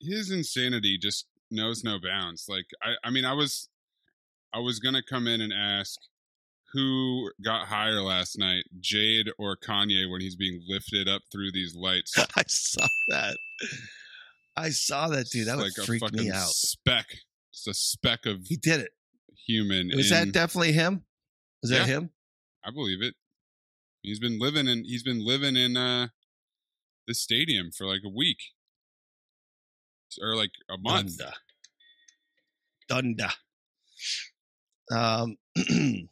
his 0.00 0.30
insanity 0.30 0.98
just 1.00 1.26
knows 1.50 1.84
no 1.84 1.98
bounds. 2.02 2.46
Like 2.48 2.66
I, 2.82 2.94
I 3.04 3.10
mean, 3.10 3.24
I 3.24 3.32
was, 3.34 3.68
I 4.54 4.58
was 4.60 4.78
gonna 4.78 5.02
come 5.02 5.26
in 5.26 5.40
and 5.40 5.52
ask 5.52 5.98
who 6.72 7.30
got 7.44 7.66
higher 7.66 8.00
last 8.00 8.38
night, 8.38 8.64
Jade 8.80 9.26
or 9.38 9.56
Kanye, 9.56 10.10
when 10.10 10.20
he's 10.20 10.36
being 10.36 10.62
lifted 10.68 11.08
up 11.08 11.22
through 11.32 11.50
these 11.52 11.74
lights. 11.74 12.14
I 12.36 12.42
saw 12.46 12.86
that. 13.08 13.36
I 14.56 14.70
saw 14.70 15.08
that, 15.08 15.28
dude. 15.30 15.48
That 15.48 15.56
would 15.56 15.64
like 15.76 15.86
freak 15.86 16.02
a 16.02 16.06
fucking 16.06 16.24
me 16.26 16.30
out. 16.30 16.46
speck, 16.48 17.06
just 17.52 17.66
a 17.68 17.74
speck 17.74 18.24
of 18.26 18.40
He 18.46 18.56
did 18.56 18.80
it. 18.80 18.90
human. 19.46 19.90
Was 19.94 20.12
in- 20.12 20.28
that 20.28 20.32
definitely 20.32 20.72
him? 20.72 21.02
Was 21.62 21.70
that 21.72 21.86
him? 21.86 22.10
I 22.64 22.70
believe 22.70 23.02
it. 23.02 23.14
He's 24.02 24.18
been 24.18 24.38
living 24.38 24.68
in. 24.68 24.84
He's 24.84 25.02
been 25.02 25.24
living 25.24 25.56
in 25.56 25.76
uh, 25.76 26.08
the 27.06 27.14
stadium 27.14 27.70
for 27.70 27.86
like 27.86 28.02
a 28.04 28.08
week, 28.08 28.38
or 30.20 30.34
like 30.34 30.52
a 30.68 30.78
month. 30.78 31.18
Donda. 32.90 33.30
Donda. 33.30 33.32
Um, 34.92 35.36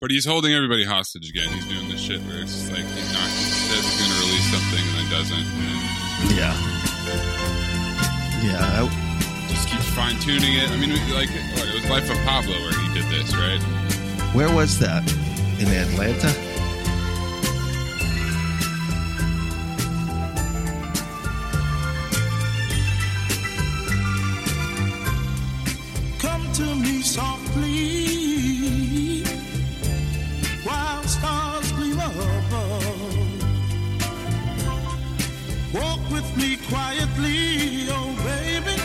But 0.00 0.10
he's 0.10 0.26
holding 0.26 0.52
everybody 0.52 0.84
hostage 0.84 1.30
again. 1.30 1.48
He's 1.48 1.64
doing 1.64 1.88
this 1.88 2.00
shit 2.00 2.20
where 2.22 2.42
it's 2.42 2.52
just 2.52 2.70
like 2.70 2.84
he's 2.84 3.12
not. 3.12 3.28
He 3.32 3.48
says 3.48 3.80
he's 3.80 3.96
going 3.96 4.12
to 4.12 4.20
release 4.28 4.46
something 4.52 4.84
and 4.86 4.94
then 5.00 5.10
doesn't. 5.10 5.46
And 5.48 6.36
yeah. 6.36 6.54
Yeah. 8.44 8.84
I, 8.84 9.48
just 9.48 9.68
keep 9.68 9.80
fine 9.96 10.20
tuning 10.20 10.52
it. 10.52 10.70
I 10.70 10.76
mean, 10.76 10.90
like 11.14 11.30
what, 11.56 11.66
it 11.66 11.74
was 11.74 11.90
Life 11.90 12.10
of 12.10 12.18
Pablo 12.26 12.52
where 12.52 12.78
he 12.78 12.92
did 12.92 13.10
this, 13.10 13.34
right? 13.34 13.60
Where 14.34 14.54
was 14.54 14.78
that? 14.80 15.02
In 15.58 15.68
Atlanta? 15.68 16.28
Come 26.18 26.52
to 26.52 26.74
me 26.74 27.00
softly 27.00 27.64
while 30.62 31.02
stars 31.04 31.72
gleam 31.72 32.00
above. 32.00 32.84
Walk 35.72 36.00
with 36.10 36.36
me 36.36 36.58
quietly, 36.68 37.88
oh 37.88 38.14
baby. 38.24 38.76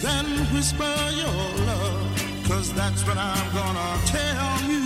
Then 0.00 0.26
whisper 0.54 0.96
your 1.12 1.66
love, 1.66 2.44
cause 2.48 2.72
that's 2.72 3.06
when 3.06 3.18
I'm 3.18 3.52
gonna 3.52 3.98
tell 4.06 4.62
you 4.70 4.85